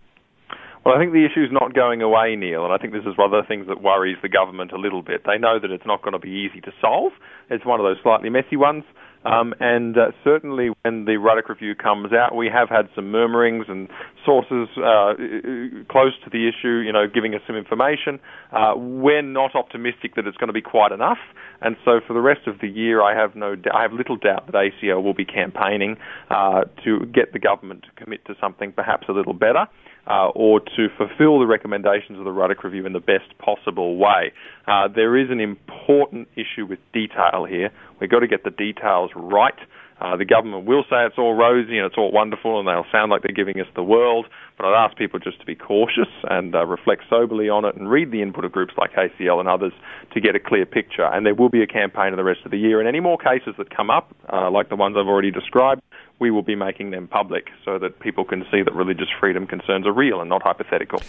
Well, 0.87 0.95
I 0.95 1.01
think 1.01 1.11
the 1.11 1.27
issue 1.27 1.43
is 1.43 1.51
not 1.51 1.75
going 1.75 2.01
away, 2.01 2.37
Neil, 2.37 2.63
and 2.63 2.73
I 2.73 2.79
think 2.79 2.93
this 2.93 3.03
is 3.03 3.19
one 3.19 3.35
of 3.35 3.43
the 3.43 3.49
things 3.49 3.67
that 3.67 3.83
worries 3.83 4.19
the 4.23 4.29
government 4.29 4.71
a 4.71 4.79
little 4.79 5.03
bit. 5.03 5.23
They 5.27 5.37
know 5.37 5.59
that 5.59 5.73
it's 5.73 5.85
not 5.85 6.01
going 6.01 6.13
to 6.13 6.21
be 6.21 6.31
easy 6.31 6.61
to 6.61 6.71
solve. 6.81 7.11
It's 7.51 7.67
one 7.67 7.81
of 7.81 7.85
those 7.85 7.97
slightly 8.05 8.31
messy 8.31 8.55
ones. 8.55 8.85
Um, 9.25 9.53
and 9.59 9.99
uh, 9.99 10.13
certainly 10.23 10.71
when 10.83 11.05
the 11.05 11.17
Ruddock 11.17 11.49
Review 11.49 11.75
comes 11.75 12.13
out, 12.13 12.37
we 12.37 12.49
have 12.55 12.69
had 12.69 12.89
some 12.95 13.11
murmurings 13.11 13.65
and 13.67 13.89
sources 14.25 14.69
uh, 14.79 15.19
close 15.91 16.15
to 16.23 16.31
the 16.31 16.47
issue, 16.47 16.79
you 16.87 16.93
know, 16.93 17.07
giving 17.13 17.35
us 17.35 17.41
some 17.49 17.57
information. 17.57 18.21
Uh, 18.53 18.75
we're 18.77 19.23
not 19.23 19.57
optimistic 19.57 20.15
that 20.15 20.29
it's 20.29 20.37
going 20.37 20.47
to 20.47 20.55
be 20.55 20.63
quite 20.63 20.93
enough, 20.93 21.19
and 21.63 21.75
so 21.85 21.99
for 22.07 22.15
the 22.15 22.21
rest 22.21 22.47
of 22.47 22.61
the 22.61 22.69
year, 22.69 23.03
I 23.03 23.21
have 23.21 23.35
no, 23.35 23.57
I 23.75 23.83
have 23.83 23.93
little 23.93 24.17
doubt 24.17 24.47
that 24.47 24.55
ACL 24.55 25.03
will 25.03 25.15
be 25.15 25.25
campaigning 25.25 25.97
uh, 26.31 26.61
to 26.85 27.07
get 27.07 27.33
the 27.33 27.41
government 27.41 27.83
to 27.83 28.05
commit 28.05 28.25
to 28.27 28.37
something 28.41 28.71
perhaps 28.71 29.09
a 29.09 29.13
little 29.13 29.35
better 29.35 29.67
uh, 30.07 30.29
or 30.29 30.61
to 30.61 30.89
fulfil 30.97 31.39
the 31.41 31.47
recommendations 31.47 32.19
of 32.19 32.25
the 32.25 32.33
Ruddock 32.33 32.63
Review 32.65 32.87
in 32.87 32.93
the 32.93 33.01
best 33.01 33.37
possible 33.39 33.97
way. 33.97 34.33
Uh, 34.67 34.89
there 34.89 35.17
is 35.17 35.31
an 35.31 35.41
important 35.41 36.29
issue 36.35 36.67
with 36.67 36.79
detail 36.93 37.47
here. 37.49 37.71
We've 38.01 38.11
got 38.11 38.21
to 38.21 38.29
get 38.29 38.45
the 38.45 38.51
details 38.51 39.11
right. 39.15 39.59
Uh, 39.99 40.15
the 40.17 40.27
government 40.27 40.67
will 40.67 40.85
say 40.91 41.07
it's 41.07 41.17
all 41.17 41.35
rosy 41.35 41.79
and 41.79 41.87
it's 41.87 41.97
all 41.97 42.13
wonderful 42.13 42.59
and 42.59 42.69
they'll 42.69 42.85
sound 42.93 43.11
like 43.11 43.23
they're 43.23 43.35
giving 43.35 43.59
us 43.59 43.67
the 43.75 43.83
world, 43.83 44.27
but 44.59 44.67
I'd 44.67 44.85
ask 44.85 44.97
people 44.97 45.19
just 45.19 45.41
to 45.41 45.47
be 45.47 45.55
cautious 45.55 46.13
and 46.25 46.55
uh, 46.55 46.67
reflect 46.67 47.05
soberly 47.09 47.49
on 47.49 47.65
it 47.65 47.77
and 47.77 47.91
read 47.91 48.11
the 48.11 48.21
input 48.21 48.45
of 48.45 48.53
groups 48.53 48.75
like 48.77 48.93
ACL 48.93 49.41
and 49.41 49.49
others 49.49 49.73
to 50.13 50.21
get 50.21 50.37
a 50.37 50.41
clear 50.41 50.67
picture. 50.67 51.07
And 51.07 51.25
there 51.25 51.35
will 51.35 51.49
be 51.49 51.63
a 51.63 51.67
campaign 51.67 52.09
in 52.09 52.17
the 52.17 52.25
rest 52.25 52.41
of 52.45 52.51
the 52.51 52.59
year. 52.59 52.79
And 52.79 52.87
any 52.87 53.01
more 53.01 53.17
cases 53.17 53.55
that 53.57 53.75
come 53.75 53.89
up, 53.89 54.15
uh, 54.31 54.51
like 54.51 54.69
the 54.69 54.77
ones 54.77 54.97
I've 54.99 55.09
already 55.09 55.31
described, 55.31 55.81
we 56.19 56.31
will 56.31 56.43
be 56.43 56.55
making 56.55 56.91
them 56.91 57.07
public 57.07 57.49
so 57.65 57.79
that 57.79 58.01
people 58.01 58.25
can 58.25 58.45
see 58.51 58.63
that 58.63 58.75
religious 58.75 59.09
freedom 59.21 59.47
concerns 59.47 59.87
are 59.87 59.93
real 59.93 60.21
and 60.21 60.31
not 60.31 60.43
hypothetical. 60.43 61.03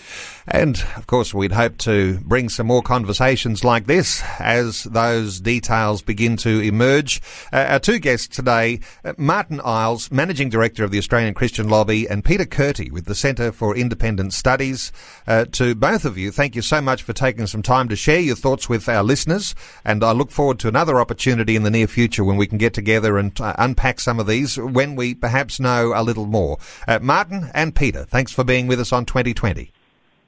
And 0.46 0.84
of 0.98 1.08
course, 1.08 1.34
we'd 1.34 1.54
hope 1.54 1.78
to 1.80 2.20
bring 2.20 2.50
some 2.50 2.68
more 2.68 2.82
conversations 2.82 3.64
like 3.64 3.86
this 3.86 4.22
as 4.40 4.84
those 4.84 5.40
details 5.40 6.02
begin 6.02 6.36
to 6.38 6.60
emerge. 6.60 7.22
Uh, 7.54 7.66
our 7.70 7.80
two 7.80 8.00
guests 8.00 8.28
today, 8.28 8.82
uh, 9.06 9.14
Martyn 9.18 9.62
Iles, 9.64 10.12
Managing 10.12 10.50
Director 10.50 10.84
of 10.84 10.92
the 10.92 10.98
Australian 10.98 11.34
Christian 11.34 11.70
Lobby, 11.70 12.06
and 12.08 12.26
Peter 12.26 12.46
Kurti 12.46 12.92
with 12.92 13.06
the 13.06 13.16
Centre 13.16 13.54
for 13.54 13.78
Independent 13.78 14.34
Studies. 14.34 14.92
Uh, 15.26 15.46
to 15.46 15.74
both 15.74 16.04
of 16.04 16.18
you, 16.18 16.32
thank 16.32 16.54
you 16.54 16.62
so 16.62 16.82
much 16.82 17.02
for 17.02 17.14
taking 17.14 17.48
some 17.48 17.62
time 17.62 17.88
to 17.88 17.96
share 17.96 18.20
your 18.20 18.36
thoughts 18.36 18.68
with 18.68 18.90
our 18.90 19.04
listeners. 19.04 19.56
And 19.86 20.04
I 20.04 20.12
look 20.12 20.32
forward 20.32 20.60
to 20.60 20.68
another 20.68 21.00
opportunity 21.00 21.56
in 21.56 21.64
the 21.64 21.72
near 21.72 21.88
future 21.88 22.26
when 22.26 22.36
we 22.36 22.48
can 22.48 22.58
get 22.58 22.74
together 22.74 23.18
and 23.18 23.40
uh, 23.40 23.54
unpack 23.58 24.02
some 24.02 24.20
of 24.20 24.28
these 24.28 24.58
when 24.78 24.96
we 24.96 25.16
perhaps 25.16 25.60
know 25.60 25.92
a 25.96 26.04
little 26.04 26.28
more. 26.28 26.60
Uh, 26.88 27.00
Martyn 27.02 27.50
and 27.56 27.76
Peter, 27.76 28.04
thanks 28.04 28.32
for 28.32 28.44
being 28.44 28.68
with 28.68 28.80
us 28.80 28.94
on 28.94 29.06
2020. 29.06 29.72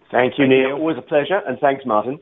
Thank 0.10 0.40
you, 0.40 0.48
Neil. 0.48 0.72
Always 0.72 0.98
a 0.98 1.04
pleasure, 1.04 1.40
and 1.46 1.60
thanks, 1.60 1.86
Martyn. 1.86 2.20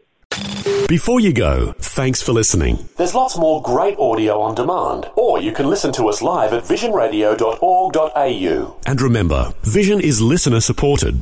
Before 0.90 1.22
you 1.22 1.32
go, 1.32 1.72
thanks 1.80 2.22
for 2.22 2.34
listening. 2.34 2.90
There's 2.98 3.16
lots 3.16 3.38
more 3.38 3.62
great 3.62 3.98
audio 3.98 4.42
on 4.42 4.56
demand, 4.56 5.10
or 5.16 5.42
you 5.42 5.54
can 5.54 5.70
listen 5.70 5.94
to 5.94 6.10
us 6.10 6.22
live 6.22 6.52
at 6.52 6.64
visionradio.org.au. 6.64 8.78
And 8.86 9.02
remember, 9.02 9.54
Vision 9.64 10.02
is 10.02 10.22
listener 10.22 10.60
supported. 10.60 11.22